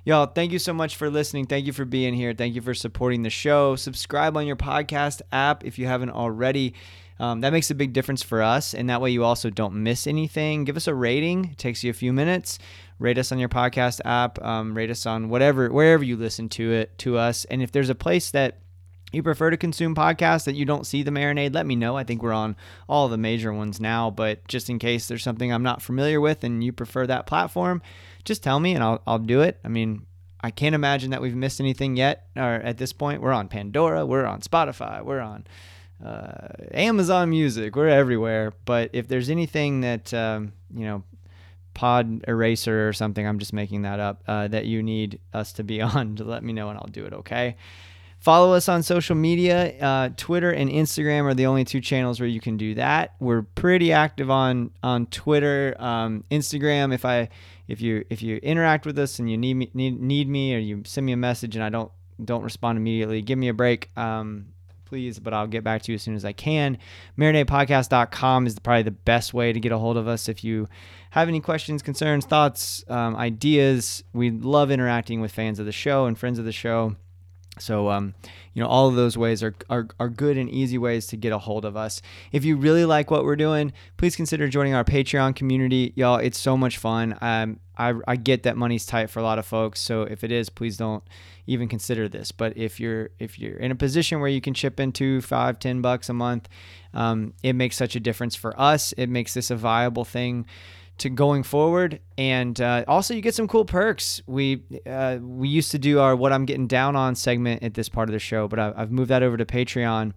Y'all, 0.05 0.28
thank 0.28 0.53
you 0.53 0.59
so 0.59 0.71
much 0.71 0.95
for 0.95 1.09
listening. 1.09 1.45
Thank 1.45 1.65
you 1.65 1.73
for 1.73 1.84
being 1.84 2.13
here. 2.13 2.34
Thank 2.34 2.55
you 2.55 2.61
for 2.61 2.73
supporting 2.73 3.23
the 3.23 3.30
show. 3.30 3.75
Subscribe 3.75 4.38
on 4.38 4.47
your 4.47 4.55
podcast 4.55 5.21
app 5.34 5.65
if 5.65 5.78
you 5.78 5.88
haven't 5.88 6.11
already. 6.11 6.73
Um, 7.19 7.41
that 7.41 7.51
makes 7.51 7.69
a 7.69 7.75
big 7.75 7.91
difference 7.91 8.23
for 8.23 8.41
us, 8.41 8.73
and 8.73 8.89
that 8.89 9.01
way 9.01 9.09
you 9.09 9.25
also 9.25 9.49
don't 9.49 9.84
miss 9.84 10.07
anything. 10.07 10.63
Give 10.63 10.78
us 10.78 10.88
a 10.88 10.93
rating; 10.93 11.45
it 11.45 11.57
takes 11.57 11.84
you 11.84 11.89
a 11.89 11.93
few 11.93 12.13
minutes. 12.13 12.59
Rate 12.99 13.17
us 13.17 13.32
on 13.34 13.39
your 13.39 13.49
podcast 13.49 13.99
app. 14.05 14.41
Um, 14.41 14.78
rate 14.78 14.91
us 14.91 15.05
on 15.05 15.28
whatever, 15.28 15.69
wherever 15.69 16.03
you 16.03 16.15
listen 16.15 16.47
to 16.49 16.71
it 16.71 16.97
to 16.99 17.17
us. 17.17 17.43
And 17.45 17.61
if 17.61 17.71
there's 17.73 17.89
a 17.89 17.95
place 17.95 18.32
that 18.32 18.59
you 19.13 19.23
prefer 19.23 19.49
to 19.49 19.57
consume 19.57 19.95
podcasts 19.95 20.45
that 20.45 20.55
you 20.55 20.65
don't 20.65 20.85
see 20.85 21.01
the 21.01 21.11
marinade, 21.11 21.53
let 21.53 21.65
me 21.65 21.75
know. 21.75 21.95
I 21.95 22.03
think 22.03 22.21
we're 22.21 22.33
on 22.33 22.57
all 22.89 23.07
the 23.07 23.17
major 23.17 23.53
ones 23.53 23.79
now, 23.79 24.09
but 24.09 24.45
just 24.47 24.69
in 24.69 24.79
case 24.79 25.07
there's 25.07 25.23
something 25.23 25.51
I'm 25.51 25.63
not 25.63 25.81
familiar 25.81 26.19
with 26.19 26.43
and 26.43 26.63
you 26.63 26.73
prefer 26.73 27.07
that 27.07 27.25
platform, 27.25 27.81
just 28.25 28.43
tell 28.43 28.59
me 28.59 28.73
and 28.73 28.83
I'll, 28.83 29.01
I'll 29.07 29.19
do 29.19 29.41
it. 29.41 29.59
I 29.63 29.69
mean, 29.69 30.05
I 30.41 30.51
can't 30.51 30.75
imagine 30.75 31.11
that 31.11 31.21
we've 31.21 31.35
missed 31.35 31.59
anything 31.61 31.95
yet 31.95 32.27
or 32.35 32.55
at 32.55 32.77
this 32.77 32.91
point. 32.91 33.21
We're 33.21 33.31
on 33.31 33.47
Pandora, 33.47 34.05
we're 34.05 34.25
on 34.25 34.41
Spotify, 34.41 35.03
we're 35.03 35.21
on 35.21 35.47
uh, 36.03 36.49
Amazon 36.73 37.29
Music, 37.29 37.75
we're 37.75 37.87
everywhere. 37.87 38.53
But 38.65 38.89
if 38.91 39.07
there's 39.07 39.29
anything 39.29 39.81
that, 39.81 40.13
um, 40.13 40.51
you 40.73 40.85
know, 40.85 41.03
Pod 41.73 42.23
Eraser 42.27 42.87
or 42.89 42.93
something, 42.93 43.25
I'm 43.25 43.39
just 43.39 43.53
making 43.53 43.83
that 43.83 43.99
up, 43.99 44.23
uh, 44.27 44.47
that 44.49 44.65
you 44.65 44.83
need 44.83 45.19
us 45.33 45.53
to 45.53 45.63
be 45.63 45.81
on, 45.81 46.17
to 46.17 46.25
let 46.25 46.43
me 46.43 46.51
know 46.51 46.69
and 46.69 46.77
I'll 46.77 46.89
do 46.91 47.05
it, 47.05 47.13
okay? 47.13 47.55
Follow 48.20 48.53
us 48.53 48.68
on 48.68 48.84
social 48.84 49.15
media. 49.15 49.78
Uh, 49.80 50.09
Twitter 50.18 50.51
and 50.51 50.70
Instagram 50.70 51.24
are 51.24 51.34
the 51.34 51.45
only 51.45 51.63
two 51.63 51.80
channels 51.80 52.20
where 52.20 52.28
you 52.28 52.41
can 52.41 52.57
do 52.57 52.74
that. 52.76 53.15
We're 53.20 53.43
pretty 53.43 53.93
active 53.93 54.32
on 54.32 54.72
on 54.82 55.05
Twitter, 55.07 55.76
um, 55.78 56.24
Instagram. 56.32 56.93
If 56.93 57.05
I 57.05 57.30
if 57.68 57.80
you 57.80 58.05
if 58.09 58.22
you 58.22 58.38
interact 58.38 58.86
with 58.86 58.97
us 58.97 59.20
and 59.20 59.30
you 59.30 59.38
need 59.38 59.53
me 59.53 59.72
need, 59.74 60.01
need 60.01 60.28
me 60.28 60.55
or 60.55 60.57
you 60.57 60.82
send 60.86 61.05
me 61.05 61.11
a 61.11 61.18
message 61.18 61.55
and 61.55 61.63
I 61.63 61.70
don't 61.70 61.91
don't 62.24 62.43
respond 62.43 62.78
immediately, 62.78 63.22
give 63.22 63.38
me 63.38 63.49
a 63.49 63.53
break. 63.53 63.91
Um, 63.95 64.47
please, 64.86 65.20
but 65.20 65.34
I'll 65.34 65.47
get 65.47 65.63
back 65.63 65.82
to 65.84 65.91
you 65.91 65.95
as 65.95 66.01
soon 66.01 66.15
as 66.15 66.26
I 66.26 66.32
can. 66.32 66.78
MarinadePodcast.com 67.18 68.47
is 68.47 68.57
probably 68.59 68.84
the 68.84 68.91
best 68.91 69.34
way 69.34 69.51
to 69.51 69.59
get 69.59 69.72
a 69.72 69.78
hold 69.78 69.97
of 69.97 70.07
us 70.07 70.30
if 70.30 70.43
you 70.43 70.68
have 71.11 71.28
any 71.28 71.41
questions, 71.41 71.82
concerns, 71.82 72.26
thoughts, 72.26 72.86
um, 72.88 73.15
ideas. 73.15 74.03
We 74.13 74.32
love 74.32 74.72
interacting 74.72 75.22
with 75.22 75.32
fans 75.32 75.59
of 75.59 75.65
the 75.65 75.72
show 75.72 76.05
and 76.05 76.18
friends 76.18 76.39
of 76.39 76.45
the 76.45 76.51
show. 76.51 76.95
So, 77.59 77.89
um, 77.89 78.13
you 78.53 78.61
know, 78.61 78.69
all 78.69 78.87
of 78.87 78.95
those 78.95 79.17
ways 79.17 79.43
are, 79.43 79.55
are, 79.69 79.87
are 79.99 80.09
good 80.09 80.37
and 80.37 80.49
easy 80.49 80.77
ways 80.77 81.07
to 81.07 81.17
get 81.17 81.31
a 81.31 81.37
hold 81.37 81.65
of 81.65 81.77
us. 81.77 82.01
If 82.31 82.45
you 82.45 82.55
really 82.57 82.85
like 82.85 83.11
what 83.11 83.23
we're 83.23 83.35
doing, 83.35 83.73
please 83.97 84.15
consider 84.15 84.47
joining 84.47 84.73
our 84.73 84.83
Patreon 84.83 85.35
community. 85.35 85.93
Y'all, 85.95 86.17
it's 86.17 86.39
so 86.39 86.57
much 86.57 86.77
fun. 86.77 87.17
Um, 87.21 87.59
I, 87.77 87.93
I 88.07 88.15
get 88.15 88.43
that 88.43 88.57
money's 88.57 88.85
tight 88.85 89.09
for 89.09 89.19
a 89.19 89.23
lot 89.23 89.37
of 89.37 89.45
folks. 89.45 89.79
So 89.79 90.01
if 90.03 90.23
it 90.23 90.31
is, 90.31 90.49
please 90.49 90.77
don't 90.77 91.03
even 91.45 91.67
consider 91.67 92.09
this. 92.09 92.31
But 92.31 92.57
if 92.57 92.79
you're 92.79 93.11
if 93.19 93.37
you're 93.37 93.57
in 93.57 93.71
a 93.71 93.75
position 93.75 94.19
where 94.19 94.29
you 94.29 94.41
can 94.41 94.53
chip 94.53 94.79
into 94.79 95.21
five, 95.21 95.59
ten 95.59 95.81
bucks 95.81 96.09
a 96.09 96.13
month, 96.13 96.49
um, 96.93 97.33
it 97.43 97.53
makes 97.53 97.77
such 97.77 97.95
a 97.95 97.99
difference 97.99 98.35
for 98.35 98.59
us. 98.59 98.93
It 98.93 99.09
makes 99.09 99.33
this 99.35 99.51
a 99.51 99.55
viable 99.55 100.05
thing 100.05 100.45
to 100.99 101.09
going 101.09 101.43
forward. 101.43 101.99
And 102.17 102.59
uh, 102.59 102.83
also, 102.87 103.13
you 103.13 103.21
get 103.21 103.35
some 103.35 103.47
cool 103.47 103.65
perks. 103.65 104.21
We 104.27 104.63
uh, 104.85 105.17
we 105.21 105.49
used 105.49 105.71
to 105.71 105.79
do 105.79 105.99
our 105.99 106.15
"What 106.15 106.33
I'm 106.33 106.45
Getting 106.45 106.67
Down 106.67 106.95
On" 106.95 107.15
segment 107.15 107.63
at 107.63 107.73
this 107.73 107.89
part 107.89 108.09
of 108.09 108.13
the 108.13 108.19
show, 108.19 108.47
but 108.47 108.59
I've 108.59 108.91
moved 108.91 109.09
that 109.09 109.23
over 109.23 109.37
to 109.37 109.45
Patreon 109.45 110.13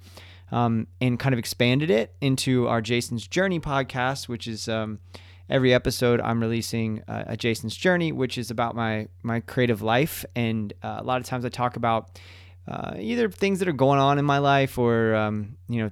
um, 0.50 0.86
and 1.00 1.18
kind 1.18 1.32
of 1.32 1.38
expanded 1.38 1.90
it 1.90 2.14
into 2.20 2.66
our 2.68 2.80
Jason's 2.80 3.26
Journey 3.26 3.60
podcast, 3.60 4.28
which 4.28 4.46
is. 4.46 4.68
Um, 4.68 5.00
every 5.48 5.74
episode, 5.74 6.20
I'm 6.20 6.40
releasing 6.40 7.02
uh, 7.08 7.24
a 7.26 7.36
Jason's 7.36 7.74
Journey, 7.74 8.12
which 8.12 8.38
is 8.38 8.52
about 8.52 8.76
my 8.76 9.08
my 9.24 9.40
creative 9.40 9.82
life, 9.82 10.24
and 10.36 10.72
uh, 10.82 10.98
a 11.00 11.02
lot 11.02 11.20
of 11.20 11.26
times 11.26 11.44
I 11.44 11.48
talk 11.48 11.76
about 11.76 12.20
uh, 12.68 12.94
either 12.98 13.28
things 13.28 13.58
that 13.58 13.68
are 13.68 13.72
going 13.72 13.98
on 13.98 14.18
in 14.18 14.24
my 14.24 14.38
life 14.38 14.78
or 14.78 15.14
um, 15.16 15.56
you 15.68 15.82
know 15.82 15.90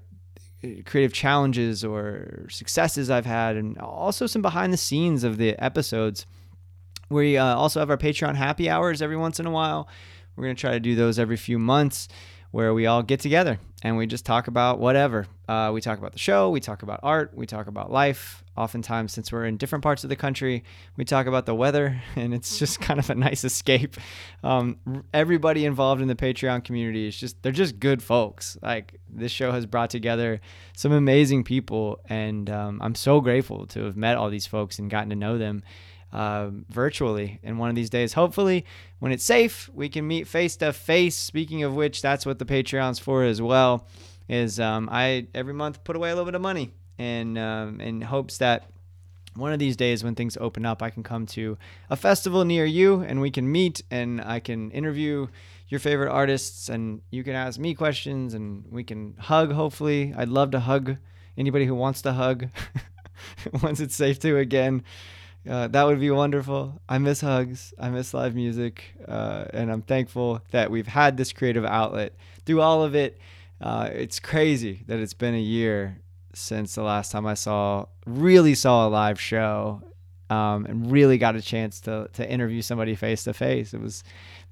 creative 0.84 1.12
challenges 1.12 1.84
or 1.84 2.46
successes 2.50 3.10
I've 3.10 3.26
had, 3.26 3.56
and 3.56 3.78
also 3.78 4.26
some 4.26 4.42
behind 4.42 4.72
the 4.72 4.78
scenes 4.78 5.24
of 5.24 5.36
the 5.36 5.56
episodes. 5.62 6.26
We 7.10 7.36
uh, 7.36 7.54
also 7.54 7.80
have 7.80 7.90
our 7.90 7.96
Patreon 7.96 8.34
happy 8.34 8.68
hours 8.68 9.00
every 9.00 9.16
once 9.16 9.40
in 9.40 9.46
a 9.46 9.50
while, 9.50 9.88
We're 10.36 10.44
going 10.44 10.56
to 10.56 10.60
try 10.60 10.72
to 10.72 10.80
do 10.80 10.94
those 10.94 11.18
every 11.18 11.36
few 11.36 11.58
months 11.58 12.08
where 12.50 12.72
we 12.72 12.86
all 12.86 13.02
get 13.02 13.20
together 13.20 13.58
and 13.82 13.96
we 13.96 14.06
just 14.06 14.24
talk 14.24 14.48
about 14.48 14.78
whatever. 14.78 15.26
Uh, 15.48 15.70
we 15.72 15.80
talk 15.80 15.98
about 15.98 16.12
the 16.12 16.18
show, 16.18 16.50
we 16.50 16.60
talk 16.60 16.82
about 16.82 17.00
art, 17.02 17.32
we 17.34 17.46
talk 17.46 17.66
about 17.66 17.90
life. 17.90 18.42
Oftentimes, 18.56 19.12
since 19.12 19.30
we're 19.30 19.44
in 19.46 19.56
different 19.56 19.84
parts 19.84 20.02
of 20.02 20.10
the 20.10 20.16
country, 20.16 20.64
we 20.96 21.04
talk 21.04 21.26
about 21.26 21.46
the 21.46 21.54
weather, 21.54 22.02
and 22.16 22.34
it's 22.34 22.58
just 22.58 22.80
kind 22.80 22.98
of 22.98 23.08
a 23.08 23.14
nice 23.14 23.44
escape. 23.44 23.96
Um, 24.42 25.04
everybody 25.14 25.64
involved 25.64 26.02
in 26.02 26.08
the 26.08 26.16
Patreon 26.16 26.64
community 26.64 27.06
is 27.06 27.16
just, 27.16 27.40
they're 27.42 27.52
just 27.52 27.78
good 27.78 28.02
folks. 28.02 28.58
Like, 28.60 28.98
this 29.08 29.30
show 29.30 29.52
has 29.52 29.64
brought 29.64 29.90
together 29.90 30.40
some 30.76 30.90
amazing 30.90 31.44
people, 31.44 32.00
and 32.08 32.50
um, 32.50 32.80
I'm 32.82 32.96
so 32.96 33.20
grateful 33.20 33.66
to 33.68 33.84
have 33.84 33.96
met 33.96 34.16
all 34.16 34.28
these 34.28 34.46
folks 34.46 34.80
and 34.80 34.90
gotten 34.90 35.10
to 35.10 35.16
know 35.16 35.38
them 35.38 35.62
uh, 36.12 36.50
virtually. 36.68 37.40
And 37.42 37.58
one 37.58 37.68
of 37.68 37.76
these 37.76 37.90
days, 37.90 38.12
hopefully, 38.12 38.64
when 38.98 39.12
it's 39.12 39.24
safe, 39.24 39.68
we 39.72 39.88
can 39.88 40.06
meet 40.06 40.26
face 40.26 40.56
to 40.56 40.72
face. 40.72 41.16
Speaking 41.16 41.62
of 41.62 41.74
which, 41.74 42.02
that's 42.02 42.24
what 42.26 42.38
the 42.38 42.44
Patreon's 42.44 42.98
for 42.98 43.24
as 43.24 43.40
well. 43.40 43.86
Is 44.28 44.60
um, 44.60 44.88
I 44.92 45.26
every 45.34 45.54
month 45.54 45.84
put 45.84 45.96
away 45.96 46.10
a 46.10 46.12
little 46.12 46.26
bit 46.26 46.34
of 46.34 46.42
money 46.42 46.72
and 46.98 47.38
um, 47.38 47.80
in 47.80 48.02
hopes 48.02 48.38
that 48.38 48.70
one 49.34 49.52
of 49.52 49.58
these 49.58 49.76
days 49.76 50.02
when 50.02 50.14
things 50.14 50.36
open 50.38 50.66
up, 50.66 50.82
I 50.82 50.90
can 50.90 51.02
come 51.02 51.24
to 51.26 51.56
a 51.88 51.96
festival 51.96 52.44
near 52.44 52.64
you 52.64 53.00
and 53.02 53.20
we 53.20 53.30
can 53.30 53.50
meet 53.50 53.82
and 53.90 54.20
I 54.20 54.40
can 54.40 54.70
interview 54.72 55.28
your 55.68 55.80
favorite 55.80 56.10
artists 56.10 56.68
and 56.68 57.02
you 57.10 57.22
can 57.22 57.34
ask 57.34 57.58
me 57.58 57.74
questions 57.74 58.34
and 58.34 58.64
we 58.70 58.82
can 58.84 59.14
hug. 59.18 59.52
Hopefully, 59.52 60.12
I'd 60.16 60.28
love 60.28 60.50
to 60.52 60.60
hug 60.60 60.96
anybody 61.36 61.66
who 61.66 61.74
wants 61.74 62.02
to 62.02 62.12
hug 62.12 62.48
once 63.62 63.80
it's 63.80 63.94
safe 63.94 64.18
to 64.20 64.38
again. 64.38 64.82
Uh, 65.48 65.68
that 65.68 65.84
would 65.84 66.00
be 66.00 66.10
wonderful. 66.10 66.80
I 66.88 66.98
miss 66.98 67.20
hugs. 67.20 67.72
I 67.78 67.90
miss 67.90 68.12
live 68.12 68.34
music. 68.34 68.84
Uh, 69.06 69.44
and 69.52 69.70
I'm 69.70 69.82
thankful 69.82 70.42
that 70.50 70.70
we've 70.70 70.86
had 70.86 71.16
this 71.16 71.32
creative 71.32 71.64
outlet 71.64 72.14
through 72.44 72.60
all 72.60 72.82
of 72.82 72.94
it. 72.94 73.18
Uh, 73.60 73.88
it's 73.92 74.20
crazy 74.20 74.84
that 74.86 74.98
it's 74.98 75.14
been 75.14 75.34
a 75.34 75.40
year 75.40 76.00
since 76.34 76.74
the 76.74 76.82
last 76.82 77.10
time 77.12 77.26
I 77.26 77.34
saw, 77.34 77.86
really 78.06 78.54
saw 78.54 78.86
a 78.86 78.90
live 78.90 79.20
show 79.20 79.82
um, 80.30 80.66
and 80.66 80.90
really 80.90 81.18
got 81.18 81.36
a 81.36 81.42
chance 81.42 81.80
to, 81.82 82.08
to 82.12 82.30
interview 82.30 82.62
somebody 82.62 82.94
face 82.94 83.24
to 83.24 83.32
face. 83.32 83.74
It 83.74 83.80
was 83.80 84.04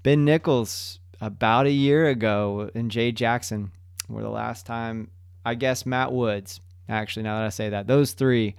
Ben 0.03 0.25
Nichols 0.25 0.99
about 1.21 1.67
a 1.67 1.71
year 1.71 2.09
ago 2.09 2.71
and 2.75 2.91
Jay 2.91 3.13
Jackson 3.13 3.71
were 4.09 4.23
the 4.23 4.31
last 4.31 4.67
time, 4.67 5.11
I 5.45 5.55
guess 5.55 5.87
Matt 5.87 6.13
Woods, 6.13 6.61
actually, 6.89 7.25
now 7.25 7.39
that 7.39 7.47
I 7.47 7.51
say 7.51 7.71
that, 7.71 7.87
those 7.87 8.13
three 8.13 8.57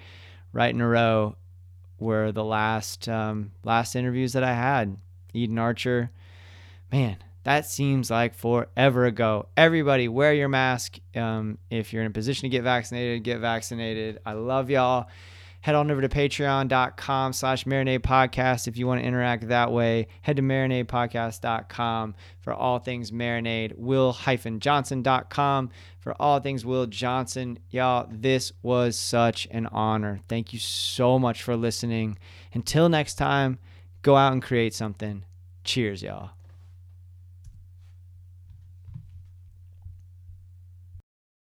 right 0.53 0.73
in 0.73 0.81
a 0.81 0.87
row 0.87 1.35
were 1.99 2.31
the 2.31 2.43
last 2.43 3.07
um, 3.09 3.51
last 3.63 3.95
interviews 3.95 4.33
that 4.33 4.43
I 4.43 4.53
had. 4.53 4.97
Eden 5.33 5.59
Archer, 5.59 6.11
man, 6.91 7.17
that 7.43 7.65
seems 7.65 8.09
like 8.09 8.33
forever 8.33 9.05
ago. 9.05 9.47
Everybody, 9.55 10.07
wear 10.07 10.33
your 10.33 10.49
mask. 10.49 10.99
Um, 11.15 11.57
if 11.69 11.93
you're 11.93 12.01
in 12.01 12.07
a 12.07 12.13
position 12.13 12.43
to 12.43 12.49
get 12.49 12.63
vaccinated, 12.63 13.23
get 13.23 13.39
vaccinated. 13.39 14.19
I 14.25 14.33
love 14.33 14.69
y'all. 14.69 15.07
Head 15.67 15.75
on 15.75 15.91
over 15.91 15.99
to 15.99 16.07
patreon.com 16.07 17.33
slash 17.33 17.65
marinade 17.65 17.99
podcast 17.99 18.69
if 18.69 18.77
you 18.77 18.87
want 18.87 19.01
to 19.01 19.05
interact 19.05 19.49
that 19.49 19.69
way. 19.69 20.07
Head 20.21 20.37
to 20.37 20.41
marinadepodcast.com 20.41 22.15
for 22.39 22.53
all 22.53 22.79
things 22.79 23.11
marinade. 23.11 23.73
will 23.75 24.13
hyphen 24.13 24.61
johnson.com 24.61 25.69
for 25.99 26.15
all 26.21 26.39
things 26.39 26.65
Will 26.65 26.85
Johnson. 26.85 27.59
Y'all, 27.69 28.07
this 28.09 28.53
was 28.61 28.97
such 28.97 29.45
an 29.51 29.67
honor. 29.67 30.21
Thank 30.29 30.53
you 30.53 30.59
so 30.59 31.19
much 31.19 31.43
for 31.43 31.57
listening. 31.57 32.17
Until 32.53 32.87
next 32.87 33.15
time, 33.15 33.59
go 34.03 34.15
out 34.15 34.31
and 34.31 34.41
create 34.41 34.73
something. 34.73 35.25
Cheers, 35.65 36.01
y'all. 36.01 36.36